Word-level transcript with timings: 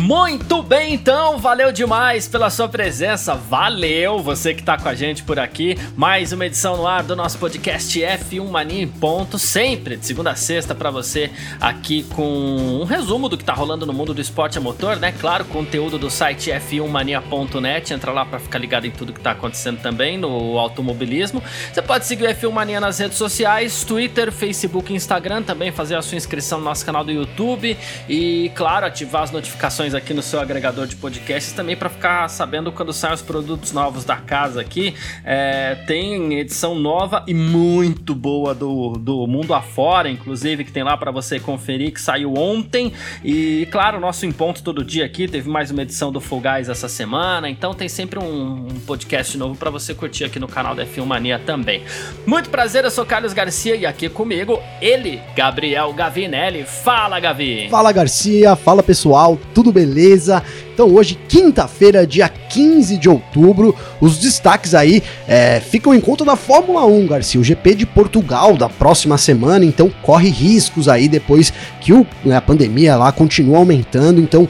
Muito 0.00 0.62
bem, 0.62 0.94
então, 0.94 1.36
valeu 1.36 1.70
demais 1.70 2.26
pela 2.26 2.48
sua 2.48 2.66
presença, 2.66 3.34
valeu 3.34 4.18
você 4.20 4.54
que 4.54 4.62
tá 4.62 4.78
com 4.78 4.88
a 4.88 4.94
gente 4.94 5.22
por 5.22 5.38
aqui. 5.38 5.76
Mais 5.94 6.32
uma 6.32 6.46
edição 6.46 6.74
no 6.74 6.86
ar 6.86 7.02
do 7.02 7.14
nosso 7.14 7.36
podcast 7.36 8.00
F1 8.00 8.48
Mania 8.48 8.82
em 8.82 8.88
ponto, 8.88 9.38
sempre 9.38 9.98
de 9.98 10.06
segunda 10.06 10.30
a 10.30 10.34
sexta 10.34 10.74
para 10.74 10.90
você 10.90 11.30
aqui 11.60 12.02
com 12.14 12.80
um 12.80 12.84
resumo 12.84 13.28
do 13.28 13.36
que 13.36 13.44
tá 13.44 13.52
rolando 13.52 13.84
no 13.84 13.92
mundo 13.92 14.14
do 14.14 14.22
esporte 14.22 14.56
a 14.56 14.60
motor, 14.60 14.96
né? 14.96 15.12
Claro, 15.12 15.44
conteúdo 15.44 15.98
do 15.98 16.10
site 16.10 16.50
f1mania.net, 16.50 17.92
entra 17.92 18.10
lá 18.10 18.24
para 18.24 18.38
ficar 18.38 18.58
ligado 18.58 18.86
em 18.86 18.90
tudo 18.90 19.12
que 19.12 19.20
tá 19.20 19.32
acontecendo 19.32 19.82
também 19.82 20.16
no 20.16 20.58
automobilismo. 20.58 21.42
Você 21.70 21.82
pode 21.82 22.06
seguir 22.06 22.24
o 22.24 22.28
F1 22.28 22.50
Mania 22.50 22.80
nas 22.80 22.98
redes 22.98 23.18
sociais, 23.18 23.84
Twitter, 23.84 24.32
Facebook, 24.32 24.94
Instagram, 24.94 25.42
também 25.42 25.70
fazer 25.70 25.96
a 25.96 26.02
sua 26.02 26.16
inscrição 26.16 26.58
no 26.58 26.64
nosso 26.64 26.86
canal 26.86 27.04
do 27.04 27.12
YouTube 27.12 27.76
e, 28.08 28.50
claro, 28.54 28.86
ativar 28.86 29.24
as 29.24 29.30
notificações 29.30 29.89
aqui 29.94 30.12
no 30.12 30.22
seu 30.22 30.40
agregador 30.40 30.86
de 30.86 30.96
podcasts 30.96 31.52
também 31.52 31.76
para 31.76 31.88
ficar 31.88 32.28
sabendo 32.28 32.72
quando 32.72 32.92
saem 32.92 33.14
os 33.14 33.22
produtos 33.22 33.72
novos 33.72 34.04
da 34.04 34.16
casa 34.16 34.60
aqui. 34.60 34.94
É, 35.24 35.76
tem 35.86 36.38
edição 36.38 36.74
nova 36.74 37.24
e 37.26 37.34
muito 37.34 38.14
boa 38.14 38.54
do, 38.54 38.92
do 38.92 39.26
Mundo 39.26 39.54
Afora, 39.54 40.10
inclusive, 40.10 40.64
que 40.64 40.72
tem 40.72 40.82
lá 40.82 40.96
para 40.96 41.10
você 41.10 41.38
conferir, 41.38 41.92
que 41.92 42.00
saiu 42.00 42.34
ontem. 42.34 42.92
E, 43.24 43.68
claro, 43.70 44.00
nosso 44.00 44.26
Em 44.26 44.32
Ponto 44.32 44.62
todo 44.62 44.84
dia 44.84 45.04
aqui. 45.04 45.28
Teve 45.28 45.48
mais 45.48 45.70
uma 45.70 45.82
edição 45.82 46.10
do 46.10 46.20
Full 46.20 46.40
essa 46.46 46.88
semana. 46.88 47.48
Então 47.50 47.74
tem 47.74 47.88
sempre 47.88 48.18
um, 48.18 48.66
um 48.66 48.80
podcast 48.86 49.36
novo 49.36 49.54
para 49.54 49.70
você 49.70 49.94
curtir 49.94 50.24
aqui 50.24 50.38
no 50.38 50.48
canal 50.48 50.74
da 50.74 50.86
F1 50.86 51.04
Mania 51.04 51.38
também. 51.38 51.82
Muito 52.26 52.48
prazer, 52.50 52.84
eu 52.84 52.90
sou 52.90 53.04
Carlos 53.04 53.32
Garcia 53.32 53.76
e 53.76 53.84
aqui 53.84 54.08
comigo 54.08 54.60
ele, 54.80 55.20
Gabriel 55.36 55.92
Gavinelli. 55.92 56.64
Fala, 56.64 57.20
Gavi! 57.20 57.68
Fala, 57.70 57.92
Garcia! 57.92 58.56
Fala, 58.56 58.82
pessoal! 58.82 59.38
Tudo 59.54 59.72
beleza? 59.80 60.42
Então 60.74 60.94
hoje, 60.94 61.18
quinta-feira, 61.28 62.06
dia 62.06 62.28
15 62.28 62.96
de 62.96 63.08
outubro, 63.08 63.74
os 64.00 64.18
destaques 64.18 64.74
aí 64.74 65.02
é, 65.26 65.60
ficam 65.60 65.94
em 65.94 66.00
conta 66.00 66.24
da 66.24 66.36
Fórmula 66.36 66.84
1, 66.84 67.06
Garcia, 67.06 67.40
o 67.40 67.44
GP 67.44 67.74
de 67.74 67.86
Portugal 67.86 68.56
da 68.56 68.68
próxima 68.68 69.16
semana, 69.16 69.64
então 69.64 69.90
corre 70.02 70.28
riscos 70.28 70.88
aí 70.88 71.08
depois 71.08 71.52
que 71.80 71.92
o, 71.92 72.06
né, 72.24 72.36
a 72.36 72.40
pandemia 72.40 72.96
lá 72.96 73.10
continua 73.12 73.58
aumentando, 73.58 74.20
então 74.20 74.48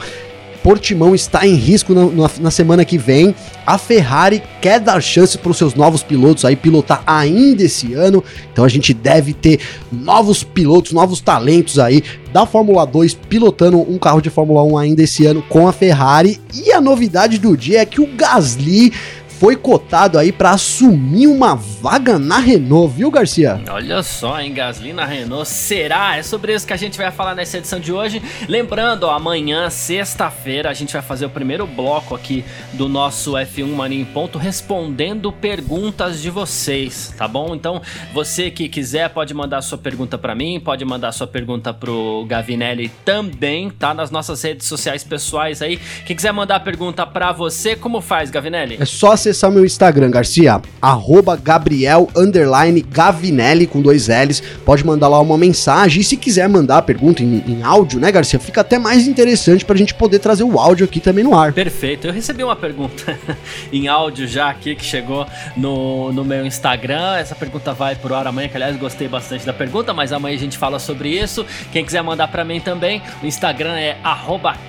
Portimão 0.63 1.15
está 1.15 1.45
em 1.45 1.55
risco 1.55 1.93
na, 1.93 2.05
na, 2.05 2.31
na, 2.39 2.51
semana 2.51 2.85
que 2.85 2.97
vem. 2.97 3.33
A 3.65 3.77
Ferrari 3.77 4.43
quer 4.61 4.79
dar 4.79 5.01
chance 5.01 5.37
para 5.37 5.51
os 5.51 5.57
seus 5.57 5.73
novos 5.73 6.03
pilotos 6.03 6.45
aí 6.45 6.55
pilotar 6.55 7.03
ainda 7.05 7.63
esse 7.63 7.93
ano. 7.93 8.23
Então 8.51 8.63
a 8.63 8.69
gente 8.69 8.93
deve 8.93 9.33
ter 9.33 9.59
novos 9.91 10.43
pilotos, 10.43 10.91
novos 10.91 11.19
talentos 11.19 11.79
aí 11.79 12.03
da 12.31 12.45
Fórmula 12.45 12.85
2 12.85 13.15
pilotando 13.27 13.79
um 13.79 13.97
carro 13.97 14.21
de 14.21 14.29
Fórmula 14.29 14.63
1 14.63 14.77
ainda 14.77 15.03
esse 15.03 15.25
ano 15.25 15.43
com 15.49 15.67
a 15.67 15.73
Ferrari. 15.73 16.39
E 16.53 16.71
a 16.71 16.79
novidade 16.79 17.39
do 17.39 17.57
dia 17.57 17.81
é 17.81 17.85
que 17.85 17.99
o 17.99 18.07
Gasly 18.15 18.93
foi 19.41 19.55
cotado 19.55 20.19
aí 20.19 20.31
para 20.31 20.51
assumir 20.51 21.25
uma 21.25 21.55
vaga 21.55 22.19
na 22.19 22.37
Renault, 22.37 22.93
viu, 22.95 23.09
Garcia? 23.09 23.59
Olha 23.71 24.03
só, 24.03 24.39
hein, 24.39 24.53
Gasly 24.53 24.93
na 24.93 25.03
Renault, 25.03 25.49
será? 25.49 26.15
É 26.15 26.21
sobre 26.21 26.53
isso 26.53 26.67
que 26.67 26.73
a 26.73 26.77
gente 26.77 26.95
vai 26.95 27.09
falar 27.09 27.33
nessa 27.33 27.57
edição 27.57 27.79
de 27.79 27.91
hoje. 27.91 28.21
Lembrando, 28.47 29.05
ó, 29.05 29.15
amanhã, 29.15 29.67
sexta-feira, 29.71 30.69
a 30.69 30.75
gente 30.75 30.93
vai 30.93 31.01
fazer 31.01 31.25
o 31.25 31.29
primeiro 31.31 31.65
bloco 31.65 32.13
aqui 32.13 32.45
do 32.73 32.87
nosso 32.87 33.31
F1 33.31 33.65
Mania 33.73 33.99
em 33.99 34.05
Ponto, 34.05 34.37
respondendo 34.37 35.31
perguntas 35.31 36.21
de 36.21 36.29
vocês, 36.29 37.11
tá 37.17 37.27
bom? 37.27 37.55
Então, 37.55 37.81
você 38.13 38.51
que 38.51 38.69
quiser 38.69 39.09
pode 39.09 39.33
mandar 39.33 39.63
sua 39.63 39.79
pergunta 39.79 40.19
para 40.19 40.35
mim, 40.35 40.59
pode 40.63 40.85
mandar 40.85 41.11
sua 41.13 41.25
pergunta 41.25 41.73
pro 41.73 42.27
Gavinelli 42.29 42.89
também, 43.03 43.71
tá? 43.71 43.91
Nas 43.91 44.11
nossas 44.11 44.39
redes 44.43 44.67
sociais 44.67 45.03
pessoais 45.03 45.63
aí. 45.63 45.79
Quem 46.05 46.15
quiser 46.15 46.31
mandar 46.31 46.59
pergunta 46.59 47.07
para 47.07 47.31
você, 47.31 47.75
como 47.75 48.01
faz, 48.01 48.29
Gavinelli? 48.29 48.77
É 48.79 48.85
só 48.85 49.13
acessar 49.13 49.30
acessar 49.31 49.51
meu 49.51 49.65
Instagram, 49.65 50.11
Garcia, 50.11 50.61
arroba 50.81 51.35
Gabriel 51.35 52.09
Gavinelli 52.91 53.65
com 53.65 53.81
dois 53.81 54.07
L's. 54.07 54.41
Pode 54.65 54.85
mandar 54.85 55.07
lá 55.07 55.19
uma 55.19 55.37
mensagem. 55.37 56.01
E 56.01 56.03
se 56.03 56.17
quiser 56.17 56.47
mandar 56.47 56.77
a 56.77 56.81
pergunta 56.81 57.23
em, 57.23 57.43
em 57.47 57.63
áudio, 57.63 57.99
né, 57.99 58.11
Garcia? 58.11 58.39
Fica 58.39 58.61
até 58.61 58.77
mais 58.77 59.07
interessante 59.07 59.65
pra 59.65 59.75
gente 59.75 59.93
poder 59.93 60.19
trazer 60.19 60.43
o 60.43 60.59
áudio 60.59 60.85
aqui 60.85 60.99
também 60.99 61.23
no 61.23 61.37
ar. 61.37 61.53
Perfeito. 61.53 62.07
Eu 62.07 62.13
recebi 62.13 62.43
uma 62.43 62.55
pergunta 62.55 63.17
em 63.71 63.87
áudio 63.87 64.27
já 64.27 64.49
aqui 64.49 64.75
que 64.75 64.83
chegou 64.83 65.25
no, 65.55 66.11
no 66.11 66.23
meu 66.23 66.45
Instagram. 66.45 67.17
Essa 67.17 67.35
pergunta 67.35 67.73
vai 67.73 67.95
pro 67.95 68.13
ar 68.13 68.27
amanhã, 68.27 68.49
que 68.49 68.55
aliás 68.55 68.75
gostei 68.77 69.07
bastante 69.07 69.45
da 69.45 69.53
pergunta, 69.53 69.93
mas 69.93 70.11
amanhã 70.11 70.35
a 70.35 70.39
gente 70.39 70.57
fala 70.57 70.77
sobre 70.77 71.09
isso. 71.09 71.45
Quem 71.71 71.85
quiser 71.85 72.03
mandar 72.03 72.27
para 72.27 72.43
mim 72.43 72.59
também, 72.59 73.01
o 73.23 73.25
Instagram 73.25 73.75
é 73.75 73.97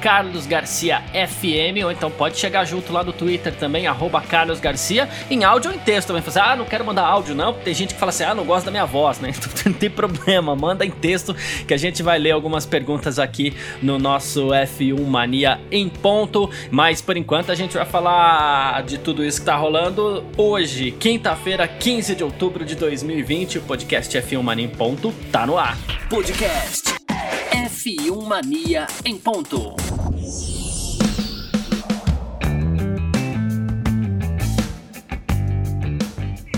carlosgarciafm, 0.00 1.84
ou 1.84 1.90
então 1.90 2.10
pode 2.10 2.38
chegar 2.38 2.64
junto 2.64 2.92
lá 2.92 3.02
no 3.02 3.12
Twitter 3.12 3.52
também, 3.54 3.86
carlos 4.28 4.51
Garcia, 4.60 5.08
em 5.30 5.44
áudio 5.44 5.70
ou 5.70 5.76
em 5.76 5.80
texto 5.80 6.08
também. 6.08 6.22
Fazer, 6.22 6.40
ah, 6.40 6.56
não 6.56 6.64
quero 6.64 6.84
mandar 6.84 7.06
áudio, 7.06 7.34
não. 7.34 7.52
Tem 7.52 7.74
gente 7.74 7.94
que 7.94 8.00
fala 8.00 8.10
assim, 8.10 8.24
ah, 8.24 8.34
não 8.34 8.44
gosta 8.44 8.66
da 8.66 8.70
minha 8.70 8.86
voz, 8.86 9.18
né? 9.20 9.32
Então 9.42 9.72
não 9.72 9.78
tem 9.78 9.90
problema, 9.90 10.54
manda 10.56 10.84
em 10.84 10.90
texto 10.90 11.34
que 11.66 11.74
a 11.74 11.76
gente 11.76 12.02
vai 12.02 12.18
ler 12.18 12.30
algumas 12.30 12.64
perguntas 12.64 13.18
aqui 13.18 13.54
no 13.82 13.98
nosso 13.98 14.48
F1 14.48 15.04
Mania 15.04 15.60
em 15.70 15.88
ponto. 15.88 16.50
Mas 16.70 17.00
por 17.00 17.16
enquanto 17.16 17.50
a 17.50 17.54
gente 17.54 17.74
vai 17.74 17.84
falar 17.84 18.82
de 18.82 18.98
tudo 18.98 19.24
isso 19.24 19.40
que 19.40 19.46
tá 19.46 19.56
rolando 19.56 20.24
hoje, 20.36 20.90
quinta-feira, 20.92 21.66
15 21.66 22.14
de 22.14 22.24
outubro 22.24 22.64
de 22.64 22.74
2020. 22.74 23.58
O 23.58 23.62
podcast 23.62 24.16
F1 24.16 24.42
Mania 24.42 24.64
em 24.64 24.68
ponto 24.68 25.12
tá 25.30 25.46
no 25.46 25.58
ar. 25.58 25.76
Podcast 26.08 26.94
F1 27.52 28.26
Mania 28.26 28.86
em 29.04 29.16
ponto. 29.18 29.74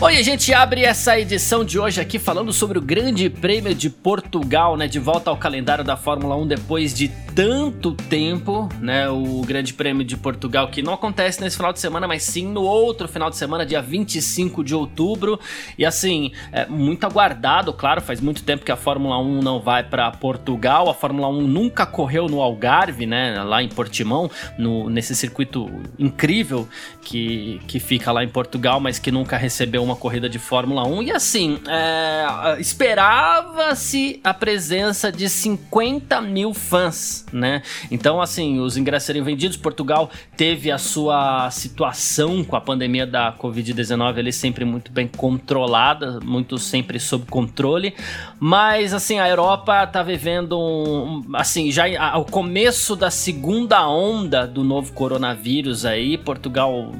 Oi, 0.04 0.18
a 0.18 0.22
gente 0.22 0.52
abre 0.52 0.84
essa 0.84 1.18
edição 1.18 1.64
de 1.64 1.78
hoje 1.78 1.98
aqui 1.98 2.18
falando 2.18 2.52
sobre 2.52 2.76
o 2.76 2.82
Grande 2.82 3.30
Prêmio 3.30 3.74
de 3.74 3.88
Portugal, 3.88 4.76
né? 4.76 4.86
De 4.86 4.98
volta 4.98 5.30
ao 5.30 5.36
calendário 5.38 5.82
da 5.82 5.96
Fórmula 5.96 6.36
1 6.36 6.46
depois 6.46 6.92
de 6.92 7.10
tanto 7.34 7.92
tempo, 7.92 8.68
né? 8.80 9.08
O 9.10 9.42
Grande 9.42 9.74
Prêmio 9.74 10.04
de 10.04 10.16
Portugal, 10.16 10.68
que 10.68 10.82
não 10.82 10.94
acontece 10.94 11.40
nesse 11.40 11.56
final 11.56 11.72
de 11.72 11.80
semana, 11.80 12.06
mas 12.06 12.22
sim 12.22 12.46
no 12.46 12.62
outro 12.62 13.08
final 13.08 13.28
de 13.28 13.36
semana, 13.36 13.66
dia 13.66 13.82
25 13.82 14.62
de 14.62 14.74
outubro. 14.74 15.40
E 15.76 15.84
assim, 15.84 16.30
é 16.52 16.66
muito 16.66 17.04
aguardado, 17.04 17.72
claro, 17.72 18.00
faz 18.00 18.20
muito 18.20 18.42
tempo 18.44 18.64
que 18.64 18.70
a 18.70 18.76
Fórmula 18.76 19.18
1 19.18 19.42
não 19.42 19.60
vai 19.60 19.82
para 19.82 20.10
Portugal. 20.12 20.88
A 20.88 20.94
Fórmula 20.94 21.28
1 21.28 21.42
nunca 21.42 21.84
correu 21.84 22.28
no 22.28 22.40
Algarve, 22.40 23.04
né? 23.04 23.42
Lá 23.42 23.62
em 23.62 23.68
Portimão, 23.68 24.30
no, 24.56 24.88
nesse 24.88 25.16
circuito 25.16 25.68
incrível 25.98 26.68
que, 27.02 27.60
que 27.66 27.80
fica 27.80 28.12
lá 28.12 28.22
em 28.22 28.28
Portugal, 28.28 28.78
mas 28.78 29.00
que 29.00 29.10
nunca 29.10 29.36
recebeu 29.36 29.82
uma 29.82 29.96
corrida 29.96 30.28
de 30.28 30.38
Fórmula 30.38 30.86
1. 30.86 31.02
E 31.02 31.10
assim, 31.10 31.60
é, 31.66 32.60
esperava-se 32.60 34.20
a 34.22 34.32
presença 34.32 35.10
de 35.10 35.28
50 35.28 36.20
mil 36.20 36.54
fãs 36.54 37.23
né? 37.32 37.62
Então, 37.90 38.20
assim, 38.20 38.60
os 38.60 38.76
ingressos 38.76 39.06
seriam 39.06 39.24
vendidos. 39.24 39.56
Portugal 39.56 40.10
teve 40.36 40.70
a 40.70 40.78
sua 40.78 41.50
situação 41.50 42.44
com 42.44 42.56
a 42.56 42.60
pandemia 42.60 43.06
da 43.06 43.32
Covid-19 43.32 44.18
ali 44.18 44.32
sempre 44.32 44.64
muito 44.64 44.92
bem 44.92 45.08
controlada, 45.08 46.20
muito 46.22 46.58
sempre 46.58 46.98
sob 46.98 47.26
controle. 47.26 47.94
Mas, 48.38 48.92
assim, 48.94 49.18
a 49.18 49.28
Europa 49.28 49.86
tá 49.86 50.02
vivendo 50.02 50.58
um, 50.58 51.24
assim, 51.34 51.70
já 51.70 51.84
ao 52.10 52.24
começo 52.24 52.96
da 52.96 53.10
segunda 53.10 53.88
onda 53.88 54.46
do 54.46 54.62
novo 54.64 54.92
coronavírus 54.92 55.84
aí, 55.84 56.16
Portugal 56.18 56.92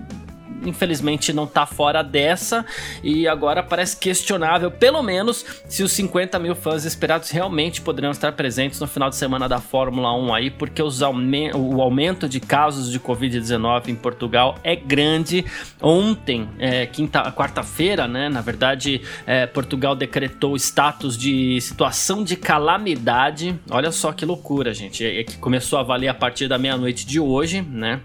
infelizmente 0.64 1.32
não 1.32 1.46
tá 1.46 1.66
fora 1.66 2.02
dessa 2.02 2.64
e 3.02 3.26
agora 3.28 3.62
parece 3.62 3.96
questionável, 3.96 4.70
pelo 4.70 5.02
menos, 5.02 5.44
se 5.69 5.82
os 5.82 5.93
50 5.93 6.38
mil 6.38 6.55
fãs 6.55 6.84
esperados 6.84 7.31
realmente 7.31 7.81
poderão 7.81 8.11
estar 8.11 8.32
presentes 8.32 8.81
no 8.81 8.87
final 8.87 9.11
de 9.11 9.16
semana 9.16 9.49
da 9.49 9.61
Fórmula 9.61 10.12
1 10.16 10.34
aí, 10.34 10.50
porque 10.50 10.82
o 10.82 11.81
aumento 11.81 12.28
de 12.28 12.40
casos 12.40 12.90
de 12.90 13.00
Covid-19 13.00 13.88
em 13.88 13.94
Portugal 13.94 14.56
é 14.62 14.76
grande. 14.76 15.44
Ontem, 15.81 16.49
é, 16.58 16.87
quinta, 16.87 17.31
quarta-feira, 17.32 18.06
né, 18.06 18.28
na 18.28 18.40
verdade, 18.40 19.00
é, 19.26 19.46
Portugal 19.46 19.94
decretou 19.94 20.56
status 20.56 21.17
de 21.17 21.60
situação 21.60 22.25
de 22.25 22.37
calamidade. 22.37 23.58
Olha 23.70 23.90
só 23.93 24.12
que 24.12 24.25
loucura, 24.25 24.72
gente. 24.72 25.05
É, 25.05 25.20
é 25.20 25.25
que 25.25 25.37
começou 25.38 25.78
a 25.78 25.82
valer 25.82 26.08
a 26.08 26.14
partir 26.14 26.49
da 26.49 26.58
meia-noite 26.58 27.06
de 27.06 27.20
hoje, 27.20 27.62
né? 27.62 28.00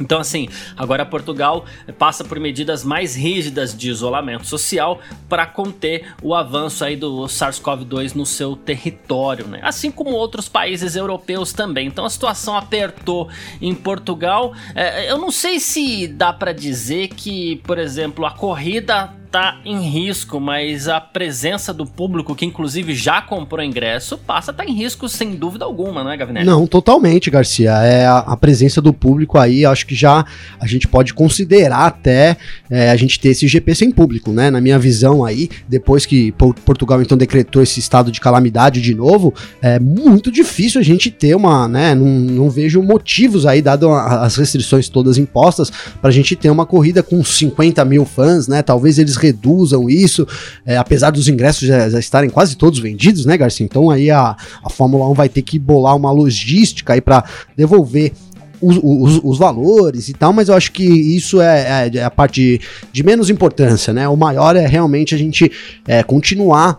Então, 0.00 0.18
assim, 0.18 0.48
agora 0.76 1.04
Portugal 1.04 1.64
passa 1.98 2.24
por 2.24 2.40
medidas 2.40 2.82
mais 2.84 3.14
rígidas 3.14 3.76
de 3.76 3.90
isolamento 3.90 4.46
social 4.46 5.00
para 5.28 5.46
conter 5.46 6.14
o 6.22 6.34
avanço 6.34 6.84
aí 6.84 6.96
do 6.96 7.24
SARS-CoV-2 7.24 8.14
no 8.14 8.24
seu 8.24 8.56
território, 8.56 9.46
né? 9.46 9.60
Assim 9.62 9.90
como 9.90 10.12
outros 10.12 10.48
países 10.48 10.96
europeus 10.96 11.52
também. 11.52 11.86
Então 11.86 12.04
a 12.04 12.10
situação 12.10 12.56
apertou 12.56 13.28
em 13.60 13.74
Portugal. 13.74 14.54
É, 14.74 15.10
eu 15.10 15.18
não 15.18 15.30
sei 15.30 15.60
se 15.60 16.06
dá 16.08 16.32
para 16.32 16.52
dizer 16.52 17.08
que, 17.08 17.56
por 17.56 17.78
exemplo, 17.78 18.24
a 18.24 18.30
corrida 18.30 19.19
tá 19.30 19.58
em 19.64 19.80
risco, 19.80 20.40
mas 20.40 20.88
a 20.88 21.00
presença 21.00 21.72
do 21.72 21.86
público, 21.86 22.34
que 22.34 22.44
inclusive 22.44 22.94
já 22.94 23.22
comprou 23.22 23.64
ingresso, 23.64 24.18
passa 24.18 24.50
a 24.50 24.54
tá 24.54 24.64
em 24.64 24.72
risco 24.72 25.08
sem 25.08 25.36
dúvida 25.36 25.64
alguma, 25.64 26.02
não 26.02 26.10
é, 26.10 26.16
Gavinelli? 26.16 26.46
Não, 26.46 26.66
totalmente, 26.66 27.30
Garcia. 27.30 27.70
É 27.70 28.06
a, 28.06 28.18
a, 28.18 28.36
presença 28.36 28.80
do 28.80 28.92
público 28.92 29.38
aí, 29.38 29.64
acho 29.64 29.86
que 29.86 29.94
já 29.94 30.24
a 30.58 30.66
gente 30.66 30.88
pode 30.88 31.14
considerar 31.14 31.86
até 31.86 32.36
é, 32.68 32.90
a 32.90 32.96
gente 32.96 33.20
ter 33.20 33.28
esse 33.28 33.46
GP 33.46 33.74
sem 33.74 33.90
público, 33.92 34.32
né? 34.32 34.50
Na 34.50 34.60
minha 34.60 34.78
visão 34.78 35.24
aí, 35.24 35.48
depois 35.68 36.04
que 36.04 36.32
Portugal 36.32 37.00
então 37.00 37.16
decretou 37.16 37.62
esse 37.62 37.78
estado 37.78 38.10
de 38.10 38.20
calamidade 38.20 38.80
de 38.80 38.94
novo, 38.94 39.32
é 39.62 39.78
muito 39.78 40.32
difícil 40.32 40.80
a 40.80 40.84
gente 40.84 41.10
ter 41.10 41.36
uma, 41.36 41.68
né? 41.68 41.94
Não, 41.94 42.06
não 42.06 42.50
vejo 42.50 42.82
motivos 42.82 43.46
aí, 43.46 43.62
dado 43.62 43.90
as 43.90 44.36
restrições 44.36 44.88
todas 44.88 45.18
impostas, 45.18 45.70
para 46.00 46.08
a 46.08 46.12
gente 46.12 46.34
ter 46.34 46.50
uma 46.50 46.66
corrida 46.66 47.02
com 47.02 47.22
50 47.22 47.84
mil 47.84 48.04
fãs, 48.04 48.48
né? 48.48 48.62
Talvez 48.62 48.98
eles 48.98 49.19
reduzam 49.20 49.88
isso, 49.88 50.26
é, 50.64 50.76
apesar 50.76 51.10
dos 51.10 51.28
ingressos 51.28 51.66
já, 51.66 51.88
já, 51.88 51.98
estarem 51.98 52.30
quase 52.30 52.56
todos 52.56 52.78
vendidos, 52.78 53.24
né, 53.26 53.36
Garcia? 53.36 53.64
Então 53.64 53.90
aí 53.90 54.10
a, 54.10 54.36
a 54.64 54.70
Fórmula 54.70 55.08
1 55.10 55.14
vai 55.14 55.28
ter 55.28 55.42
que 55.42 55.58
bolar 55.58 55.96
uma 55.96 56.10
logística 56.10 56.92
aí 56.92 57.00
para 57.00 57.24
devolver 57.56 58.12
os, 58.60 58.78
os, 58.82 59.20
os, 59.24 59.38
valores 59.38 60.08
e 60.08 60.12
tal, 60.12 60.32
mas 60.32 60.48
eu 60.48 60.54
acho 60.54 60.70
que 60.72 60.84
isso 60.84 61.40
é, 61.40 61.88
é, 61.88 61.98
é 61.98 62.04
a 62.04 62.10
parte 62.10 62.40
de, 62.40 62.60
de, 62.92 63.02
menos 63.02 63.30
importância, 63.30 63.92
né? 63.92 64.06
O 64.06 64.16
maior 64.16 64.54
é 64.54 64.66
realmente 64.66 65.14
a 65.14 65.18
gente 65.18 65.50
é, 65.88 66.02
continuar 66.02 66.78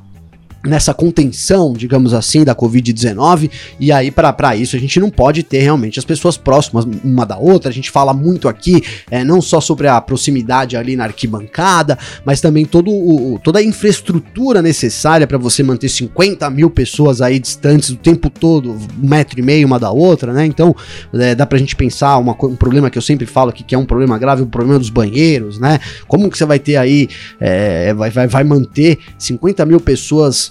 nessa 0.63 0.93
contenção, 0.93 1.73
digamos 1.73 2.13
assim, 2.13 2.43
da 2.43 2.55
Covid-19, 2.55 3.49
e 3.79 3.91
aí 3.91 4.11
para 4.11 4.55
isso 4.55 4.75
a 4.75 4.79
gente 4.79 4.99
não 4.99 5.09
pode 5.09 5.43
ter 5.43 5.59
realmente 5.59 5.97
as 5.97 6.05
pessoas 6.05 6.37
próximas 6.37 6.85
uma 7.03 7.25
da 7.25 7.37
outra, 7.37 7.69
a 7.69 7.73
gente 7.73 7.89
fala 7.89 8.13
muito 8.13 8.47
aqui, 8.47 8.83
é, 9.09 9.23
não 9.23 9.41
só 9.41 9.59
sobre 9.59 9.87
a 9.87 9.99
proximidade 9.99 10.77
ali 10.77 10.95
na 10.95 11.05
arquibancada, 11.05 11.97
mas 12.23 12.41
também 12.41 12.65
todo 12.65 12.91
o, 12.91 13.39
toda 13.43 13.59
a 13.59 13.63
infraestrutura 13.63 14.61
necessária 14.61 15.25
para 15.25 15.37
você 15.37 15.63
manter 15.63 15.89
50 15.89 16.47
mil 16.51 16.69
pessoas 16.69 17.21
aí 17.21 17.39
distantes 17.39 17.89
o 17.89 17.95
tempo 17.95 18.29
todo, 18.29 18.71
um 18.71 19.07
metro 19.07 19.39
e 19.39 19.43
meio 19.43 19.65
uma 19.65 19.79
da 19.79 19.91
outra, 19.91 20.31
né, 20.31 20.45
então 20.45 20.75
é, 21.13 21.33
dá 21.33 21.45
pra 21.45 21.57
gente 21.57 21.75
pensar 21.75 22.17
uma, 22.17 22.35
um 22.43 22.55
problema 22.55 22.89
que 22.89 22.97
eu 22.97 23.01
sempre 23.01 23.25
falo 23.25 23.49
aqui, 23.49 23.63
que 23.63 23.73
é 23.73 23.77
um 23.77 23.85
problema 23.85 24.17
grave, 24.19 24.43
o 24.43 24.47
problema 24.47 24.77
dos 24.77 24.89
banheiros, 24.89 25.57
né, 25.59 25.79
como 26.07 26.29
que 26.29 26.37
você 26.37 26.45
vai 26.45 26.59
ter 26.59 26.75
aí, 26.75 27.07
é, 27.39 27.93
vai, 27.95 28.11
vai, 28.11 28.27
vai 28.27 28.43
manter 28.43 28.99
50 29.17 29.65
mil 29.65 29.79
pessoas 29.79 30.50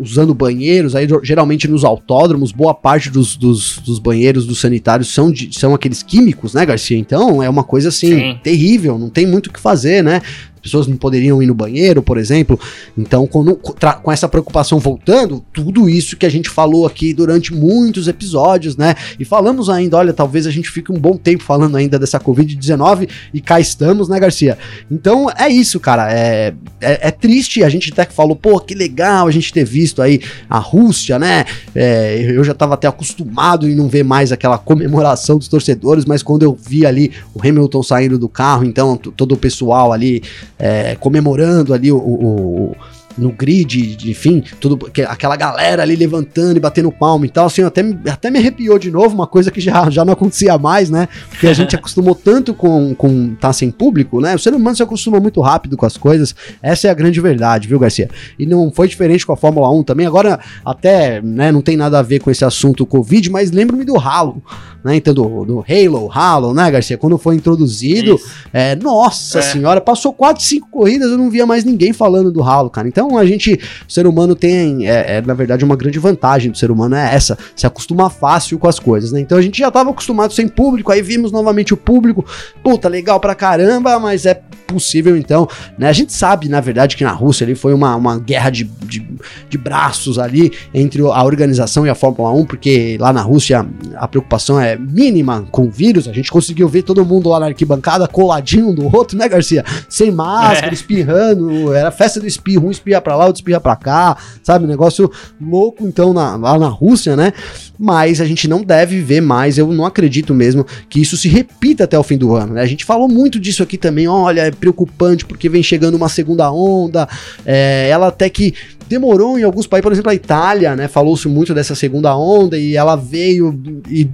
usando 0.00 0.34
banheiros, 0.34 0.94
aí 0.94 1.06
geralmente 1.22 1.68
nos 1.68 1.84
autódromos, 1.84 2.52
boa 2.52 2.74
parte 2.74 3.10
dos, 3.10 3.36
dos, 3.36 3.78
dos 3.78 3.98
banheiros 3.98 4.46
dos 4.46 4.60
sanitários 4.60 5.12
são, 5.12 5.30
de, 5.30 5.56
são 5.58 5.74
aqueles 5.74 6.02
químicos, 6.02 6.54
né, 6.54 6.64
Garcia? 6.66 6.98
Então 6.98 7.42
é 7.42 7.48
uma 7.48 7.64
coisa 7.64 7.88
assim, 7.88 8.18
Sim. 8.18 8.38
terrível, 8.42 8.98
não 8.98 9.08
tem 9.08 9.26
muito 9.26 9.48
o 9.48 9.52
que 9.52 9.60
fazer, 9.60 10.02
né? 10.02 10.20
pessoas 10.60 10.86
não 10.86 10.96
poderiam 10.96 11.42
ir 11.42 11.46
no 11.46 11.54
banheiro, 11.54 12.02
por 12.02 12.18
exemplo. 12.18 12.58
Então, 12.96 13.26
com, 13.26 13.54
com 13.54 14.12
essa 14.12 14.28
preocupação 14.28 14.78
voltando, 14.78 15.44
tudo 15.52 15.88
isso 15.88 16.16
que 16.16 16.26
a 16.26 16.30
gente 16.30 16.48
falou 16.48 16.86
aqui 16.86 17.12
durante 17.12 17.52
muitos 17.52 18.08
episódios, 18.08 18.76
né? 18.76 18.94
E 19.18 19.24
falamos 19.24 19.68
ainda, 19.68 19.96
olha, 19.96 20.12
talvez 20.12 20.46
a 20.46 20.50
gente 20.50 20.70
fique 20.70 20.92
um 20.92 20.98
bom 20.98 21.16
tempo 21.16 21.42
falando 21.42 21.76
ainda 21.76 21.98
dessa 21.98 22.20
Covid-19 22.20 23.08
e 23.32 23.40
cá 23.40 23.58
estamos, 23.58 24.08
né, 24.08 24.20
Garcia? 24.20 24.58
Então 24.90 25.28
é 25.36 25.48
isso, 25.48 25.80
cara. 25.80 26.12
É, 26.12 26.54
é, 26.80 27.08
é, 27.08 27.10
triste, 27.10 27.64
a 27.64 27.68
gente 27.68 27.92
até 27.92 28.04
falou, 28.04 28.36
pô, 28.36 28.60
que 28.60 28.74
legal 28.74 29.26
a 29.26 29.30
gente 29.30 29.52
ter 29.52 29.59
visto 29.64 30.02
aí 30.02 30.20
a 30.48 30.58
Rússia, 30.58 31.18
né? 31.18 31.44
É, 31.74 32.32
eu 32.32 32.42
já 32.44 32.54
tava 32.54 32.74
até 32.74 32.86
acostumado 32.88 33.68
em 33.68 33.74
não 33.74 33.88
ver 33.88 34.04
mais 34.04 34.32
aquela 34.32 34.58
comemoração 34.58 35.38
dos 35.38 35.48
torcedores, 35.48 36.04
mas 36.04 36.22
quando 36.22 36.42
eu 36.42 36.56
vi 36.60 36.86
ali 36.86 37.12
o 37.34 37.40
Hamilton 37.40 37.82
saindo 37.82 38.18
do 38.18 38.28
carro, 38.28 38.64
então 38.64 38.96
todo 38.96 39.32
o 39.32 39.36
pessoal 39.36 39.92
ali 39.92 40.22
é, 40.58 40.96
comemorando 40.96 41.72
ali 41.74 41.90
o, 41.90 41.98
o, 41.98 42.76
no 43.20 43.30
grid, 43.30 44.10
enfim, 44.10 44.42
tudo 44.58 44.90
aquela 45.06 45.36
galera 45.36 45.82
ali 45.82 45.94
levantando 45.94 46.56
e 46.56 46.60
batendo 46.60 46.90
palma 46.90 47.26
e 47.26 47.28
tal, 47.28 47.46
assim, 47.46 47.62
até, 47.62 47.82
até 48.10 48.30
me 48.30 48.38
arrepiou 48.38 48.78
de 48.78 48.90
novo, 48.90 49.14
uma 49.14 49.26
coisa 49.26 49.50
que 49.50 49.60
já, 49.60 49.88
já 49.90 50.04
não 50.04 50.14
acontecia 50.14 50.56
mais, 50.56 50.88
né? 50.88 51.08
Porque 51.28 51.46
a 51.46 51.52
gente 51.52 51.76
acostumou 51.76 52.14
tanto 52.14 52.54
com 52.54 52.94
com 52.94 53.34
tá 53.34 53.52
sem 53.52 53.70
público, 53.70 54.20
né? 54.20 54.34
O 54.34 54.38
ser 54.38 54.54
humano 54.54 54.76
se 54.76 54.82
acostuma 54.82 55.20
muito 55.20 55.40
rápido 55.40 55.76
com 55.76 55.86
as 55.86 55.96
coisas. 55.96 56.34
Essa 56.62 56.88
é 56.88 56.90
a 56.90 56.94
grande 56.94 57.20
verdade, 57.20 57.68
viu, 57.68 57.78
Garcia? 57.78 58.08
E 58.38 58.46
não 58.46 58.70
foi 58.70 58.88
diferente 58.88 59.26
com 59.26 59.32
a 59.32 59.36
Fórmula 59.36 59.70
1 59.70 59.82
também. 59.82 60.06
Agora 60.06 60.40
até, 60.64 61.20
né, 61.20 61.52
não 61.52 61.60
tem 61.60 61.76
nada 61.76 61.98
a 61.98 62.02
ver 62.02 62.20
com 62.20 62.30
esse 62.30 62.44
assunto 62.44 62.86
Covid, 62.86 63.30
mas 63.30 63.50
lembro-me 63.50 63.84
do 63.84 63.98
Halo, 63.98 64.42
né? 64.84 64.96
Então 64.96 65.12
do, 65.12 65.44
do 65.44 65.64
Halo, 65.68 66.10
Halo, 66.12 66.54
né, 66.54 66.70
Garcia? 66.70 66.96
Quando 66.96 67.18
foi 67.18 67.36
introduzido, 67.36 68.18
é, 68.52 68.74
nossa 68.76 69.38
é. 69.38 69.42
senhora, 69.42 69.80
passou 69.80 70.12
4, 70.12 70.42
5 70.42 70.68
corridas, 70.70 71.10
eu 71.10 71.18
não 71.18 71.30
via 71.30 71.46
mais 71.46 71.64
ninguém 71.64 71.92
falando 71.92 72.32
do 72.32 72.42
Halo, 72.42 72.70
cara. 72.70 72.88
Então 72.88 73.09
a 73.16 73.24
gente, 73.24 73.54
o 73.88 73.92
ser 73.92 74.06
humano 74.06 74.34
tem, 74.34 74.88
é, 74.88 75.16
é, 75.16 75.22
na 75.22 75.34
verdade, 75.34 75.64
uma 75.64 75.76
grande 75.76 75.98
vantagem 75.98 76.50
do 76.50 76.58
ser 76.58 76.70
humano 76.70 76.94
é 76.94 77.14
essa, 77.14 77.38
se 77.54 77.66
acostuma 77.66 78.10
fácil 78.10 78.58
com 78.58 78.68
as 78.68 78.78
coisas, 78.78 79.12
né? 79.12 79.20
Então 79.20 79.38
a 79.38 79.42
gente 79.42 79.58
já 79.58 79.68
estava 79.68 79.90
acostumado 79.90 80.32
sem 80.32 80.48
público, 80.48 80.92
aí 80.92 81.02
vimos 81.02 81.32
novamente 81.32 81.74
o 81.74 81.76
público, 81.76 82.24
puta, 82.62 82.88
legal 82.88 83.20
pra 83.20 83.34
caramba, 83.34 83.98
mas 83.98 84.26
é 84.26 84.40
possível 84.72 85.16
então, 85.16 85.48
né? 85.78 85.88
A 85.88 85.92
gente 85.92 86.12
sabe, 86.12 86.48
na 86.48 86.60
verdade, 86.60 86.96
que 86.96 87.04
na 87.04 87.12
Rússia 87.12 87.44
ali 87.44 87.54
foi 87.54 87.74
uma, 87.74 87.94
uma 87.96 88.18
guerra 88.18 88.50
de, 88.50 88.64
de, 88.64 89.06
de 89.48 89.58
braços 89.58 90.18
ali 90.18 90.52
entre 90.72 91.02
a 91.02 91.24
organização 91.24 91.86
e 91.86 91.90
a 91.90 91.94
Fórmula 91.94 92.32
1, 92.32 92.46
porque 92.46 92.96
lá 92.98 93.12
na 93.12 93.22
Rússia 93.22 93.66
a 93.96 94.08
preocupação 94.08 94.60
é 94.60 94.76
mínima 94.76 95.46
com 95.50 95.66
o 95.66 95.70
vírus, 95.70 96.08
a 96.08 96.12
gente 96.12 96.30
conseguiu 96.30 96.68
ver 96.68 96.82
todo 96.82 97.04
mundo 97.04 97.28
lá 97.28 97.40
na 97.40 97.46
arquibancada 97.46 98.06
coladinho 98.06 98.70
um 98.70 98.74
do 98.74 98.84
outro, 98.94 99.16
né, 99.16 99.28
Garcia? 99.28 99.64
Sem 99.88 100.10
máscara, 100.10 100.70
é. 100.70 100.74
espirrando, 100.74 101.72
era 101.74 101.90
festa 101.90 102.20
do 102.20 102.26
espirro, 102.26 102.68
um 102.68 102.70
espirra 102.70 103.00
pra 103.00 103.16
lá, 103.16 103.26
outro 103.26 103.40
espirra 103.40 103.60
pra 103.60 103.76
cá, 103.76 104.16
sabe? 104.42 104.66
Negócio 104.66 105.10
louco, 105.40 105.86
então, 105.86 106.12
na, 106.12 106.36
lá 106.36 106.58
na 106.58 106.68
Rússia, 106.68 107.16
né? 107.16 107.32
Mas 107.78 108.20
a 108.20 108.24
gente 108.24 108.46
não 108.46 108.62
deve 108.62 109.00
ver 109.00 109.20
mais, 109.20 109.56
eu 109.56 109.66
não 109.72 109.86
acredito 109.86 110.34
mesmo 110.34 110.66
que 110.88 111.00
isso 111.00 111.16
se 111.16 111.28
repita 111.28 111.84
até 111.84 111.98
o 111.98 112.02
fim 112.02 112.18
do 112.18 112.34
ano, 112.34 112.54
né? 112.54 112.62
A 112.62 112.66
gente 112.66 112.84
falou 112.84 113.08
muito 113.08 113.40
disso 113.40 113.62
aqui 113.62 113.78
também, 113.78 114.06
olha, 114.06 114.50
preocupante 114.60 115.24
porque 115.24 115.48
vem 115.48 115.62
chegando 115.62 115.96
uma 115.96 116.08
segunda 116.08 116.52
onda, 116.52 117.08
é, 117.44 117.88
ela 117.90 118.08
até 118.08 118.28
que 118.28 118.54
demorou 118.88 119.38
em 119.38 119.42
alguns 119.42 119.66
países, 119.66 119.82
por 119.82 119.92
exemplo, 119.92 120.10
a 120.10 120.14
Itália, 120.14 120.76
né? 120.76 120.88
Falou-se 120.88 121.26
muito 121.28 121.54
dessa 121.54 121.74
segunda 121.74 122.16
onda 122.16 122.58
e 122.58 122.76
ela 122.76 122.96
veio 122.96 123.58
e 123.88 124.08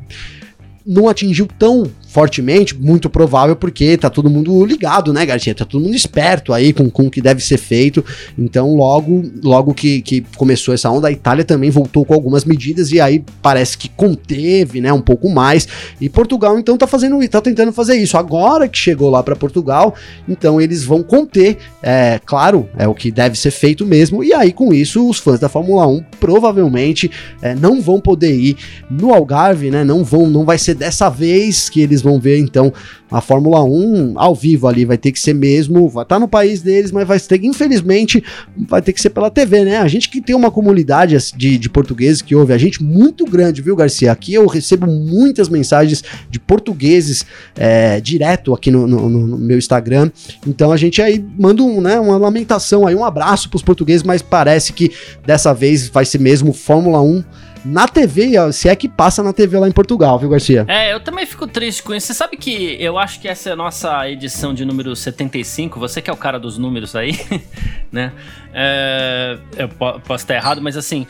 não 0.87 1.09
atingiu 1.09 1.49
tão 1.59 1.91
fortemente, 2.09 2.75
muito 2.75 3.11
provável, 3.11 3.57
porque 3.57 3.97
tá 3.99 4.09
todo 4.09 4.31
mundo 4.31 4.65
ligado, 4.65 5.13
né, 5.13 5.27
Garcia? 5.27 5.55
Tá 5.55 5.65
todo 5.65 5.83
mundo 5.83 5.95
esperto 5.95 6.53
aí 6.53 6.73
com, 6.73 6.89
com 6.89 7.09
o 7.09 7.11
que 7.11 7.21
deve 7.21 7.43
ser 7.43 7.59
feito. 7.59 8.03
Então, 8.39 8.75
logo, 8.75 9.23
logo 9.43 9.75
que, 9.75 10.01
que 10.01 10.25
começou 10.37 10.73
essa 10.73 10.89
onda, 10.89 11.09
a 11.09 11.13
Itália 11.13 11.45
também 11.45 11.69
voltou 11.69 12.07
com 12.07 12.15
algumas 12.15 12.45
medidas 12.45 12.91
e 12.93 13.01
aí 13.01 13.23
parece 13.43 13.77
que 13.77 13.89
conteve, 13.89 14.81
né, 14.81 14.93
um 14.93 15.01
pouco 15.01 15.29
mais. 15.29 15.67
E 16.01 16.09
Portugal, 16.09 16.59
então, 16.59 16.79
tá 16.79 16.87
fazendo, 16.87 17.19
tá 17.29 17.41
tentando 17.41 17.73
fazer 17.73 17.97
isso. 17.97 18.17
Agora 18.17 18.69
que 18.69 18.79
chegou 18.79 19.11
lá 19.11 19.23
para 19.23 19.37
Portugal, 19.37 19.95
então 20.29 20.61
eles 20.61 20.85
vão 20.85 21.03
conter, 21.03 21.59
é 21.83 22.21
claro, 22.25 22.69
é 22.79 22.87
o 22.87 22.95
que 22.95 23.11
deve 23.11 23.37
ser 23.37 23.51
feito 23.51 23.85
mesmo. 23.85 24.23
E 24.23 24.33
aí, 24.33 24.53
com 24.53 24.73
isso, 24.73 25.07
os 25.07 25.19
fãs 25.19 25.41
da 25.41 25.49
Fórmula 25.49 25.87
1 25.87 26.05
provavelmente 26.21 27.11
é, 27.43 27.55
não 27.55 27.81
vão 27.81 28.01
poder 28.01 28.35
ir 28.35 28.57
no 28.89 29.13
Algarve, 29.13 29.71
né? 29.71 29.85
Não 29.85 30.05
vão, 30.05 30.29
não 30.29 30.45
vai 30.45 30.57
ser 30.57 30.76
dessa 30.77 31.09
vez 31.09 31.69
que 31.69 31.81
eles 31.81 32.03
vão 32.03 32.21
ver 32.21 32.39
então 32.39 32.73
a 33.11 33.21
Fórmula 33.21 33.63
1 33.63 34.15
ao 34.17 34.35
vivo 34.35 34.67
ali, 34.67 34.85
vai 34.85 34.99
ter 34.99 35.13
que 35.13 35.21
ser 35.21 35.33
mesmo, 35.33 35.89
vai 35.89 36.03
estar 36.03 36.17
tá 36.17 36.19
no 36.19 36.27
país 36.27 36.61
deles, 36.61 36.91
mas 36.91 37.07
vai 37.07 37.19
ter 37.21 37.39
que, 37.39 37.47
infelizmente, 37.47 38.23
vai 38.69 38.83
ter 38.83 38.93
que 38.93 39.01
ser 39.01 39.11
pela 39.11 39.31
TV, 39.31 39.65
né? 39.65 39.79
A 39.79 39.87
gente 39.87 40.09
que 40.09 40.21
tem 40.21 40.35
uma 40.35 40.51
comunidade 40.51 41.17
de, 41.37 41.57
de 41.57 41.71
portugueses 41.71 42.21
que 42.21 42.35
ouve 42.35 42.53
a 42.53 42.59
gente 42.59 42.83
muito 42.83 43.25
grande, 43.25 43.63
viu, 43.63 43.77
Garcia? 43.77 44.11
Aqui 44.11 44.35
eu 44.35 44.47
recebo 44.47 44.87
muitas 44.87 45.49
mensagens 45.49 46.03
de 46.29 46.41
portugueses 46.41 47.25
é, 47.55 48.01
direto 48.01 48.53
aqui 48.53 48.71
no, 48.71 48.87
no, 48.87 49.09
no, 49.09 49.39
meu 49.39 49.59
Instagram, 49.59 50.11
então 50.47 50.73
a 50.73 50.77
gente 50.77 51.01
aí 51.01 51.25
manda 51.39 51.63
um, 51.63 51.81
né, 51.81 52.01
uma 52.01 52.17
lamentação 52.17 52.87
aí, 52.87 52.95
um 52.95 53.05
abraço 53.05 53.49
para 53.49 53.57
os 53.57 53.63
portugueses, 53.63 54.03
mas 54.03 54.21
parece 54.21 54.73
que 54.73 54.91
dessa 55.25 55.55
vez 55.55 55.89
vai 55.89 56.05
ser 56.05 56.19
mesmo 56.19 56.53
Fórmula 56.53 57.01
1 57.01 57.23
na 57.67 57.89
TV, 57.89 58.33
se 58.53 58.69
é 58.69 58.77
que 58.77 58.89
passa 58.89 59.23
na 59.23 59.33
TV 59.33 59.59
lá 59.59 59.69
em 59.69 59.73
Portugal, 59.73 60.19
viu, 60.19 60.29
Garcia? 60.29 60.65
É, 60.69 60.93
eu 60.93 61.01
também 61.01 61.27
fico 61.27 61.47
triste 61.47 61.83
com 61.83 61.95
isso. 61.95 62.07
Você 62.07 62.15
sabe 62.15 62.37
que 62.37 62.77
eu 62.81 62.97
acho 62.97 63.21
que 63.21 63.27
essa 63.27 63.51
é 63.51 63.53
a 63.53 63.57
nossa 63.57 64.09
edição 64.09 64.55
de 64.55 64.65
número 64.65 64.95
75, 64.95 65.79
você 65.81 66.01
que 66.01 66.09
é 66.09 66.13
o 66.13 66.17
cara 66.17 66.39
dos 66.39 66.57
números 66.57 66.95
aí, 66.95 67.19
né? 67.91 68.13
É, 68.55 69.39
eu 69.57 69.69
posso 69.69 70.25
estar 70.25 70.35
errado, 70.35 70.63
mas 70.63 70.77
assim, 70.77 71.07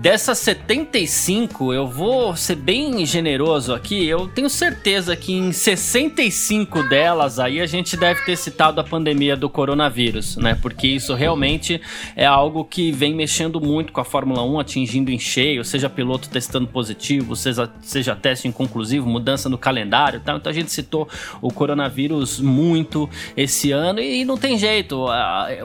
Dessas 0.00 0.38
75, 0.38 1.72
eu 1.72 1.88
vou 1.88 2.36
ser 2.36 2.54
bem 2.54 3.04
generoso 3.04 3.74
aqui. 3.74 4.06
Eu 4.06 4.28
tenho 4.28 4.48
certeza 4.48 5.16
que 5.16 5.32
em 5.32 5.50
65 5.50 6.84
delas 6.84 7.40
aí 7.40 7.60
a 7.60 7.66
gente 7.66 7.96
deve 7.96 8.24
ter 8.24 8.36
citado 8.36 8.80
a 8.80 8.84
pandemia 8.84 9.36
do 9.36 9.50
coronavírus, 9.50 10.36
né? 10.36 10.56
Porque 10.62 10.86
isso 10.86 11.14
realmente 11.14 11.80
é 12.14 12.24
algo 12.24 12.64
que 12.64 12.92
vem 12.92 13.12
mexendo 13.12 13.60
muito 13.60 13.92
com 13.92 14.00
a 14.00 14.04
Fórmula 14.04 14.44
1, 14.44 14.60
atingindo 14.60 15.10
em 15.10 15.18
cheio, 15.18 15.64
seja 15.64 15.90
piloto 15.90 16.28
testando 16.28 16.68
positivo, 16.68 17.34
seja, 17.34 17.68
seja 17.80 18.14
teste 18.14 18.46
inconclusivo, 18.46 19.04
mudança 19.04 19.48
no 19.48 19.58
calendário, 19.58 20.20
tá? 20.20 20.36
Então 20.36 20.48
a 20.48 20.54
gente 20.54 20.70
citou 20.70 21.08
o 21.42 21.52
coronavírus 21.52 22.38
muito 22.38 23.10
esse 23.36 23.72
ano 23.72 23.98
e 23.98 24.24
não 24.24 24.38
tem 24.38 24.56
jeito. 24.56 25.06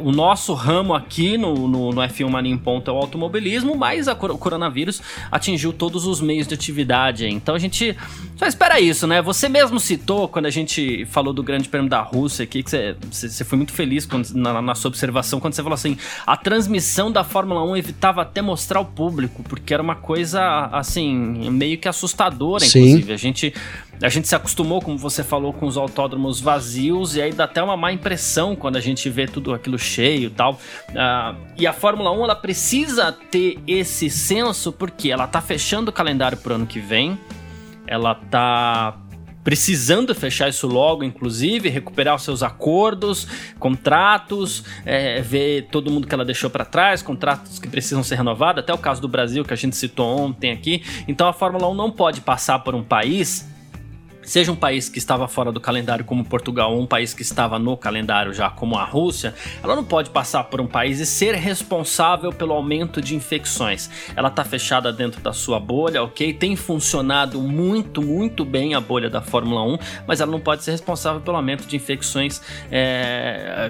O 0.01 0.11
nosso 0.11 0.55
ramo 0.55 0.95
aqui 0.95 1.37
no, 1.37 1.67
no, 1.67 1.91
no 1.91 2.01
F1 2.01 2.27
Mania 2.27 2.51
em 2.51 2.57
Ponto 2.57 2.89
é 2.89 2.93
o 2.95 2.97
automobilismo, 2.97 3.77
mas 3.77 4.07
a 4.07 4.22
o 4.31 4.37
coronavírus 4.37 5.01
atingiu 5.31 5.73
todos 5.73 6.05
os 6.05 6.21
meios 6.21 6.47
de 6.47 6.53
atividade. 6.53 7.27
Então 7.27 7.55
a 7.55 7.59
gente 7.59 7.95
só 8.37 8.45
espera 8.45 8.79
isso, 8.79 9.07
né? 9.07 9.21
Você 9.21 9.47
mesmo 9.49 9.79
citou 9.79 10.27
quando 10.27 10.45
a 10.45 10.49
gente 10.49 11.05
falou 11.05 11.33
do 11.33 11.43
Grande 11.43 11.69
Prêmio 11.69 11.89
da 11.89 12.01
Rússia 12.01 12.43
aqui, 12.43 12.63
que 12.63 12.69
você, 12.69 13.43
foi 13.43 13.57
muito 13.57 13.73
feliz 13.73 14.05
quando, 14.05 14.29
na, 14.33 14.61
na, 14.61 14.75
sua 14.75 14.89
observação 14.89 15.39
quando 15.39 15.53
você 15.53 15.63
falou 15.63 15.75
assim: 15.75 15.97
a 16.25 16.37
transmissão 16.37 17.11
da 17.11 17.23
Fórmula 17.23 17.63
1 17.63 17.77
evitava 17.77 18.21
até 18.21 18.41
mostrar 18.41 18.79
ao 18.79 18.85
público, 18.85 19.43
porque 19.43 19.73
era 19.73 19.81
uma 19.81 19.95
coisa 19.95 20.69
assim, 20.71 21.49
meio 21.49 21.77
que 21.77 21.87
assustadora, 21.87 22.65
Sim. 22.65 22.79
inclusive. 22.79 23.13
A 23.13 23.17
gente 23.17 23.53
a 24.03 24.09
gente 24.09 24.27
se 24.27 24.35
acostumou, 24.35 24.81
como 24.81 24.97
você 24.97 25.23
falou, 25.23 25.53
com 25.53 25.65
os 25.65 25.77
autódromos 25.77 26.41
vazios 26.41 27.15
e 27.15 27.21
aí 27.21 27.31
dá 27.31 27.45
até 27.45 27.63
uma 27.63 27.77
má 27.77 27.93
impressão 27.93 28.53
quando 28.53 28.75
a 28.75 28.81
gente 28.81 29.09
vê 29.09 29.25
tudo 29.25 29.53
aquilo 29.53 29.79
cheio 29.79 30.27
e 30.27 30.29
tal. 30.29 30.59
Uh, 30.89 31.37
e 31.57 31.65
a 31.65 31.71
Fórmula 31.71 32.11
1 32.11 32.23
ela 32.25 32.35
precisa 32.35 33.13
ter 33.13 33.57
esse 33.65 34.09
senso 34.09 34.73
porque 34.73 35.09
ela 35.09 35.25
tá 35.25 35.39
fechando 35.39 35.89
o 35.89 35.93
calendário 35.93 36.37
pro 36.37 36.55
ano 36.55 36.65
que 36.65 36.81
vem, 36.81 37.17
ela 37.87 38.13
tá 38.13 38.99
precisando 39.41 40.13
fechar 40.13 40.49
isso 40.49 40.67
logo, 40.67 41.03
inclusive, 41.03 41.69
recuperar 41.69 42.15
os 42.15 42.23
seus 42.23 42.43
acordos, 42.43 43.25
contratos, 43.57 44.65
é, 44.85 45.21
ver 45.21 45.67
todo 45.71 45.91
mundo 45.91 46.07
que 46.07 46.13
ela 46.13 46.25
deixou 46.25 46.49
para 46.49 46.65
trás, 46.65 47.01
contratos 47.01 47.57
que 47.57 47.69
precisam 47.69 48.03
ser 48.03 48.15
renovados, 48.15 48.63
até 48.63 48.73
o 48.73 48.77
caso 48.77 49.01
do 49.01 49.07
Brasil 49.07 49.45
que 49.45 49.53
a 49.53 49.57
gente 49.57 49.77
citou 49.77 50.19
ontem 50.19 50.51
aqui. 50.51 50.83
Então 51.07 51.27
a 51.27 51.33
Fórmula 51.33 51.69
1 51.69 51.73
não 51.73 51.91
pode 51.91 52.19
passar 52.19 52.59
por 52.59 52.75
um 52.75 52.83
país 52.83 53.52
seja 54.23 54.51
um 54.51 54.55
país 54.55 54.89
que 54.89 54.97
estava 54.97 55.27
fora 55.27 55.51
do 55.51 55.59
calendário 55.59 56.05
como 56.05 56.23
Portugal 56.23 56.73
ou 56.73 56.81
um 56.81 56.85
país 56.85 57.13
que 57.13 57.21
estava 57.21 57.59
no 57.59 57.75
calendário 57.77 58.33
já 58.33 58.49
como 58.49 58.77
a 58.77 58.83
Rússia, 58.83 59.33
ela 59.61 59.75
não 59.75 59.83
pode 59.83 60.09
passar 60.09 60.45
por 60.45 60.61
um 60.61 60.67
país 60.67 60.99
e 60.99 61.05
ser 61.05 61.35
responsável 61.35 62.31
pelo 62.31 62.53
aumento 62.53 63.01
de 63.01 63.15
infecções. 63.15 63.89
Ela 64.15 64.29
está 64.29 64.43
fechada 64.43 64.91
dentro 64.91 65.21
da 65.21 65.33
sua 65.33 65.59
bolha, 65.59 66.03
ok? 66.03 66.33
Tem 66.33 66.55
funcionado 66.55 67.41
muito, 67.41 68.01
muito 68.01 68.45
bem 68.45 68.73
a 68.73 68.79
bolha 68.79 69.09
da 69.09 69.21
Fórmula 69.21 69.63
1, 69.63 69.77
mas 70.07 70.21
ela 70.21 70.31
não 70.31 70.39
pode 70.39 70.63
ser 70.63 70.71
responsável 70.71 71.21
pelo 71.21 71.37
aumento 71.37 71.65
de 71.67 71.75
infecções 71.75 72.41
é, 72.71 73.69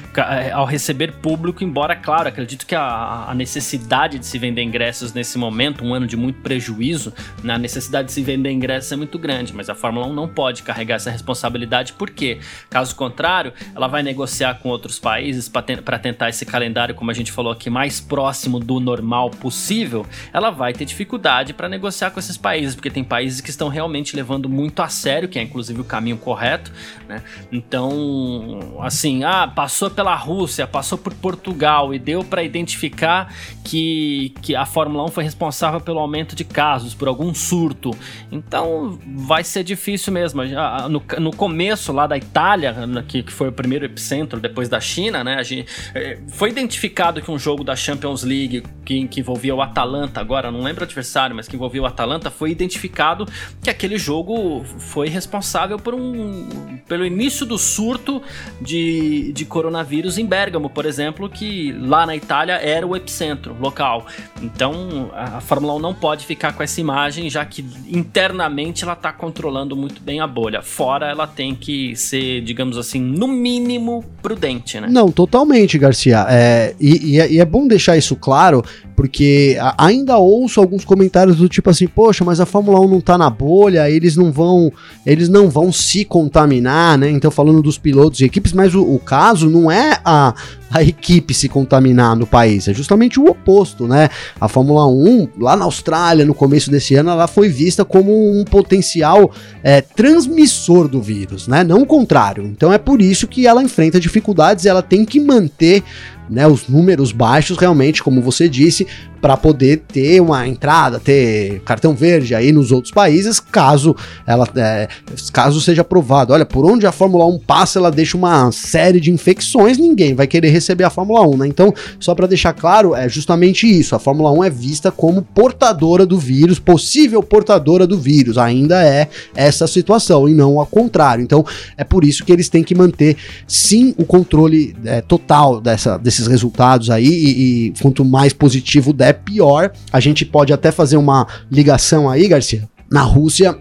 ao 0.54 0.66
receber 0.66 1.14
público, 1.14 1.64
embora, 1.64 1.96
claro, 1.96 2.30
acredito 2.30 2.66
que 2.66 2.76
a, 2.76 3.26
a, 3.28 3.34
necessidade 3.34 4.20
de 4.20 4.26
se 4.26 4.38
vender 4.38 4.62
ingressos 4.62 5.14
nesse 5.14 5.38
momento, 5.38 5.84
um 5.84 5.94
ano 5.94 6.06
de 6.08 6.16
muito 6.16 6.42
prejuízo, 6.42 7.14
né? 7.44 7.58
necessidade 7.58 8.08
de 8.08 8.14
se 8.14 8.22
vender 8.22 8.52
ingressos 8.52 8.92
é 8.92 8.96
muito 8.96 9.18
grande, 9.18 9.54
mas 9.54 9.70
a 9.70 9.76
Fórmula 9.76 10.06
1 10.08 10.14
não 10.14 10.28
pode 10.28 10.43
pode 10.44 10.62
carregar 10.62 10.96
essa 10.96 11.10
responsabilidade, 11.10 11.94
porque, 11.94 12.38
caso 12.70 12.94
contrário, 12.98 13.54
ela 13.74 13.88
vai 13.88 14.04
negociar 14.04 14.56
com 14.56 14.68
outros 14.68 15.00
países 15.00 15.48
para 15.48 15.98
tentar 15.98 16.28
esse 16.28 16.46
calendário, 16.46 16.94
como 16.94 17.10
a 17.10 17.14
gente 17.14 17.32
falou 17.32 17.54
aqui, 17.54 17.70
mais 17.70 18.02
próximo 18.02 18.60
do 18.60 18.78
normal 18.82 19.30
possível. 19.30 20.06
Ela 20.34 20.50
vai 20.50 20.74
ter 20.74 20.84
dificuldade 20.84 21.54
para 21.54 21.70
negociar 21.70 22.12
com 22.12 22.20
esses 22.20 22.36
países, 22.36 22.76
porque 22.76 22.90
tem 22.90 23.06
países 23.06 23.40
que 23.40 23.50
estão 23.50 23.70
realmente 23.70 24.18
levando 24.18 24.50
muito 24.50 24.82
a 24.82 24.90
sério, 24.90 25.30
que 25.30 25.40
é 25.40 25.42
inclusive 25.42 25.80
o 25.80 25.86
caminho 25.86 26.18
correto, 26.18 26.74
né? 27.08 27.24
Então, 27.50 28.78
assim, 28.82 29.24
ah, 29.24 29.48
passou 29.48 29.90
pela 29.90 30.14
Rússia, 30.14 30.68
passou 30.68 30.98
por 30.98 31.14
Portugal 31.14 31.94
e 31.94 32.00
deu 32.00 32.22
para 32.22 32.44
identificar 32.44 33.34
que, 33.64 34.34
que 34.42 34.58
a 34.58 34.66
Fórmula 34.66 35.06
1 35.06 35.08
foi 35.08 35.24
responsável 35.24 35.80
pelo 35.80 36.00
aumento 36.00 36.36
de 36.36 36.44
casos, 36.44 36.94
por 36.94 37.08
algum 37.08 37.34
surto. 37.34 37.92
Então, 38.30 39.00
vai 39.16 39.46
ser 39.46 39.64
difícil 39.64 40.12
mesmo 40.12 40.33
mesmo. 40.38 40.58
No, 40.90 41.04
no 41.20 41.36
começo 41.36 41.92
lá 41.92 42.08
da 42.08 42.18
Itália, 42.18 42.76
que, 43.08 43.24
que 43.24 43.32
foi 43.32 43.50
o 43.50 43.52
primeiro 43.52 43.86
epicentro 43.86 44.40
depois 44.40 44.70
da 44.70 44.80
China, 44.80 45.24
né? 45.24 45.44
Gente, 45.44 45.72
é, 45.94 46.20
foi 46.30 46.50
identificado 46.50 47.22
que 47.22 47.32
um 47.32 47.40
jogo 47.40 47.64
da 47.64 47.76
Champions 47.76 48.24
League 48.24 48.64
que, 48.86 49.08
que 49.08 49.20
envolvia 49.20 49.56
o 49.56 49.62
Atalanta, 49.62 50.20
agora 50.20 50.52
não 50.52 50.62
lembro 50.62 50.82
o 50.82 50.86
adversário, 50.86 51.36
mas 51.36 51.48
que 51.48 51.56
envolvia 51.56 51.82
o 51.82 51.86
Atalanta, 51.86 52.30
foi 52.30 52.52
identificado 52.52 53.26
que 53.62 53.70
aquele 53.70 53.98
jogo 53.98 54.64
foi 54.64 55.08
responsável 55.10 55.78
por 55.78 55.94
um, 55.94 56.80
pelo 56.88 57.06
início 57.06 57.46
do 57.46 57.58
surto 57.58 58.22
de, 58.62 59.32
de 59.34 59.46
coronavírus 59.46 60.18
em 60.18 60.26
Bergamo, 60.26 60.70
por 60.70 60.86
exemplo, 60.86 61.30
que 61.30 61.72
lá 61.74 62.06
na 62.06 62.16
Itália 62.16 62.54
era 62.54 62.86
o 62.86 62.96
epicentro 62.96 63.56
local. 63.60 64.06
Então 64.42 65.12
a 65.14 65.42
Fórmula 65.42 65.76
1 65.76 65.80
não 65.80 65.94
pode 65.94 66.26
ficar 66.26 66.54
com 66.54 66.64
essa 66.64 66.80
imagem, 66.80 67.30
já 67.30 67.46
que 67.46 67.66
internamente 67.88 68.84
ela 68.84 68.94
está 68.94 69.12
controlando 69.12 69.76
muito 69.76 70.02
bem 70.02 70.20
a 70.24 70.28
bolha. 70.28 70.62
Fora, 70.62 71.10
ela 71.10 71.28
tem 71.28 71.54
que 71.56 71.96
ser, 71.96 72.42
digamos 72.42 72.78
assim, 72.78 73.00
no 73.00 73.28
mínimo 73.28 74.04
prudente, 74.22 74.80
né? 74.80 74.88
Não, 74.90 75.12
totalmente, 75.12 75.78
Garcia. 75.78 76.26
É, 76.30 76.76
e, 76.80 77.14
e, 77.14 77.20
é, 77.20 77.32
e 77.32 77.40
é 77.40 77.46
bom 77.46 77.68
deixar 77.68 77.98
isso 77.98 78.16
claro, 78.16 78.64
porque 78.96 79.58
ainda 79.78 80.18
ouço 80.18 80.60
alguns 80.60 80.86
comentários 80.86 81.38
do 81.38 81.50
tipo 81.50 81.70
assim, 81.70 81.88
poxa, 81.88 82.24
mas 82.24 82.40
a 82.40 82.46
Fórmula 82.46 82.80
1 82.80 82.88
não 82.88 83.02
tá 83.02 83.18
na 83.18 83.30
bolha, 83.30 83.90
eles 83.90 84.16
não 84.16 84.32
vão, 84.32 84.72
eles 85.06 85.30
não 85.30 85.50
vão 85.50 85.72
se 85.72 86.06
contaminar, 86.06 86.98
né? 86.98 87.10
Então 87.10 87.32
falando 87.32 87.62
dos 87.62 87.78
pilotos 87.78 88.20
e 88.22 88.26
equipes, 88.26 88.54
mas 88.54 88.76
o, 88.76 88.82
o 88.82 89.00
caso 89.00 89.50
não 89.50 89.72
é 89.72 90.00
a, 90.06 90.34
a 90.72 90.82
equipe 90.84 91.34
se 91.34 91.48
contaminar 91.48 92.16
no 92.16 92.26
país, 92.26 92.68
é 92.68 92.74
justamente 92.74 93.20
o 93.20 93.26
oposto, 93.26 93.88
né? 93.88 94.10
A 94.40 94.48
Fórmula 94.48 94.88
1, 94.88 95.30
lá 95.40 95.56
na 95.56 95.66
Austrália, 95.66 96.26
no 96.26 96.34
começo 96.34 96.72
desse 96.72 96.96
ano, 96.96 97.12
ela 97.12 97.28
foi 97.28 97.50
vista 97.50 97.86
como 97.86 98.12
um 98.12 98.44
potencial 98.44 99.32
é, 99.64 99.82
transmissor 99.82 100.88
do 100.88 101.02
vírus, 101.02 101.48
né? 101.48 101.64
Não 101.64 101.82
o 101.82 101.86
contrário. 101.86 102.46
Então 102.46 102.72
é 102.72 102.78
por 102.78 103.02
isso 103.02 103.28
que 103.28 103.46
ela 103.46 103.64
enfrenta 103.64 104.00
dificuldades 104.00 104.66
e 104.66 104.70
ela 104.70 104.82
tem 104.82 105.06
que 105.06 105.20
manter 105.20 105.84
né, 106.30 106.48
os 106.48 106.68
números 106.68 107.12
baixos 107.12 107.58
realmente, 107.58 108.04
como 108.04 108.22
você 108.22 108.48
disse, 108.48 108.88
para 109.24 109.38
poder 109.38 109.84
ter 109.88 110.20
uma 110.20 110.46
entrada, 110.46 111.00
ter 111.00 111.62
cartão 111.62 111.96
verde 111.96 112.36
aí 112.36 112.52
nos 112.52 112.74
outros 112.74 112.92
países, 112.92 113.40
caso 113.40 113.96
ela 114.28 114.46
é, 114.58 114.90
caso 115.32 115.62
seja 115.62 115.82
aprovado. 115.82 116.34
Olha, 116.34 116.46
por 116.46 116.70
onde 116.70 116.86
a 116.86 116.92
Fórmula 116.92 117.26
1 117.28 117.40
passa, 117.40 117.80
ela 117.80 117.90
deixa 117.90 118.18
uma 118.18 118.52
série 118.52 119.00
de 119.00 119.12
infecções, 119.12 119.78
ninguém 119.78 120.14
vai 120.14 120.28
querer 120.28 120.50
receber 120.50 120.84
a 120.84 120.90
Fórmula 120.90 121.26
1, 121.26 121.38
né? 121.38 121.48
Então, 121.48 121.74
só 122.02 122.14
para 122.14 122.28
deixar 122.28 122.52
claro, 122.52 122.94
é 122.94 123.08
justamente 123.08 123.66
isso. 123.66 123.96
A 123.96 124.00
Fórmula 124.00 124.30
1 124.30 124.44
é 124.44 124.50
vista 124.50 124.92
como 124.92 125.22
portadora 125.22 126.06
do 126.06 126.20
vírus, 126.20 126.60
possível 126.60 127.24
portadora 127.24 127.88
do 127.88 127.98
vírus. 127.98 128.38
Ainda 128.38 128.84
é 128.84 129.08
essa 129.34 129.68
situação 129.68 130.28
e 130.28 130.34
não 130.34 130.60
ao 130.60 130.66
contrário. 130.66 131.24
Então, 131.24 131.46
é 131.78 131.86
por 131.86 132.04
isso 132.04 132.26
que 132.26 132.34
eles 132.34 132.50
têm 132.50 132.62
que 132.62 132.76
manter 132.76 133.16
sim 133.48 133.96
o 133.98 134.04
controle 134.04 134.76
é, 134.84 135.00
total 135.00 135.62
dessa, 135.62 135.98
desses 135.98 136.28
resultados 136.28 136.90
aí 136.90 137.08
e, 137.08 137.68
e 137.68 137.74
quanto 137.82 138.04
mais 138.04 138.34
positivo 138.34 138.92
der 138.92 139.13
é 139.14 139.16
pior. 139.16 139.72
A 139.92 140.00
gente 140.00 140.26
pode 140.26 140.52
até 140.52 140.72
fazer 140.72 140.98
uma 140.98 141.28
ligação 141.52 142.10
aí, 142.10 142.28
Garcia. 142.28 142.68
Na 142.92 143.02
Rússia, 143.02 143.58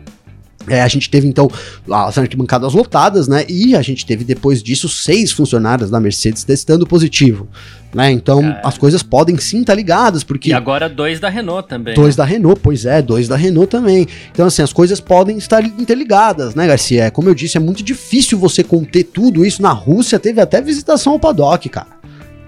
é, 0.68 0.82
a 0.82 0.88
gente 0.88 1.11
teve 1.11 1.26
então 1.26 1.50
as 1.90 2.18
arquibancadas 2.18 2.73
lotadas, 2.73 3.26
né? 3.26 3.44
E 3.49 3.75
a 3.75 3.82
gente 3.82 4.06
teve 4.06 4.25
depois 4.25 4.62
disso 4.62 4.88
seis 4.88 5.32
funcionários 5.32 5.90
da 5.90 5.99
Mercedes 5.99 6.44
testando 6.44 6.87
positivo. 6.87 7.49
Né? 7.94 8.11
Então 8.11 8.42
é. 8.42 8.61
as 8.64 8.78
coisas 8.78 9.02
podem 9.02 9.37
sim 9.38 9.61
estar 9.61 9.73
tá 9.73 9.76
ligadas, 9.76 10.25
porque. 10.25 10.50
E 10.50 10.52
agora 10.52 10.88
dois 10.88 11.21
da 11.21 11.28
Renault 11.28 11.68
também. 11.68 11.94
Dois 11.94 12.16
né? 12.16 12.23
da 12.23 12.25
Renault, 12.25 12.61
pois 12.62 12.87
é, 12.87 13.02
dois 13.02 13.28
da 13.28 13.37
Renault 13.37 13.71
também. 13.71 14.06
Então, 14.30 14.47
assim, 14.47 14.62
as 14.62 14.73
coisas 14.73 15.00
podem 15.00 15.37
estar 15.37 15.62
interligadas, 15.64 16.54
né, 16.54 16.66
Garcia? 16.66 17.11
Como 17.11 17.28
eu 17.28 17.35
disse, 17.35 17.56
é 17.56 17.61
muito 17.61 17.82
difícil 17.82 18.38
você 18.38 18.62
conter 18.62 19.04
tudo 19.04 19.44
isso. 19.44 19.61
Na 19.61 19.73
Rússia 19.73 20.18
teve 20.18 20.40
até 20.40 20.61
visitação 20.62 21.12
ao 21.12 21.18
paddock, 21.18 21.68
cara. 21.68 21.91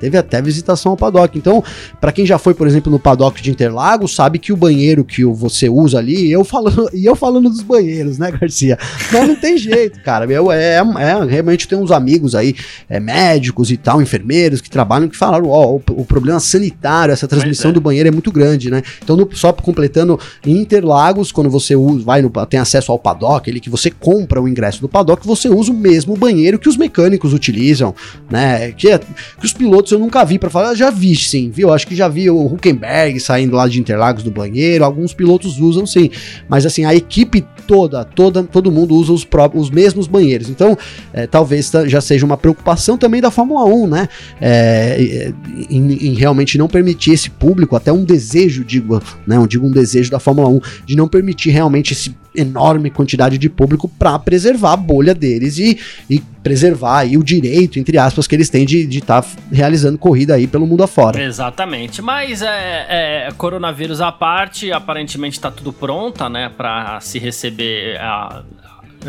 Teve 0.05 0.19
até 0.19 0.43
visitação 0.43 0.93
ao 0.93 0.99
paddock. 0.99 1.39
Então, 1.39 1.65
para 1.99 2.13
quem 2.13 2.27
já 2.27 2.37
foi, 2.37 2.53
por 2.53 2.67
exemplo, 2.67 2.93
no 2.93 2.99
paddock 2.99 3.41
de 3.41 3.51
Interlagos, 3.51 4.15
sabe 4.15 4.39
que 4.39 4.53
o 4.53 4.57
banheiro 4.57 5.03
que 5.03 5.25
você 5.25 5.67
usa 5.67 5.97
ali, 5.97 6.31
eu 6.31 6.45
falando, 6.45 6.91
e 6.93 7.07
eu 7.07 7.17
falando 7.17 7.49
dos 7.49 7.63
banheiros, 7.63 8.19
né, 8.19 8.31
Garcia? 8.31 8.79
Mas 9.11 9.27
não 9.27 9.35
tem 9.35 9.57
jeito, 9.57 10.03
cara. 10.03 10.31
Eu, 10.31 10.53
é, 10.53 10.75
é, 10.75 11.25
realmente 11.27 11.67
tem 11.67 11.79
uns 11.79 11.91
amigos 11.91 12.35
aí, 12.35 12.55
é, 12.87 13.01
médicos 13.01 13.71
e 13.71 13.79
tal, 13.79 14.03
enfermeiros 14.03 14.61
que 14.61 14.69
trabalham, 14.69 15.09
que 15.09 15.17
falaram, 15.17 15.49
ó, 15.49 15.77
o, 15.77 15.83
o 15.93 16.05
problema 16.05 16.39
sanitário, 16.39 17.13
essa 17.13 17.27
transmissão 17.27 17.71
é. 17.71 17.73
do 17.73 17.81
banheiro 17.81 18.07
é 18.07 18.13
muito 18.13 18.31
grande, 18.31 18.71
né? 18.71 18.83
Então, 19.03 19.17
no, 19.17 19.27
só 19.35 19.55
completando, 19.55 20.21
em 20.45 20.59
Interlagos, 20.59 21.33
quando 21.33 21.49
você 21.49 21.75
usa, 21.75 22.05
vai 22.05 22.21
no, 22.21 22.31
tem 22.45 22.61
acesso 22.61 22.93
ao 22.93 22.99
paddock, 22.99 23.49
ele 23.49 23.59
que 23.59 23.71
você 23.71 23.91
compra 23.91 24.39
o 24.39 24.47
ingresso 24.47 24.83
do 24.83 24.89
paddock, 24.89 25.27
você 25.27 25.49
usa 25.49 25.73
o 25.73 25.75
mesmo 25.75 26.15
banheiro 26.15 26.59
que 26.59 26.69
os 26.69 26.77
mecânicos 26.77 27.33
utilizam, 27.33 27.95
né? 28.31 28.71
Que, 28.73 28.99
que 28.99 29.47
os 29.47 29.55
pilotos 29.55 29.94
eu 29.95 29.99
nunca 29.99 30.25
vi 30.25 30.39
para 30.39 30.51
falar, 30.51 30.75
já 30.75 30.91
vi 30.91 31.15
sim, 31.17 31.51
viu? 31.51 31.73
Acho 31.73 31.87
que 31.87 31.95
já 31.95 32.09
vi 32.09 32.29
o 32.29 32.47
Huckenberg 32.47 33.19
saindo 33.21 33.57
lá 33.57 33.67
de 33.69 33.81
Interlagos 33.81 34.23
do 34.23 34.31
banheiro, 34.31 34.85
alguns 34.85 35.15
pilotos 35.15 35.59
usam 35.59 35.87
sim, 35.87 36.11
mas 36.49 36.67
assim, 36.67 36.85
a 36.85 36.95
equipe 36.95 37.45
toda, 37.67 38.05
toda 38.05 38.43
todo 38.43 38.71
mundo 38.71 38.95
usa 38.95 39.13
os, 39.13 39.25
próprios, 39.25 39.65
os 39.65 39.71
mesmos 39.71 40.07
banheiros. 40.07 40.49
Então, 40.49 40.77
é, 41.13 41.27
talvez 41.27 41.71
já 41.87 42.01
seja 42.01 42.25
uma 42.27 42.37
preocupação 42.37 42.97
também 42.97 43.21
da 43.21 43.31
Fórmula 43.31 43.65
1, 43.65 43.87
né? 43.87 44.09
É, 44.41 45.33
em, 45.71 45.93
em, 45.93 46.15
realmente 46.15 46.59
não 46.59 46.69
permitir 46.69 47.13
esse 47.13 47.31
público, 47.31 47.77
até 47.77 47.93
um 47.93 48.05
desejo, 48.05 48.65
digo, 48.65 49.03
né? 49.27 49.37
Eu 49.37 49.47
digo 49.47 49.67
um 49.67 49.73
desejo 49.73 50.11
da 50.11 50.19
Fórmula 50.19 50.49
1 50.49 50.61
de 50.87 50.97
não 50.97 51.09
permitir 51.09 51.51
realmente 51.51 51.93
esse 51.93 52.15
enorme 52.35 52.91
quantidade 52.91 53.39
de 53.39 53.49
público 53.49 53.89
para 53.89 54.19
preservar 54.19 54.73
a 54.73 54.77
bolha 54.77 55.15
deles 55.15 55.59
e, 55.59 55.79
e 56.11 56.21
preservar 56.43 56.99
aí 56.99 57.17
o 57.17 57.23
direito, 57.23 57.79
entre 57.79 57.97
aspas, 57.97 58.27
que 58.27 58.35
eles 58.35 58.51
têm 58.51 58.67
de 58.67 58.87
estar 58.87 59.23
tá 59.23 59.29
realizando 59.51 59.97
corrida 59.97 60.35
aí 60.35 60.47
pelo 60.47 60.67
mundo 60.67 60.83
afora. 60.83 61.23
Exatamente, 61.23 62.03
mas 62.03 62.43
é, 62.43 63.27
é 63.29 63.33
coronavírus 63.37 64.01
à 64.01 64.13
parte, 64.13 64.71
aparentemente 64.73 65.39
está 65.39 65.51
tudo 65.51 65.73
pronta, 65.73 66.29
né, 66.29 66.51
para 66.55 67.01
se 67.01 67.19
receber 67.19 67.97
a, 68.01 68.43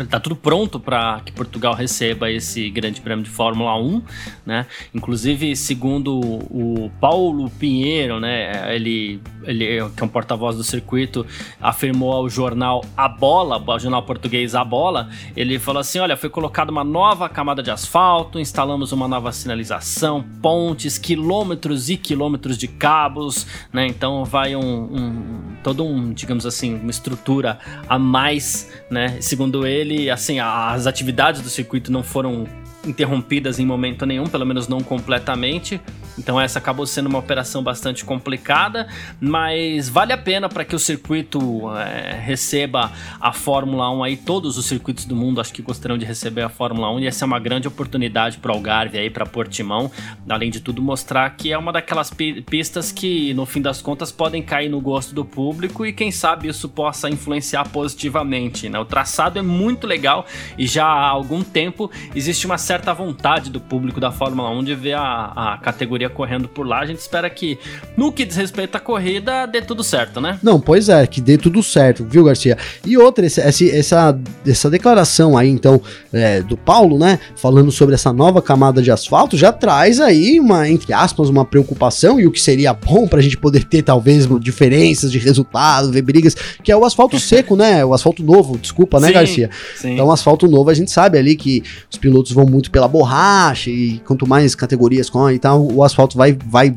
Tá 0.04 0.20
tudo 0.20 0.36
pronto 0.36 0.78
para 0.78 1.20
que 1.24 1.32
Portugal 1.32 1.74
receba 1.74 2.30
esse 2.30 2.68
Grande 2.68 3.00
Prêmio 3.00 3.24
de 3.24 3.30
Fórmula 3.30 3.78
1, 3.78 4.02
né? 4.44 4.66
Inclusive, 4.94 5.56
segundo 5.56 6.18
o 6.20 6.90
Paulo 7.00 7.48
Pinheiro, 7.48 8.20
né, 8.20 8.74
ele, 8.74 9.20
ele 9.44 9.88
que 9.96 10.02
é 10.02 10.04
um 10.04 10.08
porta-voz 10.08 10.56
do 10.56 10.64
circuito, 10.64 11.24
afirmou 11.60 12.12
ao 12.12 12.28
jornal 12.28 12.84
A 12.96 13.08
Bola, 13.08 13.62
ao 13.66 13.80
jornal 13.80 14.02
português 14.02 14.54
A 14.54 14.64
Bola, 14.64 15.08
ele 15.34 15.58
falou 15.58 15.80
assim: 15.80 15.98
"Olha, 15.98 16.16
foi 16.16 16.28
colocada 16.28 16.70
uma 16.70 16.84
nova 16.84 17.28
camada 17.28 17.62
de 17.62 17.70
asfalto, 17.70 18.38
instalamos 18.38 18.92
uma 18.92 19.08
nova 19.08 19.32
sinalização, 19.32 20.22
pontes, 20.42 20.98
quilômetros 20.98 21.88
e 21.88 21.96
quilômetros 21.96 22.58
de 22.58 22.68
cabos, 22.68 23.46
né? 23.72 23.86
Então 23.86 24.24
vai 24.24 24.54
um, 24.54 24.60
um 24.60 25.56
todo 25.62 25.84
um, 25.84 26.12
digamos 26.12 26.44
assim, 26.44 26.74
uma 26.74 26.90
estrutura 26.90 27.58
a 27.88 27.98
mais, 27.98 28.70
né? 28.90 29.20
Segundo 29.20 29.66
ele 29.66 29.85
ele, 29.86 30.10
assim, 30.10 30.38
as 30.40 30.86
atividades 30.86 31.40
do 31.40 31.48
circuito 31.48 31.90
não 31.90 32.02
foram 32.02 32.46
interrompidas 32.84 33.58
em 33.58 33.66
momento 33.66 34.04
nenhum, 34.06 34.26
pelo 34.26 34.44
menos 34.44 34.68
não 34.68 34.80
completamente. 34.80 35.80
Então 36.18 36.40
essa 36.40 36.58
acabou 36.58 36.86
sendo 36.86 37.08
uma 37.08 37.18
operação 37.18 37.62
bastante 37.62 38.04
complicada, 38.04 38.88
mas 39.20 39.88
vale 39.88 40.12
a 40.12 40.18
pena 40.18 40.48
para 40.48 40.64
que 40.64 40.74
o 40.74 40.78
circuito 40.78 41.70
é, 41.76 42.18
receba 42.20 42.92
a 43.20 43.32
Fórmula 43.32 43.90
1 43.90 44.04
aí, 44.04 44.16
todos 44.16 44.56
os 44.56 44.66
circuitos 44.66 45.04
do 45.04 45.14
mundo 45.14 45.40
acho 45.40 45.52
que 45.52 45.62
gostariam 45.62 45.98
de 45.98 46.04
receber 46.04 46.42
a 46.42 46.48
Fórmula 46.48 46.90
1 46.92 47.00
e 47.00 47.06
essa 47.06 47.24
é 47.24 47.26
uma 47.26 47.38
grande 47.38 47.68
oportunidade 47.68 48.38
para 48.38 48.52
o 48.52 48.54
Algarve 48.54 48.98
aí, 48.98 49.10
para 49.10 49.26
Portimão, 49.26 49.90
além 50.28 50.50
de 50.50 50.60
tudo 50.60 50.80
mostrar 50.80 51.28
que 51.30 51.52
é 51.52 51.58
uma 51.58 51.72
daquelas 51.72 52.10
pistas 52.10 52.90
que 52.90 53.34
no 53.34 53.44
fim 53.44 53.60
das 53.60 53.82
contas 53.82 54.10
podem 54.10 54.42
cair 54.42 54.68
no 54.68 54.80
gosto 54.80 55.14
do 55.14 55.24
público 55.24 55.84
e 55.84 55.92
quem 55.92 56.10
sabe 56.10 56.48
isso 56.48 56.68
possa 56.68 57.10
influenciar 57.10 57.68
positivamente, 57.68 58.68
né? 58.68 58.78
O 58.78 58.84
traçado 58.84 59.38
é 59.38 59.42
muito 59.42 59.86
legal 59.86 60.26
e 60.56 60.66
já 60.66 60.86
há 60.86 61.08
algum 61.08 61.42
tempo 61.42 61.90
existe 62.14 62.46
uma 62.46 62.58
certa 62.58 62.92
vontade 62.92 63.50
do 63.50 63.60
público 63.60 64.00
da 64.00 64.10
Fórmula 64.10 64.50
1 64.50 64.64
de 64.64 64.74
ver 64.74 64.94
a, 64.94 65.54
a 65.54 65.58
categoria 65.58 66.05
correndo 66.08 66.48
por 66.48 66.66
lá. 66.66 66.80
A 66.80 66.86
gente 66.86 66.98
espera 66.98 67.28
que, 67.28 67.58
no 67.96 68.12
que 68.12 68.24
diz 68.24 68.36
respeito 68.36 68.76
à 68.76 68.80
corrida, 68.80 69.46
dê 69.46 69.60
tudo 69.60 69.82
certo, 69.82 70.20
né? 70.20 70.38
Não, 70.42 70.60
pois 70.60 70.88
é, 70.88 71.06
que 71.06 71.20
dê 71.20 71.36
tudo 71.36 71.62
certo, 71.62 72.04
viu, 72.04 72.24
Garcia? 72.24 72.56
E 72.84 72.96
outra, 72.96 73.26
esse, 73.26 73.70
essa, 73.70 74.18
essa 74.46 74.70
declaração 74.70 75.36
aí, 75.36 75.48
então, 75.48 75.80
é, 76.12 76.42
do 76.42 76.56
Paulo, 76.56 76.98
né, 76.98 77.18
falando 77.36 77.70
sobre 77.70 77.94
essa 77.94 78.12
nova 78.12 78.40
camada 78.40 78.82
de 78.82 78.90
asfalto, 78.90 79.36
já 79.36 79.52
traz 79.52 80.00
aí 80.00 80.38
uma, 80.40 80.68
entre 80.68 80.92
aspas, 80.92 81.28
uma 81.28 81.44
preocupação 81.44 82.20
e 82.20 82.26
o 82.26 82.30
que 82.30 82.40
seria 82.40 82.72
bom 82.72 83.06
pra 83.06 83.20
gente 83.20 83.36
poder 83.36 83.64
ter, 83.64 83.82
talvez, 83.82 84.26
diferenças 84.40 85.10
de 85.10 85.18
resultado, 85.18 85.92
ver 85.92 86.02
brigas, 86.02 86.36
que 86.62 86.70
é 86.70 86.76
o 86.76 86.84
asfalto 86.84 87.18
seco, 87.20 87.56
né? 87.56 87.84
O 87.84 87.92
asfalto 87.92 88.22
novo, 88.22 88.58
desculpa, 88.58 89.00
né, 89.00 89.08
sim, 89.08 89.14
Garcia? 89.14 89.50
Sim. 89.76 89.94
Então, 89.94 90.06
o 90.06 90.12
asfalto 90.12 90.48
novo, 90.48 90.70
a 90.70 90.74
gente 90.74 90.90
sabe 90.90 91.18
ali 91.18 91.36
que 91.36 91.62
os 91.90 91.98
pilotos 91.98 92.32
vão 92.32 92.46
muito 92.46 92.70
pela 92.70 92.88
borracha 92.88 93.70
e 93.70 94.00
quanto 94.04 94.26
mais 94.26 94.54
categorias 94.54 95.10
com 95.10 95.30
e 95.30 95.38
tal, 95.38 95.66
o 95.72 95.82
asfalto 95.82 95.95
asfalto 95.96 96.18
vai, 96.18 96.36
vai 96.46 96.74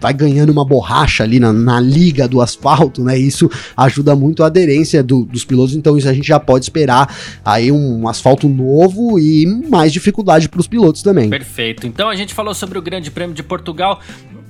vai 0.00 0.12
ganhando 0.12 0.50
uma 0.50 0.64
borracha 0.64 1.22
ali 1.22 1.38
na, 1.38 1.52
na, 1.52 1.78
liga 1.78 2.26
do 2.26 2.40
asfalto, 2.40 3.04
né? 3.04 3.16
Isso 3.16 3.48
ajuda 3.76 4.16
muito 4.16 4.42
a 4.42 4.46
aderência 4.46 5.00
do, 5.00 5.24
dos 5.24 5.44
pilotos, 5.44 5.76
então 5.76 5.96
isso 5.96 6.08
a 6.08 6.12
gente 6.12 6.26
já 6.26 6.40
pode 6.40 6.64
esperar 6.64 7.08
aí 7.44 7.70
um 7.70 8.08
asfalto 8.08 8.48
novo 8.48 9.16
e 9.20 9.46
mais 9.46 9.92
dificuldade 9.92 10.48
para 10.48 10.58
os 10.58 10.66
pilotos 10.66 11.02
também. 11.02 11.30
Perfeito. 11.30 11.86
Então 11.86 12.08
a 12.08 12.16
gente 12.16 12.34
falou 12.34 12.52
sobre 12.52 12.76
o 12.76 12.82
Grande 12.82 13.12
Prêmio 13.12 13.32
de 13.32 13.44
Portugal, 13.44 14.00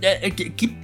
é, 0.00 0.28
é, 0.28 0.30
que, 0.30 0.74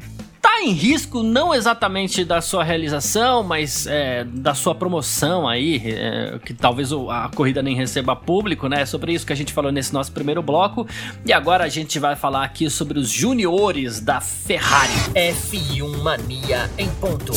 tá 0.58 0.62
em 0.62 0.72
risco 0.72 1.22
não 1.22 1.54
exatamente 1.54 2.24
da 2.24 2.40
sua 2.40 2.64
realização, 2.64 3.42
mas 3.42 3.86
é, 3.86 4.24
da 4.24 4.54
sua 4.54 4.74
promoção 4.74 5.48
aí, 5.48 5.80
é, 5.84 6.38
que 6.44 6.52
talvez 6.52 6.90
a 6.92 7.30
corrida 7.34 7.62
nem 7.62 7.76
receba 7.76 8.16
público, 8.16 8.68
né? 8.68 8.82
É 8.82 8.86
sobre 8.86 9.12
isso 9.12 9.26
que 9.26 9.32
a 9.32 9.36
gente 9.36 9.52
falou 9.52 9.70
nesse 9.70 9.92
nosso 9.92 10.10
primeiro 10.12 10.42
bloco. 10.42 10.86
E 11.24 11.32
agora 11.32 11.64
a 11.64 11.68
gente 11.68 11.98
vai 11.98 12.16
falar 12.16 12.44
aqui 12.44 12.68
sobre 12.68 12.98
os 12.98 13.08
juniores 13.08 14.00
da 14.00 14.20
Ferrari. 14.20 14.92
F1 15.14 16.02
Mania 16.02 16.70
em 16.76 16.88
ponto. 16.90 17.32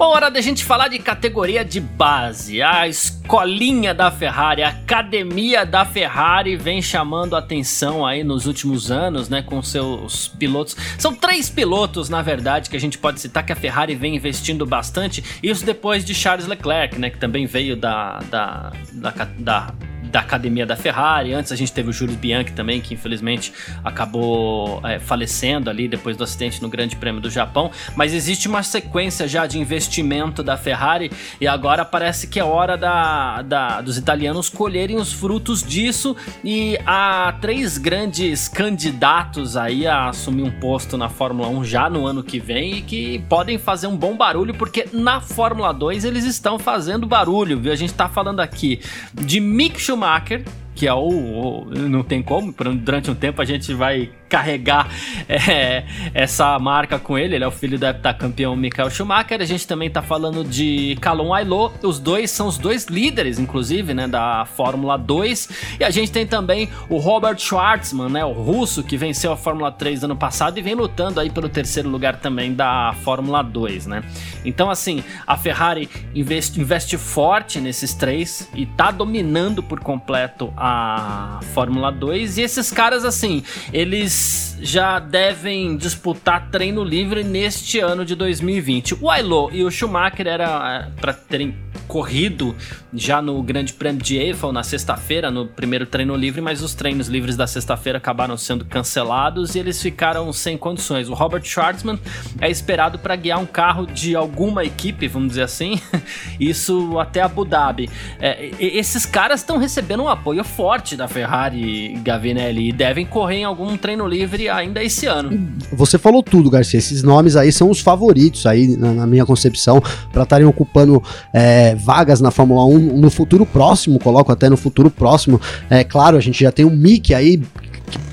Bom, 0.00 0.12
hora 0.12 0.30
da 0.30 0.40
gente 0.40 0.64
falar 0.64 0.88
de 0.88 0.98
categoria 0.98 1.62
de 1.62 1.78
base. 1.78 2.62
A 2.62 2.88
escolinha 2.88 3.92
da 3.92 4.10
Ferrari, 4.10 4.62
a 4.62 4.70
academia 4.70 5.66
da 5.66 5.84
Ferrari 5.84 6.56
vem 6.56 6.80
chamando 6.80 7.36
atenção 7.36 8.06
aí 8.06 8.24
nos 8.24 8.46
últimos 8.46 8.90
anos, 8.90 9.28
né, 9.28 9.42
com 9.42 9.62
seus 9.62 10.26
pilotos. 10.26 10.74
São 10.98 11.14
três 11.14 11.50
pilotos, 11.50 12.08
na 12.08 12.22
verdade, 12.22 12.70
que 12.70 12.76
a 12.78 12.80
gente 12.80 12.96
pode 12.96 13.20
citar 13.20 13.44
que 13.44 13.52
a 13.52 13.54
Ferrari 13.54 13.94
vem 13.94 14.16
investindo 14.16 14.64
bastante. 14.64 15.22
Isso 15.42 15.66
depois 15.66 16.02
de 16.02 16.14
Charles 16.14 16.46
Leclerc, 16.46 16.98
né, 16.98 17.10
que 17.10 17.18
também 17.18 17.44
veio 17.44 17.76
da, 17.76 18.20
da, 18.30 18.72
da, 18.94 19.10
da 19.38 19.74
da 20.10 20.20
academia 20.20 20.66
da 20.66 20.76
Ferrari. 20.76 21.32
Antes 21.32 21.52
a 21.52 21.56
gente 21.56 21.72
teve 21.72 21.90
o 21.90 21.92
Júlio 21.92 22.16
Bianchi 22.16 22.52
também, 22.52 22.80
que 22.80 22.94
infelizmente 22.94 23.52
acabou 23.84 24.80
é, 24.84 24.98
falecendo 24.98 25.70
ali 25.70 25.88
depois 25.88 26.16
do 26.16 26.24
acidente 26.24 26.60
no 26.60 26.68
Grande 26.68 26.96
Prêmio 26.96 27.20
do 27.20 27.30
Japão. 27.30 27.70
Mas 27.94 28.12
existe 28.12 28.48
uma 28.48 28.62
sequência 28.62 29.28
já 29.28 29.46
de 29.46 29.58
investimento 29.58 30.42
da 30.42 30.56
Ferrari 30.56 31.10
e 31.40 31.46
agora 31.46 31.84
parece 31.84 32.26
que 32.26 32.40
é 32.40 32.44
hora 32.44 32.76
da, 32.76 33.42
da, 33.42 33.80
dos 33.80 33.96
italianos 33.96 34.48
colherem 34.48 34.96
os 34.96 35.12
frutos 35.12 35.62
disso. 35.62 36.16
E 36.44 36.78
há 36.84 37.34
três 37.40 37.78
grandes 37.78 38.48
candidatos 38.48 39.56
aí 39.56 39.86
a 39.86 40.08
assumir 40.08 40.42
um 40.42 40.50
posto 40.50 40.96
na 40.96 41.08
Fórmula 41.08 41.48
1 41.48 41.64
já 41.64 41.88
no 41.88 42.06
ano 42.06 42.22
que 42.22 42.40
vem 42.40 42.78
e 42.78 42.82
que 42.82 43.18
podem 43.28 43.58
fazer 43.58 43.86
um 43.86 43.96
bom 43.96 44.16
barulho, 44.16 44.54
porque 44.54 44.86
na 44.92 45.20
Fórmula 45.20 45.72
2 45.72 46.04
eles 46.04 46.24
estão 46.24 46.58
fazendo 46.58 47.06
barulho, 47.06 47.60
viu? 47.60 47.72
A 47.72 47.76
gente 47.76 47.94
tá 47.94 48.08
falando 48.08 48.40
aqui 48.40 48.80
de 49.14 49.40
Mick 49.40 49.80
Schumacher 49.80 49.99
Schumacher, 50.00 50.44
que 50.74 50.86
é 50.86 50.94
o, 50.94 51.08
o, 51.08 51.64
Não 51.70 52.02
tem 52.02 52.22
como, 52.22 52.52
durante 52.52 53.10
um 53.10 53.14
tempo 53.14 53.42
a 53.42 53.44
gente 53.44 53.72
vai 53.74 54.10
carregar 54.30 54.88
é, 55.28 55.84
essa 56.14 56.56
marca 56.58 56.98
com 56.98 57.18
ele. 57.18 57.34
Ele 57.34 57.44
é 57.44 57.48
o 57.48 57.50
filho 57.50 57.78
do 57.78 57.84
heptacampeão 57.84 58.54
Michael 58.54 58.88
Schumacher. 58.88 59.40
A 59.40 59.44
gente 59.44 59.66
também 59.66 59.88
está 59.88 60.00
falando 60.00 60.44
de 60.44 60.96
Calum 61.00 61.34
Ailot. 61.34 61.74
Os 61.82 61.98
dois 61.98 62.30
são 62.30 62.46
os 62.46 62.56
dois 62.56 62.86
líderes, 62.86 63.38
inclusive, 63.38 63.92
né, 63.92 64.06
da 64.06 64.46
Fórmula 64.46 64.96
2. 64.96 65.76
E 65.80 65.84
a 65.84 65.90
gente 65.90 66.12
tem 66.12 66.26
também 66.26 66.68
o 66.88 66.98
Robert 66.98 67.38
Schwartzman, 67.38 68.08
né, 68.08 68.24
o 68.24 68.32
russo 68.32 68.84
que 68.84 68.96
venceu 68.96 69.32
a 69.32 69.36
Fórmula 69.36 69.72
3 69.72 70.04
ano 70.04 70.16
passado 70.16 70.58
e 70.58 70.62
vem 70.62 70.74
lutando 70.74 71.18
aí 71.18 71.28
pelo 71.28 71.48
terceiro 71.48 71.88
lugar 71.88 72.16
também 72.16 72.54
da 72.54 72.94
Fórmula 73.02 73.42
2, 73.42 73.86
né? 73.86 74.04
Então, 74.44 74.70
assim, 74.70 75.02
a 75.26 75.36
Ferrari 75.36 75.88
investe, 76.14 76.60
investe 76.60 76.96
forte 76.96 77.60
nesses 77.60 77.94
três 77.94 78.48
e 78.54 78.64
tá 78.64 78.90
dominando 78.90 79.62
por 79.62 79.80
completo 79.80 80.52
a 80.60 81.40
Fórmula 81.54 81.90
2. 81.90 82.36
E 82.36 82.42
esses 82.42 82.70
caras, 82.70 83.02
assim, 83.02 83.42
eles 83.72 84.58
já 84.60 84.98
devem 84.98 85.74
disputar 85.76 86.50
treino 86.50 86.84
livre 86.84 87.24
neste 87.24 87.80
ano 87.80 88.04
de 88.04 88.14
2020. 88.14 88.98
O 89.00 89.08
Ailot 89.08 89.56
e 89.56 89.64
o 89.64 89.70
Schumacher 89.70 90.26
era 90.26 90.86
é, 90.86 91.00
para 91.00 91.14
terem 91.14 91.56
corrido 91.88 92.54
já 92.92 93.20
no 93.22 93.42
Grande 93.42 93.72
Prêmio 93.72 94.02
de 94.02 94.16
Eiffel 94.16 94.52
na 94.52 94.62
sexta-feira, 94.62 95.30
no 95.30 95.46
primeiro 95.46 95.86
treino 95.86 96.14
livre, 96.14 96.40
mas 96.40 96.62
os 96.62 96.74
treinos 96.74 97.08
livres 97.08 97.36
da 97.36 97.46
sexta-feira 97.46 97.98
acabaram 97.98 98.36
sendo 98.36 98.64
cancelados 98.64 99.54
e 99.54 99.58
eles 99.58 99.80
ficaram 99.80 100.32
sem 100.32 100.58
condições. 100.58 101.08
O 101.08 101.14
Robert 101.14 101.42
Schwartzman 101.42 101.98
é 102.40 102.50
esperado 102.50 102.98
para 102.98 103.16
guiar 103.16 103.38
um 103.38 103.46
carro 103.46 103.86
de 103.86 104.14
alguma 104.14 104.64
equipe, 104.64 105.08
vamos 105.08 105.30
dizer 105.30 105.42
assim, 105.42 105.80
isso 106.38 106.98
até 106.98 107.22
Abu 107.22 107.44
Dhabi. 107.44 107.88
É, 108.20 108.50
esses 108.60 109.06
caras 109.06 109.40
estão 109.40 109.56
recebendo 109.56 110.02
um 110.02 110.08
apoio 110.08 110.44
forte 110.50 110.96
da 110.96 111.08
Ferrari 111.08 111.98
Gavinelli 112.02 112.68
e 112.68 112.72
devem 112.72 113.06
correr 113.06 113.38
em 113.38 113.44
algum 113.44 113.76
treino 113.76 114.06
livre 114.06 114.48
ainda 114.48 114.82
esse 114.82 115.06
ano. 115.06 115.48
Você 115.72 115.96
falou 115.96 116.22
tudo, 116.22 116.50
Garcia. 116.50 116.78
Esses 116.78 117.02
nomes 117.02 117.36
aí 117.36 117.52
são 117.52 117.70
os 117.70 117.80
favoritos 117.80 118.44
aí, 118.46 118.76
na, 118.76 119.06
minha 119.06 119.24
concepção, 119.24 119.82
para 120.12 120.24
estarem 120.24 120.46
ocupando. 120.46 121.02
É 121.32 121.74
vagas 121.74 122.20
na 122.20 122.30
Fórmula 122.30 122.64
1 122.66 122.98
no 122.98 123.10
futuro 123.10 123.46
próximo, 123.46 123.98
coloco 123.98 124.32
até 124.32 124.48
no 124.50 124.56
futuro 124.56 124.90
próximo. 124.90 125.40
É 125.68 125.84
claro, 125.84 126.16
a 126.16 126.20
gente 126.20 126.42
já 126.42 126.52
tem 126.52 126.64
um 126.64 126.70
Mick 126.70 127.14
aí 127.14 127.40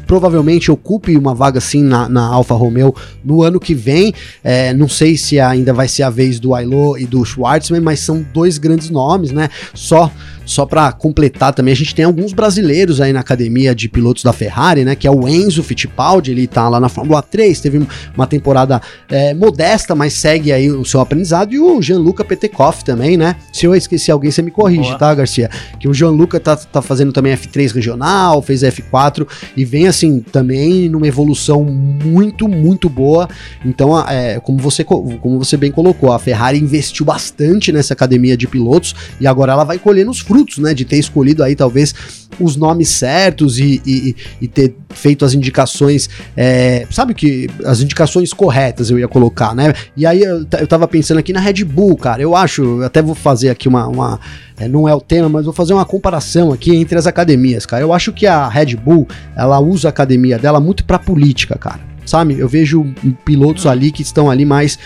provavelmente 0.08 0.71
ocupe 0.71 1.17
uma 1.17 1.36
vaga 1.36 1.58
assim 1.58 1.84
na, 1.84 2.08
na 2.08 2.26
Alfa 2.26 2.56
Romeo 2.56 2.95
no 3.23 3.43
ano 3.43 3.60
que 3.60 3.76
vem. 3.76 4.13
É, 4.41 4.73
não 4.73 4.88
sei 4.88 5.17
se 5.17 5.39
ainda 5.39 5.73
vai 5.73 5.88
ser 5.88 6.04
a 6.04 6.10
vez 6.10 6.39
do 6.39 6.56
Ailô 6.56 6.97
e 6.97 7.06
do 7.06 7.23
Schwartzman, 7.26 7.82
mas 7.82 8.00
são 8.00 8.26
dois 8.34 8.58
grandes 8.58 8.89
nomes, 8.89 9.32
né? 9.32 9.50
Só 9.73 10.10
só 10.48 10.66
para 10.66 10.92
completar 10.94 11.54
também, 11.54 11.74
a 11.74 11.76
gente 11.76 11.94
tem 11.94 12.06
alguns 12.06 12.32
brasileiros 12.32 13.02
aí 13.02 13.12
na 13.12 13.20
academia 13.20 13.76
de 13.76 13.90
pilotos 13.90 14.24
da 14.24 14.32
Ferrari, 14.32 14.86
né? 14.86 14.96
Que 14.96 15.06
é 15.06 15.12
o 15.12 15.28
Enzo 15.28 15.62
Fittipaldi, 15.62 16.32
ele 16.32 16.48
tá 16.48 16.70
lá 16.70 16.80
na 16.80 16.88
Fórmula 16.88 17.22
3, 17.22 17.60
teve 17.60 17.86
uma 18.16 18.26
temporada 18.26 18.82
é, 19.10 19.34
modesta, 19.34 19.94
mas 19.94 20.14
segue 20.14 20.54
aí 20.54 20.72
o 20.72 20.86
seu 20.86 21.02
aprendizado. 21.02 21.54
E 21.54 21.60
o 21.60 21.82
Gianluca 21.82 22.24
Petekoff 22.24 22.86
também, 22.86 23.18
né? 23.18 23.36
Se 23.52 23.66
eu 23.66 23.76
esqueci 23.76 24.10
alguém, 24.10 24.32
você 24.32 24.42
me 24.42 24.50
corrige, 24.50 24.84
Boa. 24.84 24.98
tá, 24.98 25.14
Garcia? 25.14 25.50
Que 25.82 25.90
o 25.90 25.94
Gianluca 25.94 26.40
tá, 26.40 26.56
tá 26.56 26.82
fazendo 26.82 27.12
também 27.12 27.34
F3 27.34 27.74
regional, 27.74 28.42
fez 28.42 28.62
F4 28.62 29.28
e 29.56 29.66
vem 29.66 29.86
assim 29.88 30.22
também 30.22 30.88
numa 30.88 31.08
evolução 31.08 31.66
muito, 31.66 32.48
muito 32.48 32.88
boa. 32.88 33.28
Então, 33.66 34.00
é, 34.08 34.40
como, 34.40 34.60
você, 34.60 34.86
como 34.86 35.38
você 35.38 35.58
bem 35.58 35.74
colocou, 35.74 36.14
a 36.14 36.20
Ferrari 36.20 36.58
investiu 36.58 37.06
bastante 37.06 37.74
nessa 37.74 37.94
academia 37.94 38.38
de 38.38 38.48
pilotos 38.48 38.96
e 39.20 39.28
agora 39.28 39.52
ela 39.52 39.66
vai 39.66 39.78
colher 39.78 40.06
nos 40.06 40.20
frutos 40.20 40.37
frutos, 40.38 40.60
né? 40.60 40.73
De 40.73 40.86
ter 40.86 40.97
escolhido 40.97 41.43
aí 41.43 41.56
talvez 41.56 41.95
os 42.39 42.56
nomes 42.56 42.89
certos 42.89 43.58
e, 43.58 43.82
e, 43.86 44.15
e 44.41 44.47
ter 44.47 44.76
feito 44.89 45.26
as 45.26 45.34
indicações, 45.34 46.08
é, 46.36 46.86
sabe 46.91 47.15
que 47.15 47.50
as 47.65 47.82
indicações 47.82 48.32
corretas 48.32 48.91
eu 48.91 49.00
ia 49.00 49.08
colocar, 49.08 49.56
né? 49.56 49.73
E 49.95 50.06
aí 50.06 50.21
eu, 50.21 50.45
eu 50.60 50.67
tava 50.67 50.88
pensando 50.88 51.17
aqui 51.17 51.34
na 51.34 51.39
Red 51.39 51.63
Bull, 51.63 51.97
cara. 51.97 52.21
Eu 52.21 52.36
acho, 52.36 52.84
até 52.84 53.02
vou 53.02 53.15
fazer 53.15 53.50
aqui 53.50 53.67
uma, 53.67 53.88
uma 53.88 54.19
é, 54.60 54.67
não 54.67 54.88
é 54.88 54.93
o 54.93 55.02
tema, 55.02 55.28
mas 55.28 55.45
vou 55.45 55.54
fazer 55.54 55.73
uma 55.73 55.86
comparação 55.86 56.52
aqui 56.52 56.76
entre 56.76 56.97
as 56.97 57.08
academias, 57.08 57.65
cara. 57.65 57.84
Eu 57.84 57.91
acho 57.91 58.13
que 58.13 58.28
a 58.28 58.47
Red 58.47 58.76
Bull, 58.76 59.08
ela 59.36 59.60
usa 59.60 59.88
a 59.88 59.89
academia 59.89 60.38
dela 60.38 60.60
muito 60.60 60.86
para 60.86 61.00
política, 61.00 61.58
cara. 61.58 61.80
Sabe? 62.06 62.39
Eu 62.39 62.47
vejo 62.47 62.86
pilotos 63.26 63.65
ali 63.65 63.91
que 63.91 64.02
estão 64.02 64.32
ali 64.32 64.45
mais 64.45 64.80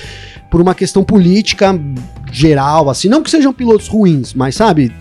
por 0.49 0.59
uma 0.59 0.73
questão 0.73 1.03
política 1.03 1.79
geral, 2.31 2.89
assim, 2.89 3.07
não 3.07 3.21
que 3.21 3.29
sejam 3.29 3.53
pilotos 3.53 3.87
ruins, 3.87 4.33
mas 4.33 4.55
sabe, 4.55 4.91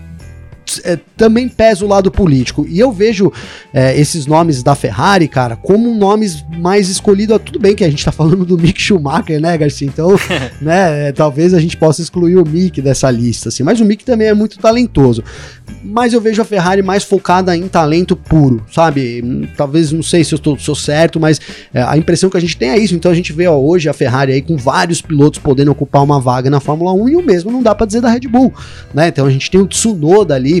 é, 0.83 0.97
também 1.17 1.49
pesa 1.49 1.83
o 1.83 1.87
lado 1.87 2.11
político. 2.11 2.65
E 2.69 2.79
eu 2.79 2.91
vejo 2.91 3.31
é, 3.73 3.99
esses 3.99 4.25
nomes 4.25 4.63
da 4.63 4.75
Ferrari, 4.75 5.27
cara, 5.27 5.55
como 5.55 5.93
nomes 5.93 6.43
mais 6.57 6.89
escolhidos. 6.89 7.39
Tudo 7.43 7.59
bem 7.59 7.75
que 7.75 7.83
a 7.83 7.89
gente 7.89 8.03
tá 8.03 8.11
falando 8.11 8.45
do 8.45 8.57
Mick 8.57 8.81
Schumacher, 8.81 9.39
né, 9.39 9.57
Garcia? 9.57 9.87
Então, 9.87 10.15
né, 10.61 11.09
é, 11.09 11.11
talvez 11.11 11.53
a 11.53 11.59
gente 11.59 11.77
possa 11.77 12.01
excluir 12.01 12.37
o 12.37 12.47
Mick 12.47 12.81
dessa 12.81 13.09
lista, 13.09 13.49
assim. 13.49 13.63
Mas 13.63 13.79
o 13.79 13.85
Mick 13.85 14.03
também 14.03 14.27
é 14.27 14.33
muito 14.33 14.59
talentoso. 14.59 15.23
Mas 15.83 16.13
eu 16.13 16.21
vejo 16.21 16.41
a 16.41 16.45
Ferrari 16.45 16.81
mais 16.81 17.03
focada 17.03 17.55
em 17.55 17.67
talento 17.67 18.15
puro, 18.15 18.63
sabe? 18.71 19.49
Talvez, 19.57 19.91
não 19.91 20.03
sei 20.03 20.23
se 20.23 20.33
eu 20.33 20.37
estou, 20.37 20.57
sou 20.57 20.75
certo, 20.75 21.19
mas 21.19 21.39
é, 21.73 21.81
a 21.81 21.97
impressão 21.97 22.29
que 22.29 22.37
a 22.37 22.41
gente 22.41 22.57
tem 22.57 22.69
é 22.69 22.77
isso. 22.77 22.95
Então 22.95 23.11
a 23.11 23.15
gente 23.15 23.33
vê 23.33 23.47
ó, 23.47 23.57
hoje 23.57 23.89
a 23.89 23.93
Ferrari 23.93 24.33
aí 24.33 24.41
com 24.41 24.57
vários 24.57 25.01
pilotos 25.01 25.39
podendo 25.39 25.71
ocupar 25.71 26.03
uma 26.03 26.19
vaga 26.19 26.49
na 26.49 26.59
Fórmula 26.59 26.93
1 26.93 27.09
e 27.09 27.15
o 27.15 27.25
mesmo 27.25 27.51
não 27.51 27.63
dá 27.63 27.73
para 27.73 27.85
dizer 27.85 28.01
da 28.01 28.09
Red 28.09 28.27
Bull, 28.27 28.53
né? 28.93 29.07
Então 29.07 29.25
a 29.25 29.29
gente 29.29 29.49
tem 29.49 29.59
o 29.59 29.67
Tsunoda 29.67 30.35
ali 30.35 30.60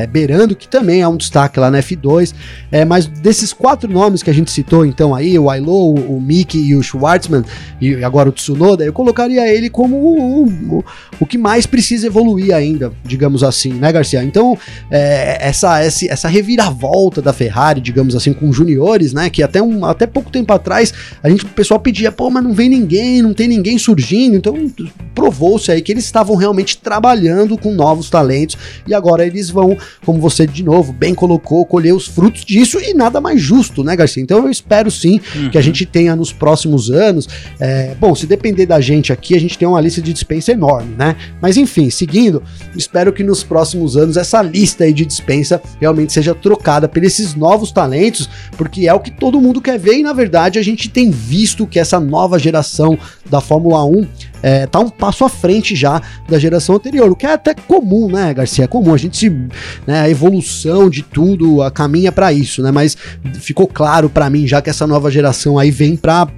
é, 0.00 0.06
beirando, 0.06 0.56
que 0.56 0.66
também 0.66 1.02
é 1.02 1.08
um 1.08 1.16
destaque 1.16 1.60
lá 1.60 1.70
na 1.70 1.78
F2. 1.80 2.34
É, 2.72 2.84
mas 2.84 3.06
desses 3.06 3.52
quatro 3.52 3.90
nomes 3.90 4.22
que 4.22 4.30
a 4.30 4.32
gente 4.32 4.50
citou, 4.50 4.84
então, 4.84 5.14
aí, 5.14 5.38
o 5.38 5.50
Ailo, 5.50 5.94
o, 5.94 6.16
o 6.16 6.20
Mickey 6.20 6.58
e 6.58 6.76
o 6.76 6.82
Schwartzman, 6.82 7.44
e 7.80 8.02
agora 8.02 8.28
o 8.28 8.32
Tsunoda, 8.32 8.84
eu 8.84 8.92
colocaria 8.92 9.46
ele 9.52 9.68
como 9.68 9.96
o, 9.96 10.46
o, 10.46 10.84
o 11.20 11.26
que 11.26 11.36
mais 11.36 11.66
precisa 11.66 12.06
evoluir 12.06 12.54
ainda, 12.54 12.92
digamos 13.04 13.42
assim, 13.42 13.72
né, 13.74 13.92
Garcia? 13.92 14.22
Então, 14.22 14.56
é, 14.90 15.38
essa, 15.40 15.80
essa, 15.80 16.06
essa 16.06 16.28
reviravolta 16.28 17.20
da 17.20 17.32
Ferrari, 17.32 17.80
digamos 17.80 18.14
assim, 18.14 18.32
com 18.32 18.52
juniores, 18.52 19.12
né, 19.12 19.28
que 19.28 19.42
até, 19.42 19.62
um, 19.62 19.84
até 19.84 20.06
pouco 20.06 20.30
tempo 20.30 20.52
atrás 20.52 20.92
a 21.22 21.28
gente, 21.28 21.44
o 21.44 21.48
pessoal 21.48 21.78
pedia, 21.78 22.10
pô, 22.10 22.30
mas 22.30 22.42
não 22.42 22.52
vem 22.52 22.68
ninguém, 22.68 23.22
não 23.22 23.34
tem 23.34 23.48
ninguém 23.48 23.78
surgindo, 23.78 24.36
então 24.36 24.54
provou-se 25.14 25.70
aí 25.70 25.82
que 25.82 25.92
eles 25.92 26.04
estavam 26.04 26.36
realmente 26.36 26.78
trabalhando 26.78 27.58
com 27.58 27.72
novos 27.72 28.08
talentos 28.08 28.56
e 28.86 28.94
agora 28.94 29.26
eles 29.26 29.50
vão 29.50 29.76
como 30.04 30.20
você 30.20 30.46
de 30.46 30.62
novo 30.62 30.92
bem 30.92 31.14
colocou, 31.14 31.64
colher 31.64 31.94
os 31.94 32.06
frutos 32.06 32.44
disso 32.44 32.78
e 32.80 32.94
nada 32.94 33.20
mais 33.20 33.40
justo, 33.40 33.82
né, 33.84 33.96
Garcia? 33.96 34.22
Então 34.22 34.38
eu 34.38 34.50
espero 34.50 34.90
sim 34.90 35.20
uhum. 35.34 35.50
que 35.50 35.58
a 35.58 35.60
gente 35.60 35.84
tenha 35.86 36.16
nos 36.16 36.32
próximos 36.32 36.90
anos. 36.90 37.28
É, 37.58 37.94
bom, 37.98 38.14
se 38.14 38.26
depender 38.26 38.66
da 38.66 38.80
gente 38.80 39.12
aqui, 39.12 39.34
a 39.34 39.40
gente 39.40 39.58
tem 39.58 39.66
uma 39.66 39.80
lista 39.80 40.00
de 40.00 40.12
dispensa 40.12 40.52
enorme, 40.52 40.94
né? 40.96 41.16
Mas 41.40 41.56
enfim, 41.56 41.90
seguindo, 41.90 42.42
espero 42.76 43.12
que 43.12 43.22
nos 43.22 43.42
próximos 43.42 43.96
anos 43.96 44.16
essa 44.16 44.42
lista 44.42 44.84
aí 44.84 44.92
de 44.92 45.04
dispensa 45.04 45.60
realmente 45.80 46.12
seja 46.12 46.34
trocada 46.34 46.88
por 46.88 47.02
esses 47.02 47.34
novos 47.34 47.72
talentos, 47.72 48.28
porque 48.56 48.88
é 48.88 48.94
o 48.94 49.00
que 49.00 49.10
todo 49.10 49.40
mundo 49.40 49.60
quer 49.60 49.78
ver 49.78 49.98
e 49.98 50.02
na 50.02 50.12
verdade 50.12 50.58
a 50.58 50.62
gente 50.62 50.88
tem 50.88 51.10
visto 51.10 51.66
que 51.66 51.78
essa 51.78 52.00
nova 52.00 52.38
geração 52.38 52.98
da 53.28 53.40
Fórmula 53.40 53.84
1 53.84 54.06
é, 54.42 54.66
tá 54.66 54.80
um 54.80 54.88
passo 54.88 55.24
à 55.24 55.28
frente 55.28 55.74
já 55.74 56.00
da 56.28 56.38
geração 56.38 56.76
anterior, 56.76 57.10
o 57.10 57.16
que 57.16 57.26
é 57.26 57.32
até 57.32 57.54
comum, 57.54 58.08
né, 58.10 58.32
Garcia? 58.34 58.64
É 58.64 58.68
comum, 58.68 58.94
a 58.94 58.98
gente 58.98 59.16
se. 59.16 59.30
Né, 59.86 60.00
a 60.00 60.08
evolução 60.10 60.88
de 60.88 61.02
tudo 61.02 61.62
a 61.62 61.70
caminha 61.70 62.12
para 62.12 62.32
isso, 62.32 62.62
né? 62.62 62.70
Mas 62.70 62.96
ficou 63.34 63.66
claro 63.66 64.08
para 64.08 64.28
mim 64.30 64.46
já 64.46 64.60
que 64.60 64.70
essa 64.70 64.86
nova 64.86 65.10
geração 65.10 65.58
aí 65.58 65.70
vem 65.70 65.96
para 65.96 66.28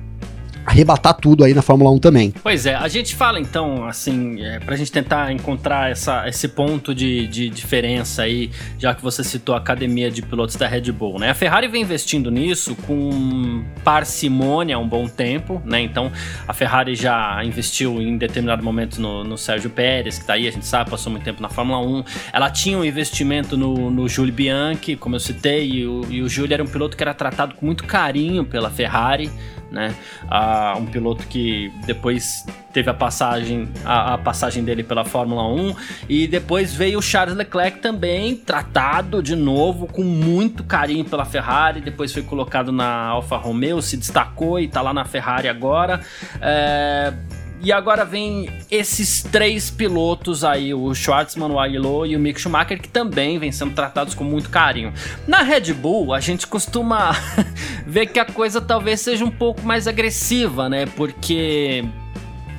arrebatar 0.65 1.15
tudo 1.15 1.45
aí 1.45 1.55
na 1.55 1.63
Fórmula 1.63 1.91
1 1.91 1.99
também. 1.99 2.35
Pois 2.43 2.67
é, 2.67 2.75
a 2.75 2.89
gente 2.89 3.15
fala 3.15 3.41
então, 3.41 3.87
assim, 3.87 4.43
é, 4.43 4.61
pra 4.61 4.77
gente 4.77 4.93
tentar 4.93 5.33
encontrar 5.33 5.91
essa, 5.91 6.29
esse 6.29 6.49
ponto 6.49 6.95
de, 6.95 7.27
de 7.27 7.49
diferença 7.49 8.23
aí, 8.23 8.51
já 8.79 8.95
que 8.95 9.03
você 9.03 9.25
citou 9.25 9.55
a 9.55 9.59
academia 9.59 10.11
de 10.11 10.23
pilotos 10.23 10.57
da 10.57 10.67
Red 10.67 10.93
Bull, 10.93 11.19
né? 11.19 11.31
A 11.31 11.35
Ferrari 11.35 11.69
vem 11.69 11.83
investindo 11.83 12.31
nisso 12.31 12.77
com 12.87 13.65
parcimônia 13.85 14.77
há 14.77 14.79
um 14.79 14.89
bom 14.89 15.09
tempo, 15.09 15.61
né? 15.65 15.81
Então 15.81 16.11
a 16.47 16.53
Ferrari 16.53 16.95
já 16.95 17.43
investiu 17.45 18.01
em 18.01 18.17
determinado 18.17 18.63
momento 18.63 19.01
no, 19.01 19.25
no 19.25 19.37
Sérgio 19.37 19.71
Pérez, 19.71 20.19
que 20.19 20.27
tá 20.27 20.35
aí, 20.35 20.47
a 20.47 20.51
gente 20.51 20.67
sabe, 20.67 20.91
passou 20.91 21.11
muito 21.11 21.25
tempo 21.25 21.43
na 21.43 21.49
Fórmula 21.49 21.79
1. 21.81 22.05
Ela 22.33 22.51
tinha 22.51 22.79
um 22.79 22.85
investimento 22.85 23.57
no, 23.57 23.91
no 23.91 24.09
Júlio 24.09 24.33
Bianchi, 24.33 24.97
como 24.97 25.17
eu 25.17 25.21
citei, 25.21 25.69
e 25.69 25.87
o, 25.87 26.07
e 26.09 26.23
o 26.23 26.29
Júlio 26.29 26.55
era 26.55 26.63
um 26.63 26.67
piloto 26.67 26.97
que 26.97 27.03
era 27.03 27.15
tratado 27.15 27.55
com 27.55 27.67
muito 27.67 27.85
carinho 27.85 28.45
pela 28.45 28.71
Ferrari 28.71 29.31
né? 29.73 29.95
Ah, 30.31 30.77
um 30.79 30.87
piloto 30.87 31.27
que 31.27 31.73
depois 31.87 32.45
teve 32.73 32.89
a 32.89 32.95
passagem, 32.95 33.69
a, 33.85 34.15
a, 34.15 34.19
passagem 34.19 34.65
dele 34.65 34.83
pela 34.83 35.05
Fórmula 35.05 35.47
1 35.49 35.75
e 36.09 36.27
depois 36.27 36.75
veio 36.75 36.99
o 36.99 37.03
Charles 37.03 37.37
Leclerc 37.37 37.81
também 37.81 38.37
tratado 38.37 39.23
de 39.23 39.35
novo 39.35 39.87
com 39.87 40.03
muito 40.03 40.65
carinho 40.65 41.05
pela 41.05 41.25
Ferrari, 41.25 41.81
depois 41.81 42.13
foi 42.13 42.23
colocado 42.23 42.73
na 42.73 43.07
Alfa 43.07 43.37
Romeo, 43.37 43.83
se 43.83 43.97
destacou 43.97 44.59
e 44.59 44.65
está 44.65 44.81
lá 44.81 44.95
na 44.95 45.05
Ferrari 45.05 45.49
agora. 45.49 46.01
É 46.41 47.13
e 47.63 47.73
agora 47.73 48.05
vem 48.05 48.51
esses 48.71 49.23
três 49.23 49.71
pilotos 49.71 50.43
aí, 50.43 50.75
o 50.75 50.93
Schwartzman, 50.95 51.51
o 51.51 51.61
Aguilou 51.61 52.05
e 52.05 52.17
o 52.17 52.21
Mick 52.21 52.41
Schumacher, 52.41 52.81
que 52.81 52.89
também 52.89 53.39
vêm 53.39 53.53
sendo 53.53 53.73
tratados 53.73 54.15
com 54.15 54.25
muito 54.25 54.51
carinho. 54.51 54.93
Na 55.29 55.43
Red 55.43 55.73
Bull, 55.73 56.13
a 56.13 56.19
gente 56.19 56.47
costuma 56.47 57.13
ver 57.87 58.07
que 58.07 58.19
a 58.19 58.25
coisa 58.25 58.61
talvez 58.61 59.01
seja 59.01 59.25
um 59.25 59.31
pouco 59.31 59.63
mais 59.63 59.87
agressiva, 59.87 60.69
né? 60.69 60.87
Porque 60.87 61.85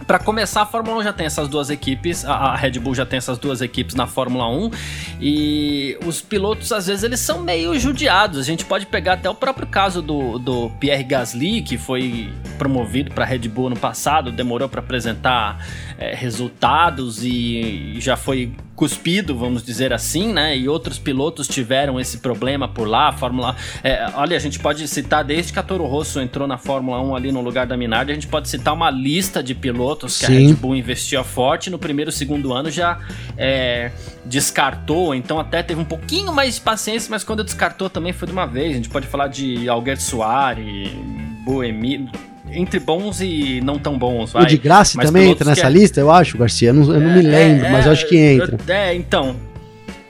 para 0.06 0.20
começar, 0.20 0.62
a 0.62 0.66
Fórmula 0.66 0.98
1 0.98 1.04
já 1.04 1.14
tem 1.14 1.26
essas 1.26 1.48
duas 1.48 1.70
equipes, 1.70 2.26
a 2.26 2.56
Red 2.56 2.80
Bull 2.80 2.96
já 2.96 3.06
tem 3.06 3.18
essas 3.18 3.38
duas 3.38 3.62
equipes 3.62 3.96
na 3.96 4.08
Fórmula 4.08 4.50
1 4.50 4.72
e 5.22 5.98
os 6.06 6.22
pilotos 6.22 6.72
às 6.72 6.88
vezes 6.88 7.04
eles 7.04 7.20
são 7.20 7.40
meio 7.40 7.78
judiados. 7.80 8.40
A 8.40 8.44
gente 8.44 8.66
pode 8.66 8.86
pegar 8.86 9.14
até 9.14 9.30
o 9.30 9.36
próprio 9.36 9.68
caso 9.68 10.02
do, 10.02 10.38
do 10.38 10.70
Pierre 10.80 11.04
Gasly, 11.04 11.62
que 11.62 11.78
foi 11.78 12.32
promovido 12.58 13.12
para 13.12 13.26
Red 13.26 13.48
Bull 13.48 13.70
no 13.70 13.78
passado, 13.78 14.32
demorou 14.32 14.70
para 14.70 14.80
apresentar 14.80 15.66
é, 15.98 16.14
resultados 16.14 17.24
e 17.24 17.96
já 18.00 18.16
foi 18.16 18.54
cuspido, 18.76 19.38
vamos 19.38 19.64
dizer 19.64 19.94
assim, 19.94 20.34
né? 20.34 20.58
E 20.58 20.68
outros 20.68 20.98
pilotos 20.98 21.48
tiveram 21.48 22.00
esse 22.00 22.18
problema 22.18 22.68
por 22.68 22.88
lá. 22.88 23.10
A 23.10 23.12
Fórmula. 23.12 23.56
É, 23.84 24.08
olha, 24.16 24.36
a 24.36 24.40
gente 24.40 24.60
pode 24.60 24.88
citar 24.88 25.24
desde 25.24 25.54
que 25.54 25.60
a 25.60 25.64
Toro 25.64 25.86
Rosso 25.86 26.20
entrou 26.20 26.48
na 26.48 26.58
Fórmula 26.58 27.02
1 27.02 27.16
ali 27.16 27.32
no 27.32 27.42
lugar 27.42 27.68
da 27.68 27.78
Minardi, 27.78 28.12
a 28.12 28.16
gente 28.16 28.28
pode 28.28 28.50
citar 28.50 28.74
uma 28.74 28.90
lista 28.90 29.44
de 29.44 29.54
pilotos 29.54 30.18
que 30.20 30.26
Sim. 30.26 30.36
a 30.36 30.48
Red 30.48 30.54
Bull 30.56 30.76
investia 30.76 31.24
forte. 31.24 31.70
No 31.70 31.78
primeiro 31.78 32.10
e 32.10 32.14
segundo 32.14 32.54
ano 32.54 32.72
já 32.72 33.00
é, 33.38 33.92
descartou, 34.26 35.14
então 35.14 35.40
até 35.40 35.62
teve 35.62 35.80
um 35.80 35.86
pouquinho 35.86 36.34
mais 36.34 36.56
de 36.56 36.62
paciência, 36.62 37.10
mas 37.10 37.24
quando 37.24 37.44
descartou 37.44 37.90
também 37.90 38.14
foi 38.14 38.28
de 38.28 38.34
uma 38.34 38.46
vez. 38.46 38.72
A 38.72 38.76
gente 38.76 38.90
pode 38.90 39.08
falar 39.08 39.28
de 39.28 39.70
Alguer 39.70 39.98
Soares, 39.98 40.90
Boemi 41.46 42.10
entre 42.54 42.80
bons 42.80 43.22
e 43.22 43.62
não 43.62 43.78
tão 43.78 43.98
bons. 43.98 44.32
Vai. 44.32 44.44
O 44.44 44.46
de 44.46 44.58
Graça 44.58 45.00
também 45.00 45.32
entra 45.32 45.50
nessa 45.50 45.68
é... 45.68 45.70
lista, 45.70 46.00
eu 46.00 46.12
acho, 46.12 46.38
Garcia. 46.38 46.70
Eu 46.70 46.74
não, 46.74 46.94
eu 46.94 47.00
não 47.00 47.12
é, 47.12 47.16
me 47.16 47.22
lembro, 47.22 47.66
é, 47.66 47.72
mas 47.72 47.86
eu 47.86 47.92
acho 47.92 48.08
que 48.08 48.18
entra. 48.18 48.58
É, 48.68 48.94
então. 48.96 49.36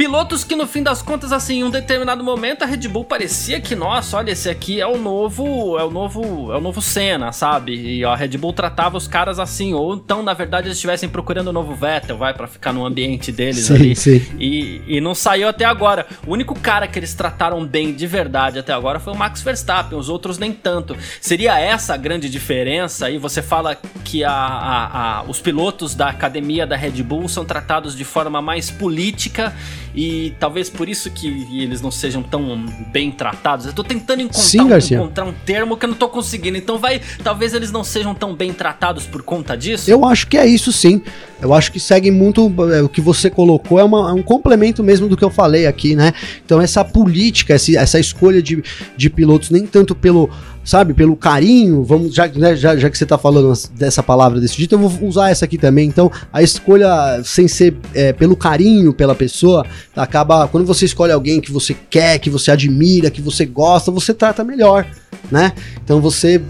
Pilotos 0.04 0.44
que 0.44 0.54
no 0.54 0.68
fim 0.68 0.84
das 0.84 1.02
contas, 1.02 1.32
assim, 1.32 1.60
em 1.60 1.64
um 1.64 1.70
determinado 1.70 2.22
momento 2.26 2.64
a 2.64 2.66
Red 2.66 2.90
Bull 2.90 3.06
parecia 3.06 3.62
que, 3.62 3.74
nossa, 3.74 4.18
olha, 4.18 4.32
esse 4.32 4.50
aqui 4.50 4.82
é 4.82 4.86
o 4.86 4.98
novo, 4.98 5.80
é 5.80 5.84
o 5.86 5.90
novo, 5.90 6.52
é 6.52 6.58
o 6.58 6.60
novo 6.60 6.82
Senna, 6.82 7.32
sabe? 7.32 8.00
E 8.00 8.04
a 8.04 8.14
Red 8.14 8.38
Bull 8.38 8.52
tratava 8.52 8.98
os 8.98 9.08
caras 9.08 9.40
assim, 9.40 9.74
ou 9.74 9.96
então, 9.96 10.22
na 10.22 10.34
verdade, 10.34 10.68
eles 10.68 10.76
estivessem 10.76 11.08
procurando 11.08 11.48
o 11.48 11.54
novo 11.54 11.74
Vettel, 11.74 12.18
vai, 12.18 12.34
para 12.34 12.48
ficar 12.48 12.74
no 12.74 12.86
ambiente 12.86 13.32
deles 13.32 13.68
sim, 13.68 13.76
ali. 13.76 13.96
Sim. 13.96 14.22
E, 14.38 14.82
e 14.86 15.00
não 15.00 15.16
saiu 15.16 15.48
até 15.48 15.64
agora. 15.64 16.06
O 16.28 16.34
único 16.34 16.54
cara 16.60 16.86
que 16.86 17.00
eles 17.00 17.14
trataram 17.14 17.66
bem 17.66 17.94
de 17.94 18.06
verdade 18.06 18.60
até 18.60 18.74
agora 18.74 19.00
foi 19.00 19.14
o 19.14 19.16
Max 19.16 19.42
Verstappen, 19.42 19.98
os 19.98 20.10
outros 20.10 20.38
nem 20.38 20.52
tanto. 20.52 20.98
Seria 21.22 21.58
essa 21.58 21.94
a 21.94 21.98
grande 21.98 22.30
diferença? 22.30 23.10
E 23.10 23.18
você 23.18 23.42
fala 23.42 23.78
que 24.04 24.22
a, 24.26 24.34
a, 24.34 25.20
a, 25.20 25.24
os 25.24 25.40
pilotos 25.40 25.96
da 25.96 26.10
academia 26.10 26.68
da 26.68 26.76
Red 26.76 27.02
Bull 27.04 27.30
são 27.30 27.46
tratados 27.46 27.96
de 27.96 28.04
forma 28.04 28.42
mais 28.42 28.70
política 28.70 29.56
e 29.96 30.34
talvez 30.40 30.70
por 30.70 30.90
isso 30.90 31.12
que 31.12 31.28
eles 31.52 31.82
não 31.82 31.92
sejam 31.92 32.24
tão 32.24 32.66
bem 32.92 33.12
tratados. 33.12 33.66
Eu 33.66 33.74
tô 33.74 33.84
tentando 33.84 34.22
encontrar, 34.22 34.82
Sim, 34.82 34.96
um, 34.96 35.02
encontrar 35.02 35.26
um 35.26 35.34
termo 35.34 35.78
que 35.78 35.86
eu 35.86 35.90
não 35.90 35.96
tô 35.96 36.10
conseguindo. 36.10 36.58
Então 36.58 36.80
vai, 36.80 37.00
talvez 37.24 37.54
eles 37.54 37.72
não 37.72 37.84
sejam 37.84 38.16
tão 38.16 38.36
bem 38.36 38.52
tratados 38.52 39.06
por 39.06 39.22
conta 39.22 39.56
disso. 39.56 39.90
Eu 39.90 40.06
acho 40.06 40.28
que 40.28 40.38
é 40.38 40.46
isso 40.48 40.72
sim. 40.72 41.02
Eu 41.42 41.54
acho 41.54 41.72
que 41.72 41.80
segue 41.80 42.10
muito 42.10 42.52
é, 42.74 42.82
o 42.82 42.90
que 42.90 43.02
você 43.02 43.30
colocou 43.30 43.80
é, 43.80 43.84
uma, 43.84 44.10
é, 44.10 44.14
um 44.14 44.24
complemento 44.24 44.82
mesmo 44.84 45.08
do 45.08 45.18
que 45.18 45.24
eu 45.24 45.30
falei 45.30 45.68
aqui, 45.68 45.96
né? 45.96 46.14
Então 46.46 46.62
essa 46.62 46.84
política, 46.84 47.54
essa, 47.54 47.78
essa 47.78 48.00
escolha 48.00 48.42
de, 48.42 48.64
de 48.96 49.10
pilotos 49.10 49.50
nem 49.50 49.68
tanto 49.68 49.94
pelo 49.94 50.30
sabe, 50.64 50.94
pelo 50.94 51.16
carinho, 51.16 51.84
vamos, 51.84 52.14
já, 52.14 52.28
né, 52.28 52.56
já, 52.56 52.76
já 52.76 52.90
que 52.90 52.98
você 52.98 53.06
tá 53.06 53.18
falando 53.18 53.54
dessa 53.72 54.02
palavra 54.02 54.40
desse 54.40 54.58
jeito, 54.58 54.76
eu 54.76 54.80
vou 54.80 55.08
usar 55.08 55.30
essa 55.30 55.46
aqui 55.46 55.58
também. 55.58 55.88
Então, 55.88 56.12
a 56.32 56.42
escolha 56.42 57.22
sem 57.24 57.48
ser 57.48 57.76
é, 57.94 58.14
pelo 58.14 58.36
carinho 58.36 58.94
pela 58.94 59.16
pessoa, 59.16 59.66
acaba, 59.96 60.48
quando 60.48 60.66
você 60.66 60.86
escolhe 60.86 61.12
alguém 61.12 61.42
que 61.42 61.52
você 61.52 61.76
quer, 61.90 62.20
que 62.20 62.30
você 62.30 62.52
admira, 62.52 63.12
que 63.12 63.22
você 63.22 63.46
gosta, 63.46 63.92
você 63.92 64.14
trata 64.14 64.44
melhor, 64.44 64.86
né? 65.32 65.54
Então 65.84 66.00
você 66.00 66.42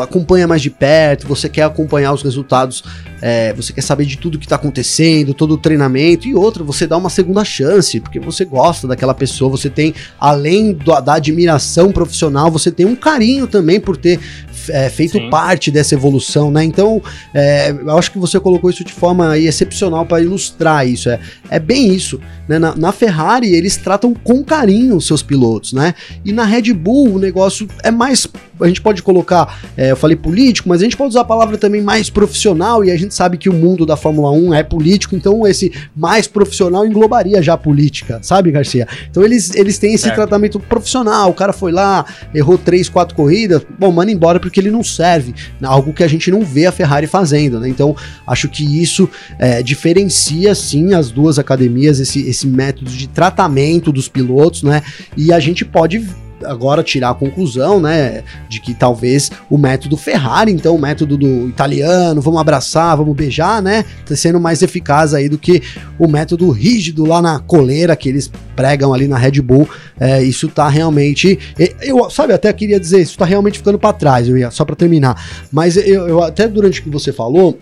acompanha 0.00 0.46
mais 0.46 0.62
de 0.62 0.70
perto, 0.70 1.26
você 1.26 1.48
quer 1.48 1.62
acompanhar 1.62 2.12
os 2.12 2.22
resultados, 2.22 2.84
é, 3.20 3.52
você 3.52 3.72
quer 3.72 3.82
saber 3.82 4.04
de 4.04 4.16
tudo 4.16 4.38
que 4.38 4.46
está 4.46 4.56
acontecendo, 4.56 5.34
todo 5.34 5.54
o 5.54 5.58
treinamento, 5.58 6.26
e 6.26 6.34
outra, 6.34 6.62
você 6.62 6.86
dá 6.86 6.96
uma 6.96 7.10
segunda 7.10 7.44
chance, 7.44 8.00
porque 8.00 8.20
você 8.20 8.44
gosta 8.44 8.86
daquela 8.86 9.14
pessoa, 9.14 9.50
você 9.50 9.68
tem, 9.68 9.94
além 10.18 10.72
do, 10.72 11.00
da 11.00 11.14
admiração 11.14 11.92
profissional, 11.92 12.50
você 12.50 12.70
tem 12.70 12.86
um 12.86 12.96
carinho 12.96 13.46
também 13.46 13.80
por 13.80 13.96
ter 13.96 14.20
é, 14.68 14.88
feito 14.88 15.18
Sim. 15.18 15.30
parte 15.30 15.70
dessa 15.70 15.94
evolução, 15.94 16.50
né? 16.50 16.64
Então, 16.64 17.02
é, 17.34 17.70
eu 17.70 17.98
acho 17.98 18.10
que 18.10 18.18
você 18.18 18.38
colocou 18.38 18.70
isso 18.70 18.84
de 18.84 18.92
forma 18.92 19.38
excepcional 19.38 20.04
para 20.06 20.20
ilustrar 20.22 20.86
isso. 20.86 21.08
É, 21.08 21.18
é 21.50 21.58
bem 21.58 21.92
isso. 21.92 22.20
Né? 22.48 22.58
Na, 22.58 22.74
na, 22.74 22.92
Ferrari, 22.92 23.54
eles 23.54 23.76
tratam 23.76 24.14
com 24.14 24.44
carinho 24.44 24.96
os 24.96 25.06
seus 25.06 25.22
pilotos, 25.22 25.72
né? 25.72 25.94
E 26.24 26.32
na 26.32 26.44
Red 26.44 26.72
Bull, 26.72 27.14
o 27.14 27.18
negócio 27.18 27.68
é 27.82 27.90
mais. 27.90 28.26
A 28.60 28.66
gente 28.66 28.80
pode 28.80 29.02
colocar, 29.02 29.60
é, 29.76 29.90
eu 29.90 29.96
falei 29.96 30.16
político, 30.16 30.68
mas 30.68 30.80
a 30.80 30.84
gente 30.84 30.96
pode 30.96 31.10
usar 31.10 31.22
a 31.22 31.24
palavra 31.24 31.58
também 31.58 31.82
mais 31.82 32.10
profissional, 32.10 32.84
e 32.84 32.90
a 32.90 32.96
gente 32.96 33.14
sabe 33.14 33.36
que 33.36 33.48
o 33.48 33.52
mundo 33.52 33.84
da 33.84 33.96
Fórmula 33.96 34.30
1 34.30 34.54
é 34.54 34.62
político, 34.62 35.16
então 35.16 35.46
esse 35.46 35.72
mais 35.94 36.26
profissional 36.26 36.86
englobaria 36.86 37.42
já 37.42 37.54
a 37.54 37.58
política, 37.58 38.20
sabe, 38.22 38.50
Garcia? 38.50 38.86
Então 39.10 39.22
eles, 39.22 39.54
eles 39.54 39.78
têm 39.78 39.94
esse 39.94 40.10
tratamento 40.12 40.58
profissional. 40.60 41.30
O 41.30 41.34
cara 41.34 41.52
foi 41.52 41.72
lá, 41.72 42.04
errou 42.34 42.58
três, 42.58 42.88
quatro 42.88 43.14
corridas, 43.14 43.62
bom, 43.78 43.90
manda 43.90 44.10
embora 44.10 44.38
porque 44.38 44.60
ele 44.60 44.70
não 44.70 44.82
serve, 44.82 45.34
né? 45.60 45.68
algo 45.68 45.92
que 45.92 46.02
a 46.02 46.08
gente 46.08 46.30
não 46.30 46.42
vê 46.42 46.66
a 46.66 46.72
Ferrari 46.72 47.06
fazendo, 47.06 47.58
né? 47.58 47.68
Então, 47.68 47.96
acho 48.26 48.48
que 48.48 48.80
isso 48.80 49.08
é, 49.38 49.62
diferencia 49.62 50.54
sim 50.54 50.94
as 50.94 51.10
duas 51.10 51.38
academias, 51.38 52.00
esse, 52.00 52.28
esse 52.28 52.46
método 52.46 52.90
de 52.90 53.08
tratamento 53.08 53.92
dos 53.92 54.08
pilotos, 54.08 54.62
né? 54.62 54.82
E 55.16 55.32
a 55.32 55.40
gente 55.40 55.64
pode 55.64 56.06
agora 56.44 56.82
tirar 56.82 57.10
a 57.10 57.14
conclusão, 57.14 57.80
né, 57.80 58.22
de 58.48 58.60
que 58.60 58.74
talvez 58.74 59.30
o 59.50 59.58
método 59.58 59.96
Ferrari, 59.96 60.52
então 60.52 60.74
o 60.74 60.80
método 60.80 61.16
do 61.16 61.48
italiano, 61.48 62.20
vamos 62.20 62.40
abraçar, 62.40 62.96
vamos 62.96 63.14
beijar, 63.14 63.62
né, 63.62 63.84
tá 64.06 64.14
sendo 64.16 64.40
mais 64.40 64.62
eficaz 64.62 65.14
aí 65.14 65.28
do 65.28 65.38
que 65.38 65.62
o 65.98 66.08
método 66.08 66.50
rígido 66.50 67.04
lá 67.04 67.20
na 67.22 67.38
coleira 67.38 67.96
que 67.96 68.08
eles 68.08 68.30
pregam 68.54 68.92
ali 68.92 69.08
na 69.08 69.16
Red 69.16 69.40
Bull. 69.40 69.68
É, 69.98 70.22
isso 70.22 70.48
tá 70.48 70.68
realmente, 70.68 71.38
eu 71.80 72.08
sabe, 72.10 72.32
até 72.32 72.52
queria 72.52 72.78
dizer, 72.78 73.00
isso 73.00 73.16
tá 73.16 73.24
realmente 73.24 73.58
ficando 73.58 73.78
para 73.78 73.92
trás, 73.92 74.28
eu 74.28 74.36
ia 74.36 74.50
só 74.50 74.64
para 74.64 74.76
terminar. 74.76 75.22
Mas 75.50 75.76
eu, 75.76 76.08
eu 76.08 76.22
até 76.22 76.46
durante 76.48 76.80
o 76.80 76.82
que 76.82 76.90
você 76.90 77.12
falou, 77.12 77.58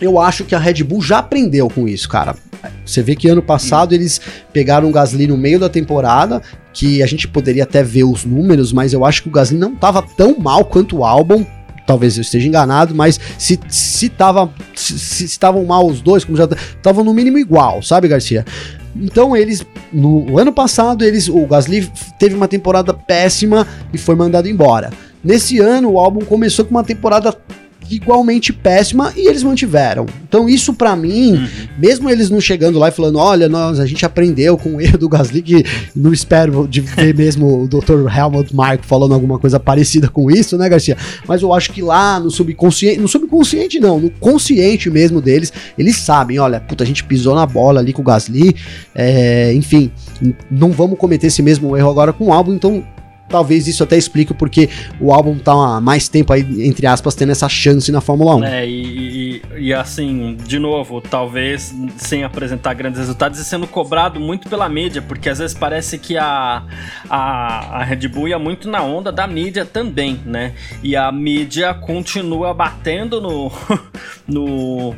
eu 0.00 0.18
acho 0.18 0.44
que 0.44 0.54
a 0.54 0.58
Red 0.58 0.84
Bull 0.84 1.02
já 1.02 1.18
aprendeu 1.18 1.68
com 1.68 1.88
isso, 1.88 2.08
cara. 2.08 2.34
Você 2.84 3.02
vê 3.02 3.14
que 3.14 3.28
ano 3.28 3.42
passado 3.42 3.94
eles 3.94 4.20
pegaram 4.52 4.88
o 4.88 4.92
Gasly 4.92 5.26
no 5.26 5.36
meio 5.36 5.58
da 5.58 5.68
temporada, 5.68 6.42
que 6.72 7.02
a 7.02 7.06
gente 7.06 7.26
poderia 7.26 7.64
até 7.64 7.82
ver 7.82 8.04
os 8.04 8.24
números, 8.24 8.72
mas 8.72 8.92
eu 8.92 9.04
acho 9.04 9.22
que 9.22 9.28
o 9.28 9.32
Gasly 9.32 9.58
não 9.58 9.72
estava 9.72 10.02
tão 10.02 10.38
mal 10.38 10.64
quanto 10.64 10.98
o 10.98 11.04
Albon. 11.04 11.44
Talvez 11.86 12.16
eu 12.16 12.22
esteja 12.22 12.48
enganado, 12.48 12.94
mas 12.94 13.20
se 13.38 13.58
se 13.68 14.06
estavam 14.06 14.52
se, 14.74 15.24
estavam 15.24 15.64
mal 15.64 15.86
os 15.86 16.00
dois, 16.00 16.24
como 16.24 16.36
já 16.36 16.44
estavam 16.44 17.04
no 17.04 17.14
mínimo 17.14 17.38
igual, 17.38 17.80
sabe, 17.80 18.08
Garcia? 18.08 18.44
Então 18.94 19.36
eles 19.36 19.64
no 19.92 20.38
ano 20.38 20.52
passado 20.52 21.04
eles 21.04 21.28
o 21.28 21.46
Gasly 21.46 21.90
teve 22.18 22.34
uma 22.34 22.48
temporada 22.48 22.92
péssima 22.92 23.66
e 23.92 23.98
foi 23.98 24.16
mandado 24.16 24.48
embora. 24.48 24.90
Nesse 25.22 25.58
ano 25.58 25.92
o 25.92 25.98
álbum 25.98 26.24
começou 26.24 26.64
com 26.64 26.72
uma 26.72 26.84
temporada 26.84 27.36
igualmente 27.90 28.52
péssima 28.52 29.12
e 29.16 29.28
eles 29.28 29.42
mantiveram. 29.42 30.06
Então 30.28 30.48
isso 30.48 30.74
para 30.74 30.94
mim, 30.96 31.34
uhum. 31.34 31.48
mesmo 31.78 32.10
eles 32.10 32.30
não 32.30 32.40
chegando 32.40 32.78
lá 32.78 32.88
e 32.88 32.92
falando, 32.92 33.18
olha, 33.18 33.48
nós 33.48 33.80
a 33.80 33.86
gente 33.86 34.04
aprendeu 34.04 34.56
com 34.56 34.76
o 34.76 34.80
erro 34.80 34.98
do 34.98 35.08
Gasly 35.08 35.42
que 35.42 35.64
não 35.94 36.12
espero 36.12 36.66
de 36.66 36.80
ver 36.80 37.14
mesmo 37.16 37.62
o 37.62 37.68
Dr. 37.68 38.06
Helmut 38.14 38.54
Mark 38.54 38.84
falando 38.84 39.14
alguma 39.14 39.38
coisa 39.38 39.58
parecida 39.58 40.08
com 40.08 40.30
isso, 40.30 40.56
né, 40.56 40.68
Garcia? 40.68 40.96
Mas 41.26 41.42
eu 41.42 41.52
acho 41.52 41.72
que 41.72 41.82
lá 41.82 42.18
no 42.20 42.30
subconsciente, 42.30 43.00
no 43.00 43.08
subconsciente 43.08 43.78
não, 43.80 44.00
no 44.00 44.10
consciente 44.10 44.90
mesmo 44.90 45.20
deles, 45.20 45.52
eles 45.78 45.96
sabem, 45.96 46.38
olha, 46.38 46.60
puta, 46.60 46.84
a 46.84 46.86
gente 46.86 47.04
pisou 47.04 47.34
na 47.34 47.46
bola 47.46 47.80
ali 47.80 47.92
com 47.92 48.02
o 48.02 48.04
Gasly, 48.04 48.54
é, 48.94 49.52
enfim, 49.54 49.90
não 50.50 50.70
vamos 50.70 50.98
cometer 50.98 51.28
esse 51.28 51.42
mesmo 51.42 51.76
erro 51.76 51.90
agora 51.90 52.12
com 52.12 52.26
o 52.26 52.32
álbum, 52.32 52.54
então 52.54 52.84
talvez 53.28 53.66
isso 53.66 53.82
até 53.82 53.96
explique 53.96 54.34
porque 54.34 54.68
o 55.00 55.12
álbum 55.12 55.38
tá 55.38 55.52
há 55.52 55.80
mais 55.80 56.08
tempo 56.08 56.32
aí, 56.32 56.66
entre 56.66 56.86
aspas, 56.86 57.14
tendo 57.14 57.32
essa 57.32 57.48
chance 57.48 57.90
na 57.90 58.00
Fórmula 58.00 58.36
1. 58.36 58.44
É, 58.44 58.66
e, 58.66 58.72
e, 58.76 59.42
e, 59.58 59.74
assim, 59.74 60.36
de 60.46 60.58
novo, 60.58 61.00
talvez 61.00 61.74
sem 61.96 62.24
apresentar 62.24 62.74
grandes 62.74 62.98
resultados 62.98 63.38
e 63.38 63.44
sendo 63.44 63.66
cobrado 63.66 64.20
muito 64.20 64.48
pela 64.48 64.68
mídia, 64.68 65.02
porque 65.02 65.28
às 65.28 65.38
vezes 65.38 65.56
parece 65.56 65.98
que 65.98 66.16
a, 66.16 66.62
a, 67.08 67.80
a 67.80 67.84
Red 67.84 68.08
Bull 68.08 68.28
ia 68.28 68.38
muito 68.38 68.68
na 68.68 68.82
onda 68.82 69.10
da 69.10 69.26
mídia 69.26 69.64
também, 69.64 70.20
né? 70.24 70.52
E 70.82 70.96
a 70.96 71.10
mídia 71.10 71.74
continua 71.74 72.54
batendo 72.54 73.20
no, 73.20 73.50
no, 74.26 74.94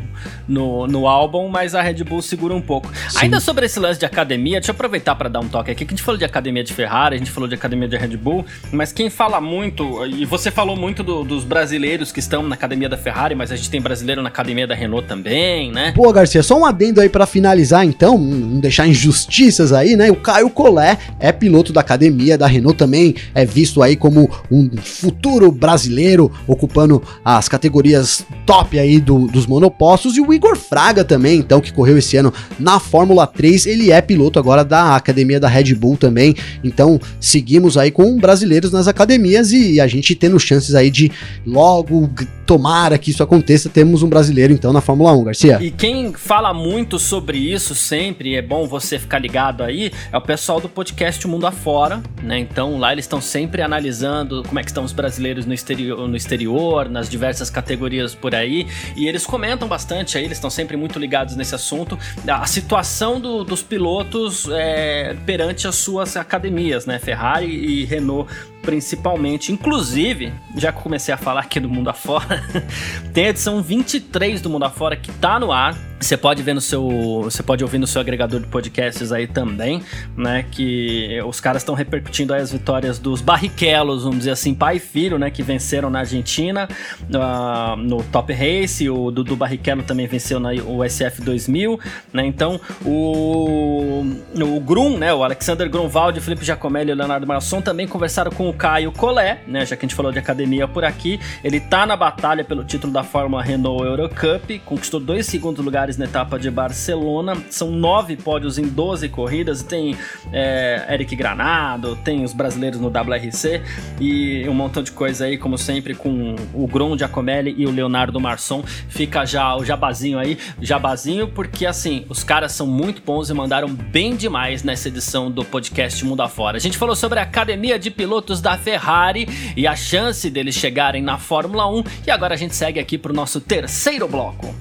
no, 0.49 0.87
no 0.87 1.07
álbum, 1.07 1.49
mas 1.49 1.75
a 1.75 1.83
Red 1.83 2.05
Bull 2.05 2.23
segura 2.23 2.55
um 2.55 2.61
pouco. 2.61 2.91
Sim. 3.09 3.19
Ainda 3.23 3.41
sobre 3.41 3.67
esse 3.67 3.79
lance 3.79 3.99
de 3.99 4.07
academia, 4.07 4.59
deixa 4.59 4.71
eu 4.71 4.75
aproveitar 4.75 5.15
para 5.15 5.29
dar 5.29 5.41
um 5.41 5.49
toque 5.49 5.71
aqui, 5.71 5.85
que 5.85 5.93
a 5.93 5.97
gente 5.97 6.05
falou 6.05 6.19
de 6.19 6.25
academia 6.25 6.65
de 6.65 6.73
Ferrari, 6.73 7.17
a 7.17 7.19
gente 7.19 7.31
falou 7.31 7.49
de 7.49 7.55
academia 7.55 7.89
de 7.89 7.97
Red 7.97 8.17
Bull, 8.17 8.45
mas 8.73 8.93
quem 8.93 9.11
fala 9.11 9.41
muito, 9.41 10.05
e 10.07 10.25
você 10.25 10.51
falou 10.51 10.77
muito 10.77 11.03
do, 11.03 11.25
dos 11.25 11.45
brasileiros 11.45 12.11
que 12.11 12.21
estão 12.21 12.43
na 12.43 12.55
academia 12.55 12.89
da 12.89 12.97
Ferrari, 12.97 13.35
mas 13.35 13.53
a 13.53 13.57
gente 13.57 13.71
tem 13.71 13.81
brasileiro 13.81 14.23
na 14.23 14.29
academia 14.29 14.67
da 14.67 14.75
Renault 14.75 15.07
também, 15.07 15.71
né? 15.71 15.93
Pô, 15.95 16.13
Garcia, 16.13 16.43
só 16.43 16.59
um 16.59 16.65
adendo 16.65 17.01
aí 17.01 17.09
para 17.09 17.27
finalizar 17.27 17.85
então, 17.85 18.17
não 18.19 18.61
deixar 18.61 18.87
injustiças 18.87 19.73
aí, 19.73 19.97
né? 19.97 20.11
O 20.11 20.17
Caio 20.17 20.49
Collet 20.51 20.99
é 21.21 21.33
piloto 21.33 21.73
da 21.73 21.81
academia 21.81 22.39
da 22.39 22.47
Renault 22.47 22.79
também, 22.79 23.15
é 23.35 23.45
visto 23.45 23.83
aí 23.83 23.97
como 23.97 24.31
um 24.51 24.71
futuro 24.79 25.51
brasileiro 25.51 26.31
ocupando 26.47 27.03
as 27.25 27.49
categorias 27.49 28.25
top 28.47 28.79
aí 28.79 29.01
do, 29.01 29.18
dos 29.27 29.47
monopostos 29.47 30.17
e 30.17 30.21
o 30.21 30.33
Igor 30.33 30.57
Fraga 30.57 31.05
também, 31.05 31.39
então, 31.39 31.61
que 31.61 31.73
correu 31.73 31.99
esse 31.99 32.17
ano 32.17 32.33
na 32.59 32.79
Fórmula 32.79 33.27
3, 33.27 33.67
ele 33.67 33.91
é 33.91 34.01
piloto 34.01 34.39
agora 34.39 34.65
da 34.65 34.97
academia 34.97 35.41
da 35.41 35.49
Red 35.49 35.75
Bull 35.75 35.97
também, 35.97 36.35
então 36.63 37.01
seguimos 37.21 37.77
aí 37.77 37.91
com 37.91 38.17
brasileiros 38.19 38.73
nas 38.73 38.87
academias 38.87 39.53
e 39.53 39.81
a 39.81 39.87
gente 39.87 40.15
tendo 40.15 40.39
chances 40.39 40.75
aí 40.75 40.91
de 40.91 41.11
logo 41.45 42.11
tomara 42.49 42.97
que 42.97 43.11
isso 43.11 43.23
aconteça, 43.23 43.69
temos 43.69 44.03
um 44.03 44.09
brasileiro 44.09 44.55
então 44.55 44.73
na 44.73 44.81
Fórmula 44.81 45.13
1, 45.13 45.25
Garcia. 45.25 45.59
E 45.61 45.71
quem 45.71 46.15
fala 46.15 46.55
muito 46.55 46.99
sobre 46.99 47.37
isso 47.37 47.75
sempre, 47.75 48.37
é 48.37 48.41
bom 48.41 48.67
você 48.67 48.99
ficar 48.99 49.19
ligado 49.19 49.63
aí, 49.63 49.93
é 50.11 50.17
o 50.17 50.21
pessoal 50.21 50.59
do 50.59 50.67
podcast 50.69 51.27
Mundo 51.29 51.47
Afora, 51.47 52.03
né? 52.23 52.39
Então 52.39 52.79
lá 52.79 52.93
eles 52.93 53.05
estão 53.05 53.21
sempre 53.21 53.61
analisando 53.61 54.43
como 54.47 54.59
é 54.59 54.63
que 54.63 54.71
estão 54.71 54.83
os 54.83 54.93
brasileiros 54.93 55.45
no 55.45 55.53
exterior, 55.53 56.09
no 56.09 56.17
exterior, 56.17 56.89
nas 56.89 57.09
diversas 57.09 57.51
categorias 57.51 58.15
por 58.15 58.35
aí, 58.35 58.67
e 58.97 59.07
eles 59.09 59.27
comentam 59.27 59.67
bastante 59.67 60.19
aí, 60.19 60.25
eles 60.25 60.39
estão 60.39 60.51
sempre 60.51 60.77
muito 60.77 60.99
ligados 60.99 61.37
nesse 61.37 61.55
assunto, 61.55 61.99
a 62.27 62.47
situação 62.47 63.21
do, 63.21 63.45
dos 63.45 63.63
pilotos 63.63 64.49
é, 64.51 65.17
perante 65.27 65.67
as 65.67 65.77
suas 65.77 66.17
academias, 66.17 66.87
né? 66.87 66.99
Ferrari 66.99 67.47
e 67.47 67.85
Renault 67.85 68.31
principalmente. 68.69 69.51
Inclusive, 69.51 70.31
já 70.55 70.71
que 70.71 70.83
comecei 70.83 71.15
a 71.15 71.17
falar 71.17 71.41
aqui 71.41 71.59
do 71.59 71.71
Mundo 71.71 71.89
Afora, 71.89 72.45
tem 73.15 73.25
a 73.25 73.29
edição 73.31 73.63
23 73.63 74.43
do 74.43 74.51
Mundo 74.51 74.67
Afora 74.67 74.95
que 74.95 75.11
tá 75.13 75.41
no 75.41 75.51
ar. 75.51 75.75
Você 76.01 76.17
pode 76.17 76.43
ver 76.45 76.55
no 76.55 76.61
seu. 76.61 77.23
Você 77.25 77.43
pode 77.43 77.65
ouvir 77.65 77.79
no 77.79 77.87
seu 77.87 78.01
agregador 78.01 78.39
de 78.39 78.47
podcasts 78.47 79.11
aí 79.11 79.27
também, 79.27 79.83
né? 80.17 80.45
Que 80.49 81.21
os 81.27 81.41
caras 81.41 81.63
estão 81.63 81.75
repercutindo 81.75 82.33
as 82.33 82.53
vitórias 82.53 83.01
dos 83.01 83.21
barriquelos, 83.21 84.05
vamos 84.05 84.19
dizer 84.19 84.31
assim, 84.31 84.55
pai 84.55 84.77
e 84.77 84.79
filho, 84.79 85.19
né? 85.19 85.29
Que 85.29 85.43
venceram 85.43 85.91
na 85.91 86.01
Argentina 86.01 86.69
uh, 87.03 87.77
no 87.77 88.05
Top 88.05 88.33
Race. 88.33 88.89
O 88.89 89.11
Dudu 89.11 89.35
Barrichello 89.35 89.83
também 89.83 90.07
venceu 90.07 90.39
na 90.39 90.51
USF 90.51 91.21
2000, 91.21 91.81
né? 92.13 92.25
Então 92.25 92.61
o, 92.85 94.05
o 94.37 94.61
Grum, 94.61 94.99
né? 94.99 95.13
O 95.13 95.25
Alexander 95.25 95.69
Grunwald, 95.69 96.21
Felipe 96.21 96.45
Giacomelli 96.45 96.91
e 96.91 96.93
o 96.93 96.97
Leonardo 96.97 97.27
Marasson 97.27 97.61
também 97.61 97.89
conversaram 97.89 98.31
com 98.31 98.49
o 98.49 98.53
Caio 98.59 98.91
Collet, 98.91 99.39
né? 99.47 99.65
Já 99.65 99.77
que 99.77 99.87
a 99.87 99.89
gente 99.89 99.95
falou 99.95 100.11
de 100.11 100.19
academia 100.19 100.67
por 100.67 100.85
aqui. 100.85 101.21
Ele 101.45 101.61
tá 101.61 101.87
na 101.87 101.97
batalha 101.97 102.45
pelo 102.45 102.65
título 102.65 102.93
da 102.93 103.05
Fórmula 103.05 103.43
Renault 103.43 103.85
Eurocup, 103.85 104.59
conquistou 104.65 104.99
dois 104.99 105.27
segundos 105.27 105.65
lugares 105.65 105.97
na 105.97 106.07
etapa 106.07 106.39
de 106.39 106.51
Barcelona. 106.51 107.37
São 107.51 107.71
nove 107.71 108.17
pódios 108.17 108.59
em 108.59 108.67
12 108.67 109.09
corridas. 109.09 109.63
Tem 109.63 109.97
é, 110.33 110.85
Eric 110.91 111.15
Granado, 111.15 111.97
tem 111.97 112.25
os 112.25 112.33
brasileiros 112.33 112.81
no 112.81 112.89
WRC 112.89 113.63
e 114.01 114.49
um 114.49 114.55
montão 114.55 114.83
de 114.83 114.91
coisa 114.91 115.27
aí, 115.27 115.39
como 115.39 115.57
sempre, 115.57 115.95
com 115.95 116.35
o 116.53 116.67
Gron 116.67 116.99
Giacomelli 116.99 117.55
e 117.57 117.67
o 117.67 117.71
Leonardo 117.71 118.21
Marçom. 118.21 118.63
Fica 118.89 119.25
já 119.25 119.55
o 119.57 119.65
jabazinho 119.65 120.19
aí, 120.19 120.37
jabazinho, 120.61 121.29
porque 121.29 121.65
assim, 121.65 122.05
os 122.09 122.25
caras 122.25 122.53
são 122.53 122.67
muito 122.67 123.01
bons 123.03 123.31
e 123.31 123.35
mandaram 123.35 123.69
bem 123.69 124.17
demais 124.17 124.65
nessa 124.65 124.89
edição 124.89 125.31
do 125.31 125.45
podcast 125.45 126.05
Mundo 126.05 126.23
Afora. 126.23 126.57
A 126.57 126.61
gente 126.61 126.77
falou 126.77 126.97
sobre 126.97 127.21
a 127.21 127.23
academia 127.23 127.79
de 127.79 127.91
pilotos 127.91 128.38
da 128.41 128.57
Ferrari 128.57 129.29
e 129.57 129.67
a 129.67 129.75
chance 129.77 130.29
deles 130.31 130.55
chegarem 130.55 131.03
na 131.03 131.19
Fórmula 131.19 131.69
1. 131.69 131.85
E 132.07 132.11
agora 132.11 132.35
a 132.35 132.37
gente 132.37 132.55
segue 132.55 132.79
aqui 132.79 132.99
para 132.99 133.13
o 133.13 133.15
nosso 133.15 133.41
terceiro 133.41 134.09
bloco. 134.09 134.55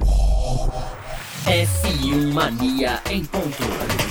F1 1.45 2.33
Mania 2.33 3.01
em 3.09 3.23
ponto. 3.23 4.06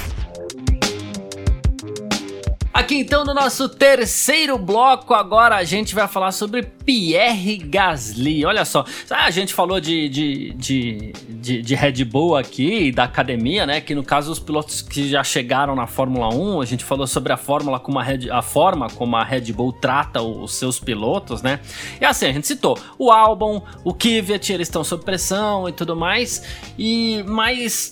Aqui 2.76 2.96
então 2.96 3.24
no 3.24 3.32
nosso 3.32 3.70
terceiro 3.70 4.58
bloco, 4.58 5.14
agora 5.14 5.56
a 5.56 5.64
gente 5.64 5.94
vai 5.94 6.06
falar 6.06 6.30
sobre 6.30 6.62
Pierre 6.62 7.56
Gasly. 7.56 8.44
Olha 8.44 8.66
só, 8.66 8.84
ah, 9.08 9.24
a 9.24 9.30
gente 9.30 9.54
falou 9.54 9.80
de, 9.80 10.10
de, 10.10 10.52
de, 10.52 11.12
de, 11.26 11.62
de 11.62 11.74
Red 11.74 12.04
Bull 12.04 12.36
aqui, 12.36 12.92
da 12.92 13.04
academia, 13.04 13.64
né? 13.64 13.80
Que 13.80 13.94
no 13.94 14.04
caso 14.04 14.30
os 14.30 14.38
pilotos 14.38 14.82
que 14.82 15.08
já 15.08 15.24
chegaram 15.24 15.74
na 15.74 15.86
Fórmula 15.86 16.28
1, 16.34 16.60
a 16.60 16.66
gente 16.66 16.84
falou 16.84 17.06
sobre 17.06 17.32
a 17.32 17.38
fórmula 17.38 17.80
como 17.80 17.98
a, 17.98 18.02
Red, 18.02 18.30
a 18.30 18.42
forma 18.42 18.88
como 18.90 19.16
a 19.16 19.24
Red 19.24 19.54
Bull 19.54 19.72
trata 19.72 20.20
os 20.20 20.54
seus 20.54 20.78
pilotos, 20.78 21.40
né? 21.40 21.60
E 21.98 22.04
assim, 22.04 22.26
a 22.26 22.32
gente 22.32 22.46
citou 22.46 22.78
o 22.98 23.10
Albon, 23.10 23.62
o 23.84 23.94
Kvyat, 23.94 24.52
eles 24.52 24.68
estão 24.68 24.84
sob 24.84 25.02
pressão 25.02 25.66
e 25.66 25.72
tudo 25.72 25.96
mais. 25.96 26.42
E 26.78 27.24
mas 27.26 27.90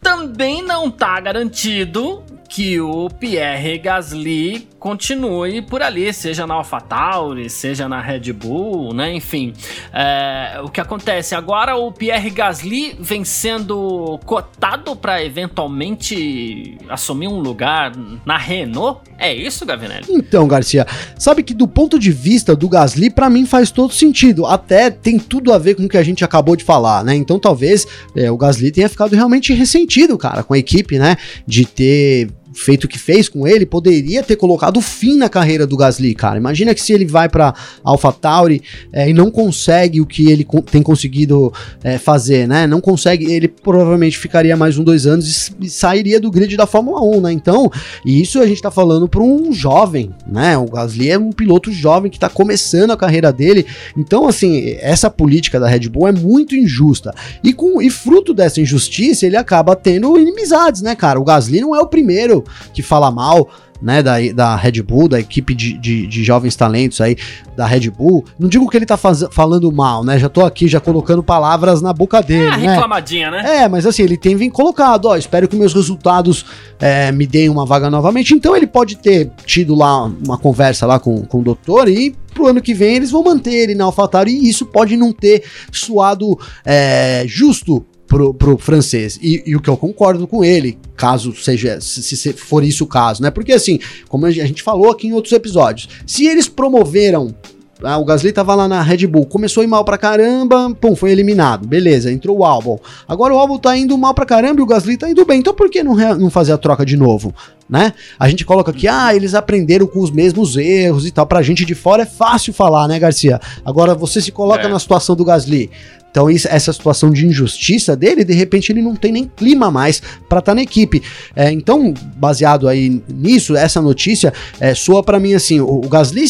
também 0.00 0.62
não 0.62 0.92
tá 0.92 1.18
garantido 1.20 2.22
que 2.52 2.78
o 2.78 3.08
Pierre 3.08 3.78
Gasly 3.78 4.68
continue 4.78 5.62
por 5.62 5.80
ali, 5.80 6.12
seja 6.12 6.46
na 6.46 6.52
AlphaTauri, 6.52 7.48
seja 7.48 7.88
na 7.88 7.98
Red 7.98 8.30
Bull, 8.34 8.92
né? 8.92 9.14
Enfim, 9.14 9.54
é, 9.90 10.60
o 10.62 10.68
que 10.68 10.78
acontece 10.78 11.34
agora, 11.34 11.76
o 11.76 11.90
Pierre 11.90 12.28
Gasly 12.28 12.94
vem 13.00 13.24
sendo 13.24 14.20
cotado 14.26 14.94
para 14.94 15.24
eventualmente 15.24 16.76
assumir 16.90 17.28
um 17.28 17.40
lugar 17.40 17.92
na 18.26 18.36
Renault. 18.36 19.00
É 19.18 19.32
isso, 19.32 19.64
Gavinelli? 19.64 20.04
Então, 20.10 20.46
Garcia, 20.46 20.86
sabe 21.18 21.42
que 21.42 21.54
do 21.54 21.66
ponto 21.66 21.98
de 21.98 22.12
vista 22.12 22.54
do 22.54 22.68
Gasly, 22.68 23.08
para 23.08 23.30
mim 23.30 23.46
faz 23.46 23.70
todo 23.70 23.94
sentido. 23.94 24.44
Até 24.44 24.90
tem 24.90 25.18
tudo 25.18 25.54
a 25.54 25.58
ver 25.58 25.74
com 25.74 25.84
o 25.84 25.88
que 25.88 25.96
a 25.96 26.02
gente 26.02 26.22
acabou 26.22 26.54
de 26.54 26.64
falar, 26.64 27.02
né? 27.02 27.14
Então 27.14 27.38
talvez 27.38 27.86
é, 28.14 28.30
o 28.30 28.36
Gasly 28.36 28.70
tenha 28.70 28.90
ficado 28.90 29.14
realmente 29.14 29.54
ressentido, 29.54 30.18
cara, 30.18 30.42
com 30.42 30.52
a 30.52 30.58
equipe, 30.58 30.98
né? 30.98 31.16
De 31.46 31.64
ter 31.64 32.28
feito 32.54 32.84
o 32.84 32.88
que 32.88 32.98
fez 32.98 33.28
com 33.28 33.46
ele, 33.46 33.64
poderia 33.64 34.22
ter 34.22 34.36
colocado 34.36 34.80
fim 34.80 35.16
na 35.16 35.28
carreira 35.28 35.66
do 35.66 35.76
Gasly, 35.76 36.14
cara. 36.14 36.38
Imagina 36.38 36.74
que 36.74 36.82
se 36.82 36.92
ele 36.92 37.06
vai 37.06 37.28
para 37.28 37.54
AlphaTauri 37.82 38.62
é, 38.92 39.08
e 39.08 39.12
não 39.12 39.30
consegue 39.30 40.00
o 40.00 40.06
que 40.06 40.30
ele 40.30 40.46
tem 40.70 40.82
conseguido 40.82 41.52
é, 41.82 41.98
fazer, 41.98 42.46
né? 42.46 42.66
Não 42.66 42.80
consegue, 42.80 43.30
ele 43.30 43.48
provavelmente 43.48 44.18
ficaria 44.18 44.56
mais 44.56 44.78
um, 44.78 44.84
dois 44.84 45.06
anos 45.06 45.48
e, 45.48 45.66
e 45.66 45.70
sairia 45.70 46.20
do 46.20 46.30
grid 46.30 46.56
da 46.56 46.66
Fórmula 46.66 47.00
1, 47.02 47.20
né? 47.20 47.32
Então, 47.32 47.70
isso 48.04 48.40
a 48.40 48.46
gente 48.46 48.62
tá 48.62 48.70
falando 48.70 49.08
para 49.08 49.22
um 49.22 49.52
jovem, 49.52 50.10
né? 50.26 50.56
O 50.56 50.66
Gasly 50.66 51.10
é 51.10 51.18
um 51.18 51.30
piloto 51.30 51.72
jovem 51.72 52.10
que 52.10 52.18
tá 52.18 52.28
começando 52.28 52.90
a 52.90 52.96
carreira 52.96 53.32
dele. 53.32 53.66
Então, 53.96 54.26
assim, 54.26 54.76
essa 54.80 55.10
política 55.10 55.58
da 55.58 55.68
Red 55.68 55.88
Bull 55.88 56.08
é 56.08 56.12
muito 56.12 56.54
injusta. 56.54 57.14
E, 57.42 57.52
com, 57.52 57.80
e 57.80 57.90
fruto 57.90 58.34
dessa 58.34 58.60
injustiça, 58.60 59.26
ele 59.26 59.36
acaba 59.36 59.74
tendo 59.74 60.18
inimizades, 60.18 60.82
né, 60.82 60.94
cara? 60.94 61.20
O 61.20 61.24
Gasly 61.24 61.60
não 61.60 61.74
é 61.74 61.80
o 61.80 61.86
primeiro 61.86 62.41
que 62.72 62.82
fala 62.82 63.10
mal 63.10 63.48
né, 63.82 64.02
da, 64.02 64.14
da 64.32 64.54
Red 64.54 64.80
Bull, 64.82 65.08
da 65.08 65.18
equipe 65.18 65.54
de, 65.54 65.76
de, 65.76 66.06
de, 66.06 66.24
jovens 66.24 66.54
talentos 66.54 67.00
aí 67.00 67.16
da 67.56 67.66
Red 67.66 67.90
Bull. 67.90 68.24
Não 68.38 68.48
digo 68.48 68.68
que 68.70 68.76
ele 68.76 68.86
tá 68.86 68.96
faz, 68.96 69.24
falando 69.32 69.70
mal, 69.72 70.04
né? 70.04 70.18
Já 70.18 70.28
tô 70.28 70.44
aqui 70.44 70.68
já 70.68 70.78
colocando 70.78 71.22
palavras 71.22 71.82
na 71.82 71.92
boca 71.92 72.22
dele. 72.22 72.46
É, 72.46 72.56
né? 72.56 72.74
reclamadinha, 72.74 73.30
né? 73.30 73.62
É, 73.62 73.68
mas 73.68 73.84
assim, 73.84 74.04
ele 74.04 74.16
tem 74.16 74.36
vindo 74.36 74.52
colocado, 74.52 75.06
ó, 75.06 75.16
espero 75.16 75.48
que 75.48 75.56
meus 75.56 75.74
resultados 75.74 76.46
é, 76.78 77.10
me 77.10 77.26
deem 77.26 77.48
uma 77.48 77.66
vaga 77.66 77.90
novamente. 77.90 78.34
Então 78.34 78.56
ele 78.56 78.68
pode 78.68 78.96
ter 78.96 79.32
tido 79.44 79.74
lá 79.74 80.04
uma 80.04 80.38
conversa 80.38 80.86
lá 80.86 81.00
com, 81.00 81.22
com 81.22 81.40
o 81.40 81.42
doutor 81.42 81.88
e 81.88 82.14
pro 82.32 82.46
ano 82.46 82.62
que 82.62 82.72
vem 82.72 82.96
eles 82.96 83.10
vão 83.10 83.22
manter 83.22 83.52
ele 83.52 83.74
na 83.74 83.84
AlphaTauri 83.84 84.32
e 84.32 84.48
isso 84.48 84.64
pode 84.64 84.96
não 84.96 85.12
ter 85.12 85.44
suado 85.70 86.38
é, 86.64 87.24
justo 87.26 87.84
pro, 88.12 88.34
pro 88.34 88.58
francês. 88.58 89.18
E, 89.22 89.42
e, 89.46 89.56
o 89.56 89.60
que 89.60 89.70
eu 89.70 89.76
concordo 89.76 90.26
com 90.26 90.44
ele, 90.44 90.78
caso 90.94 91.34
seja, 91.34 91.80
se, 91.80 92.02
se, 92.02 92.32
for 92.34 92.62
isso 92.62 92.84
o 92.84 92.86
caso, 92.86 93.22
né? 93.22 93.30
Porque 93.30 93.52
assim, 93.52 93.78
como 94.06 94.26
a 94.26 94.30
gente 94.30 94.62
falou 94.62 94.90
aqui 94.90 95.06
em 95.06 95.14
outros 95.14 95.32
episódios, 95.32 95.88
se 96.06 96.26
eles 96.26 96.46
promoveram 96.46 97.34
ah, 97.82 97.98
o 97.98 98.04
Gasly 98.04 98.30
tava 98.32 98.54
lá 98.54 98.68
na 98.68 98.80
Red 98.80 99.08
Bull, 99.08 99.26
começou 99.26 99.60
a 99.60 99.64
ir 99.64 99.66
mal 99.66 99.84
pra 99.84 99.98
caramba, 99.98 100.72
pum, 100.80 100.94
foi 100.94 101.10
eliminado. 101.10 101.66
Beleza, 101.66 102.12
entrou 102.12 102.38
o 102.38 102.44
Albon. 102.44 102.78
Agora 103.08 103.34
o 103.34 103.38
Albon 103.38 103.58
tá 103.58 103.76
indo 103.76 103.96
mal 103.98 104.14
pra 104.14 104.24
caramba 104.24 104.60
e 104.60 104.62
o 104.62 104.66
Gasly 104.66 104.96
tá 104.96 105.10
indo 105.10 105.24
bem. 105.24 105.40
Então 105.40 105.52
por 105.52 105.68
que 105.68 105.82
não, 105.82 105.96
não 106.16 106.30
fazer 106.30 106.52
a 106.52 106.58
troca 106.58 106.86
de 106.86 106.96
novo? 106.96 107.34
Né? 107.68 107.92
A 108.20 108.28
gente 108.28 108.44
coloca 108.44 108.70
aqui, 108.70 108.86
ah, 108.86 109.14
eles 109.14 109.34
aprenderam 109.34 109.86
com 109.86 109.98
os 110.00 110.12
mesmos 110.12 110.56
erros 110.56 111.06
e 111.06 111.10
tal. 111.10 111.26
Pra 111.26 111.42
gente 111.42 111.64
de 111.64 111.74
fora 111.74 112.02
é 112.02 112.06
fácil 112.06 112.52
falar, 112.52 112.86
né, 112.86 112.98
Garcia? 113.00 113.40
Agora 113.64 113.94
você 113.94 114.20
se 114.20 114.30
coloca 114.30 114.62
é. 114.62 114.68
na 114.68 114.78
situação 114.78 115.16
do 115.16 115.24
Gasly. 115.24 115.70
Então, 116.12 116.30
isso, 116.30 116.46
essa 116.46 116.72
situação 116.72 117.10
de 117.10 117.26
injustiça 117.26 117.96
dele, 117.96 118.22
de 118.22 118.34
repente, 118.34 118.70
ele 118.70 118.82
não 118.82 118.94
tem 118.94 119.10
nem 119.10 119.24
clima 119.24 119.70
mais 119.70 120.00
para 120.28 120.38
estar 120.38 120.52
tá 120.52 120.54
na 120.54 120.62
equipe. 120.62 121.02
É, 121.34 121.50
então, 121.50 121.92
baseado 122.16 122.68
aí 122.68 123.02
nisso, 123.08 123.56
essa 123.56 123.80
notícia 123.80 124.32
é, 124.60 124.74
soa 124.74 125.02
para 125.02 125.18
mim 125.18 125.32
assim: 125.32 125.58
o, 125.58 125.80
o 125.84 125.88
Gasly 125.88 126.22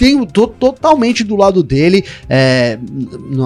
tenho 0.00 0.24
tô 0.24 0.46
totalmente 0.46 1.22
do 1.22 1.36
lado 1.36 1.62
dele 1.62 2.06
é, 2.26 2.78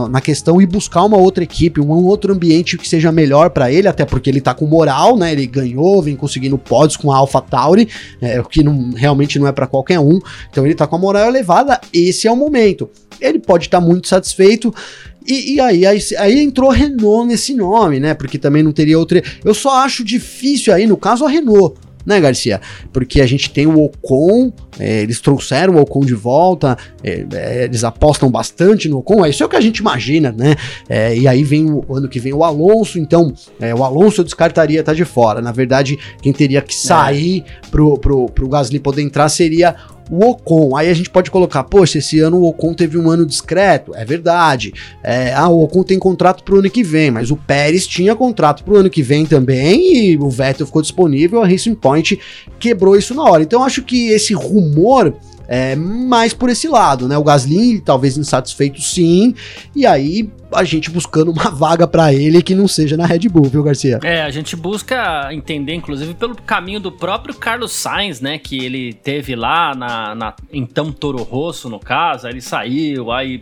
na 0.08 0.20
questão 0.20 0.62
e 0.62 0.66
buscar 0.66 1.02
uma 1.02 1.16
outra 1.16 1.42
equipe, 1.42 1.80
um 1.80 1.90
outro 1.90 2.32
ambiente 2.32 2.78
que 2.78 2.88
seja 2.88 3.10
melhor 3.10 3.50
para 3.50 3.72
ele, 3.72 3.88
até 3.88 4.04
porque 4.04 4.30
ele 4.30 4.40
tá 4.40 4.54
com 4.54 4.64
moral, 4.64 5.16
né? 5.16 5.32
Ele 5.32 5.48
ganhou, 5.48 6.00
vem 6.00 6.14
conseguindo 6.14 6.56
pódios 6.56 6.96
com 6.96 7.10
a 7.10 7.16
Alpha 7.16 7.40
Tauri, 7.40 7.88
é, 8.20 8.40
o 8.40 8.44
que 8.44 8.62
não, 8.62 8.92
realmente 8.92 9.36
não 9.36 9.48
é 9.48 9.52
para 9.52 9.66
qualquer 9.66 9.98
um. 9.98 10.20
Então 10.48 10.64
ele 10.64 10.76
tá 10.76 10.86
com 10.86 10.94
a 10.94 10.98
moral 10.98 11.26
elevada, 11.26 11.80
esse 11.92 12.28
é 12.28 12.30
o 12.30 12.36
momento. 12.36 12.88
Ele 13.20 13.40
pode 13.40 13.64
estar 13.64 13.80
tá 13.80 13.84
muito 13.84 14.06
satisfeito. 14.06 14.72
E, 15.26 15.54
e 15.54 15.60
aí, 15.60 15.86
aí, 15.86 15.98
aí, 16.18 16.40
entrou 16.40 16.70
Renault 16.70 17.26
nesse 17.26 17.54
nome, 17.54 17.98
né? 17.98 18.14
Porque 18.14 18.38
também 18.38 18.62
não 18.62 18.72
teria 18.72 18.98
outra. 18.98 19.22
Eu 19.44 19.54
só 19.54 19.78
acho 19.78 20.04
difícil 20.04 20.72
aí, 20.72 20.86
no 20.86 20.96
caso, 20.96 21.24
a 21.24 21.28
Renault 21.28 21.78
né, 22.04 22.20
Garcia? 22.20 22.60
Porque 22.92 23.20
a 23.20 23.26
gente 23.26 23.50
tem 23.50 23.66
o 23.66 23.82
Ocon, 23.82 24.52
é, 24.78 25.02
eles 25.02 25.20
trouxeram 25.20 25.74
o 25.74 25.80
Ocon 25.80 26.00
de 26.00 26.14
volta, 26.14 26.76
é, 27.02 27.24
é, 27.32 27.64
eles 27.64 27.84
apostam 27.84 28.30
bastante 28.30 28.88
no 28.88 28.98
Ocon, 28.98 29.24
é 29.24 29.30
isso 29.30 29.42
é 29.42 29.46
o 29.46 29.48
que 29.48 29.56
a 29.56 29.60
gente 29.60 29.78
imagina, 29.78 30.32
né? 30.32 30.54
É, 30.88 31.16
e 31.16 31.26
aí 31.26 31.42
vem 31.42 31.70
o 31.70 31.84
ano 31.94 32.08
que 32.08 32.20
vem 32.20 32.32
o 32.32 32.44
Alonso, 32.44 32.98
então 32.98 33.32
é, 33.60 33.74
o 33.74 33.82
Alonso 33.82 34.20
eu 34.20 34.24
descartaria 34.24 34.80
estar 34.80 34.92
tá 34.92 34.96
de 34.96 35.04
fora. 35.04 35.40
Na 35.40 35.52
verdade, 35.52 35.98
quem 36.20 36.32
teria 36.32 36.60
que 36.60 36.74
sair 36.74 37.44
pro, 37.70 37.98
pro, 37.98 38.26
pro 38.26 38.48
Gasly 38.48 38.78
poder 38.78 39.02
entrar 39.02 39.28
seria 39.28 39.74
o 40.10 40.24
Ocon. 40.24 40.76
Aí 40.76 40.88
a 40.88 40.94
gente 40.94 41.10
pode 41.10 41.30
colocar, 41.30 41.64
poxa, 41.64 41.98
esse 41.98 42.20
ano 42.20 42.38
o 42.38 42.48
Ocon 42.48 42.74
teve 42.74 42.98
um 42.98 43.10
ano 43.10 43.24
discreto. 43.24 43.94
É 43.94 44.04
verdade. 44.04 44.72
É, 45.02 45.32
ah, 45.34 45.48
o 45.48 45.62
Ocon 45.62 45.82
tem 45.82 45.98
contrato 45.98 46.42
pro 46.42 46.58
ano 46.58 46.70
que 46.70 46.82
vem, 46.82 47.10
mas 47.10 47.30
o 47.30 47.36
Pérez 47.36 47.86
tinha 47.86 48.14
contrato 48.14 48.64
pro 48.64 48.76
ano 48.76 48.90
que 48.90 49.02
vem 49.02 49.26
também 49.26 50.12
e 50.12 50.16
o 50.16 50.28
Vettel 50.28 50.66
ficou 50.66 50.82
disponível. 50.82 51.42
A 51.42 51.46
Racing 51.46 51.74
Point 51.74 52.18
quebrou 52.58 52.96
isso 52.96 53.14
na 53.14 53.22
hora. 53.22 53.42
Então 53.42 53.64
acho 53.64 53.82
que 53.82 54.08
esse 54.08 54.34
rumor 54.34 55.14
é, 55.48 55.76
mais 55.76 56.32
por 56.32 56.48
esse 56.48 56.68
lado, 56.68 57.08
né? 57.08 57.16
O 57.16 57.24
Gasly 57.24 57.80
talvez 57.80 58.16
insatisfeito 58.16 58.80
sim, 58.80 59.34
e 59.74 59.86
aí 59.86 60.28
a 60.54 60.64
gente 60.64 60.90
buscando 60.90 61.30
uma 61.30 61.50
vaga 61.50 61.86
para 61.86 62.12
ele 62.12 62.42
que 62.42 62.54
não 62.54 62.68
seja 62.68 62.96
na 62.96 63.06
Red 63.06 63.28
Bull, 63.28 63.44
viu, 63.44 63.62
Garcia? 63.62 63.98
É, 64.02 64.22
a 64.22 64.30
gente 64.30 64.54
busca 64.56 65.28
entender, 65.32 65.74
inclusive, 65.74 66.14
pelo 66.14 66.34
caminho 66.34 66.80
do 66.80 66.92
próprio 66.92 67.34
Carlos 67.34 67.72
Sainz, 67.72 68.20
né? 68.20 68.38
Que 68.38 68.64
ele 68.64 68.92
teve 68.92 69.34
lá 69.34 69.74
na, 69.74 70.14
na 70.14 70.34
então 70.52 70.92
Toro 70.92 71.22
Rosso, 71.22 71.68
no 71.68 71.78
caso, 71.78 72.26
aí 72.26 72.32
ele 72.32 72.40
saiu, 72.40 73.10
aí 73.10 73.40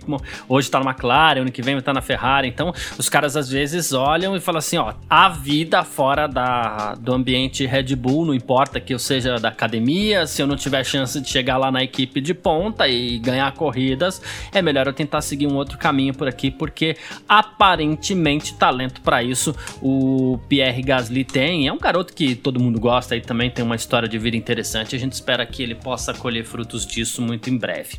hoje 0.48 0.70
tá 0.70 0.80
na 0.80 0.90
McLaren, 0.90 1.42
ano 1.42 1.52
que 1.52 1.62
vem 1.62 1.80
tá 1.80 1.92
na 1.92 2.00
Ferrari. 2.00 2.48
Então, 2.48 2.72
os 2.98 3.08
caras 3.08 3.36
às 3.36 3.48
vezes 3.48 3.92
olham 3.92 4.34
e 4.36 4.40
falam 4.40 4.58
assim: 4.58 4.78
ó, 4.78 4.94
a 5.08 5.28
vida 5.28 5.84
fora 5.84 6.26
da, 6.26 6.94
do 6.94 7.12
ambiente 7.12 7.66
Red 7.66 7.94
Bull, 7.96 8.26
não 8.26 8.34
importa 8.34 8.80
que 8.80 8.94
eu 8.94 8.98
seja 8.98 9.38
da 9.38 9.48
academia, 9.48 10.26
se 10.26 10.40
eu 10.40 10.46
não 10.46 10.56
tiver 10.56 10.84
chance 10.84 11.20
de 11.20 11.28
chegar 11.28 11.58
lá 11.58 11.70
na 11.70 11.82
equipe 11.92 12.20
de 12.22 12.32
ponta 12.32 12.88
e 12.88 13.18
ganhar 13.18 13.52
corridas, 13.52 14.22
é 14.50 14.62
melhor 14.62 14.86
eu 14.86 14.92
tentar 14.92 15.20
seguir 15.20 15.46
um 15.46 15.54
outro 15.54 15.76
caminho 15.76 16.14
por 16.14 16.26
aqui, 16.26 16.50
porque 16.50 16.96
aparentemente 17.28 18.54
talento 18.54 19.02
para 19.02 19.22
isso 19.22 19.54
o 19.82 20.40
Pierre 20.48 20.82
Gasly 20.82 21.24
tem. 21.24 21.68
É 21.68 21.72
um 21.72 21.78
garoto 21.78 22.14
que 22.14 22.34
todo 22.34 22.58
mundo 22.58 22.80
gosta 22.80 23.14
e 23.14 23.20
também 23.20 23.50
tem 23.50 23.64
uma 23.64 23.76
história 23.76 24.08
de 24.08 24.18
vida 24.18 24.36
interessante. 24.36 24.96
A 24.96 24.98
gente 24.98 25.12
espera 25.12 25.44
que 25.44 25.62
ele 25.62 25.74
possa 25.74 26.14
colher 26.14 26.44
frutos 26.44 26.86
disso 26.86 27.20
muito 27.20 27.50
em 27.50 27.58
breve. 27.58 27.98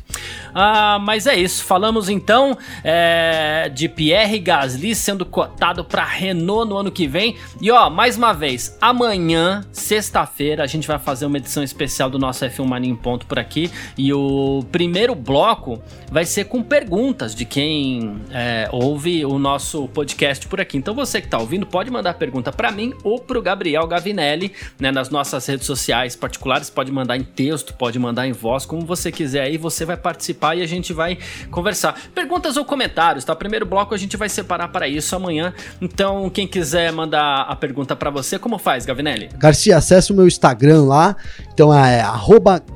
Ah, 0.52 0.98
mas 1.00 1.26
é 1.26 1.36
isso. 1.36 1.64
Falamos 1.64 2.08
então 2.08 2.58
é, 2.82 3.70
de 3.72 3.88
Pierre 3.88 4.38
Gasly 4.38 4.94
sendo 4.94 5.24
cotado 5.24 5.84
para 5.84 6.04
Renault 6.04 6.68
no 6.68 6.76
ano 6.76 6.90
que 6.90 7.06
vem. 7.06 7.36
E 7.60 7.70
ó, 7.70 7.88
mais 7.88 8.16
uma 8.16 8.32
vez, 8.32 8.76
amanhã, 8.80 9.64
sexta-feira, 9.72 10.64
a 10.64 10.66
gente 10.66 10.88
vai 10.88 10.98
fazer 10.98 11.26
uma 11.26 11.36
edição 11.36 11.62
especial 11.62 12.10
do 12.10 12.18
nosso 12.18 12.44
F1 12.44 12.64
Mania 12.66 12.90
em 12.90 12.96
ponto 12.96 13.26
por 13.26 13.38
aqui. 13.38 13.70
E 13.96 14.12
o 14.12 14.64
primeiro 14.70 15.14
bloco 15.14 15.80
vai 16.10 16.24
ser 16.24 16.44
com 16.44 16.62
perguntas 16.62 17.34
de 17.34 17.44
quem 17.44 18.20
é, 18.30 18.68
ouve 18.72 19.24
o 19.24 19.38
nosso 19.38 19.88
podcast 19.88 20.46
por 20.46 20.60
aqui. 20.60 20.76
Então 20.76 20.94
você 20.94 21.20
que 21.20 21.26
está 21.26 21.38
ouvindo 21.38 21.66
pode 21.66 21.90
mandar 21.90 22.14
pergunta 22.14 22.52
para 22.52 22.70
mim 22.70 22.92
ou 23.02 23.18
para 23.18 23.38
o 23.38 23.42
Gabriel 23.42 23.86
Gavinelli, 23.86 24.52
né, 24.78 24.90
nas 24.90 25.10
nossas 25.10 25.46
redes 25.46 25.66
sociais 25.66 26.16
particulares. 26.16 26.70
Pode 26.70 26.90
mandar 26.92 27.16
em 27.16 27.22
texto, 27.22 27.74
pode 27.74 27.98
mandar 27.98 28.26
em 28.26 28.32
voz, 28.32 28.66
como 28.66 28.84
você 28.84 29.10
quiser. 29.10 29.42
Aí 29.42 29.56
você 29.56 29.84
vai 29.84 29.96
participar 29.96 30.56
e 30.56 30.62
a 30.62 30.66
gente 30.66 30.92
vai 30.92 31.18
conversar. 31.50 31.98
Perguntas 32.14 32.56
ou 32.56 32.64
comentários, 32.64 33.24
tá? 33.24 33.34
Primeiro 33.34 33.66
bloco 33.66 33.94
a 33.94 33.98
gente 33.98 34.16
vai 34.16 34.28
separar 34.28 34.68
para 34.68 34.86
isso 34.88 35.14
amanhã. 35.16 35.52
Então 35.80 36.30
quem 36.30 36.46
quiser 36.46 36.92
mandar 36.92 37.42
a 37.42 37.56
pergunta 37.56 37.96
para 37.96 38.10
você, 38.10 38.38
como 38.38 38.58
faz, 38.58 38.86
Gavinelli? 38.86 39.30
Garcia, 39.36 39.76
acesse 39.76 40.12
o 40.12 40.14
meu 40.14 40.26
Instagram 40.26 40.84
lá. 40.84 41.16
Então 41.52 41.72
é 41.72 42.04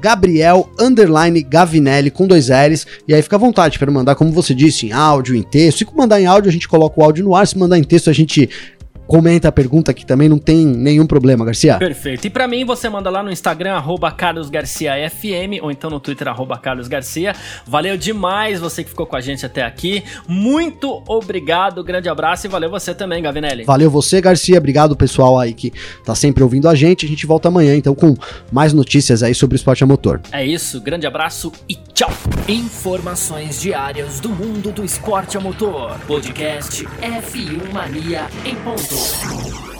Gabriel 0.01 0.71
Gavinelli 1.42 2.11
com 2.11 2.26
dois 2.26 2.49
L's. 2.49 2.86
E 3.07 3.14
aí 3.14 3.22
fica 3.22 3.36
à 3.36 3.38
vontade 3.38 3.78
para 3.78 3.90
mandar, 3.90 4.14
como 4.14 4.32
você 4.32 4.55
disse, 4.55 4.86
em 4.86 4.92
áudio, 4.92 5.34
em 5.34 5.42
texto. 5.42 5.78
Se 5.78 5.86
mandar 5.94 6.20
em 6.20 6.26
áudio, 6.26 6.49
a 6.49 6.53
gente 6.53 6.68
coloca 6.68 7.01
o 7.01 7.05
áudio 7.05 7.24
no 7.24 7.34
ar. 7.34 7.46
Se 7.46 7.59
mandar 7.59 7.78
em 7.78 7.84
texto, 7.84 8.11
a 8.11 8.12
gente 8.12 8.49
comenta 9.09 9.49
a 9.49 9.53
pergunta 9.53 9.91
aqui 9.91 10.05
também, 10.05 10.29
não 10.29 10.39
tem 10.39 10.67
nenhum 10.67 11.07
problema, 11.07 11.43
Garcia. 11.43 11.79
Perfeito. 11.79 12.27
E 12.27 12.31
para 12.31 12.47
mim, 12.47 12.65
você 12.65 12.91
manda 12.91 13.09
lá 13.09 13.23
no 13.23 13.33
Instagram, 13.33 13.83
carlosgarciafm, 14.17 15.63
ou 15.63 15.73
então 15.73 15.89
no 15.89 15.99
Twitter, 15.99 16.29
carlosgarcia. 16.63 17.35
Valeu 17.67 17.97
demais 17.97 18.61
você 18.61 18.85
que 18.85 18.91
ficou 18.91 19.07
com 19.07 19.17
a 19.17 19.21
gente 19.21 19.47
até 19.47 19.63
aqui. 19.63 20.05
Muito 20.29 21.03
obrigado, 21.09 21.83
grande 21.83 22.09
abraço 22.09 22.47
e 22.47 22.51
valeu 22.51 22.69
você 22.69 22.95
também, 22.95 23.23
Gavinelli. 23.23 23.65
Valeu 23.65 23.91
você, 23.91 24.21
Garcia. 24.21 24.59
Obrigado, 24.59 24.95
pessoal 24.95 25.39
aí 25.39 25.55
que 25.55 25.73
tá 26.05 26.15
sempre 26.15 26.43
ouvindo 26.43 26.69
a 26.69 26.75
gente. 26.75 27.07
A 27.07 27.09
gente 27.09 27.25
volta 27.25 27.49
amanhã, 27.49 27.75
então, 27.75 27.95
com 27.95 28.15
mais 28.53 28.75
notícias 28.75 29.23
aí 29.23 29.35
sobre 29.35 29.57
esporte 29.57 29.83
a 29.83 29.87
motor. 29.87 30.21
É 30.31 30.45
isso, 30.45 30.83
grande 30.83 31.07
abraço 31.07 31.51
e 31.67 31.75
tchau. 31.95 32.13
Informações 32.47 33.59
diárias 33.63 34.21
do 34.21 34.29
mundo 34.29 34.71
do 34.71 34.85
esporte 34.85 35.39
a 35.39 35.41
motor. 35.41 35.99
Podcast 36.07 36.85
F1 37.01 37.73
Mania 37.73 38.27
em 38.45 38.55
ponto. 38.57 38.97
Show. 38.99 39.78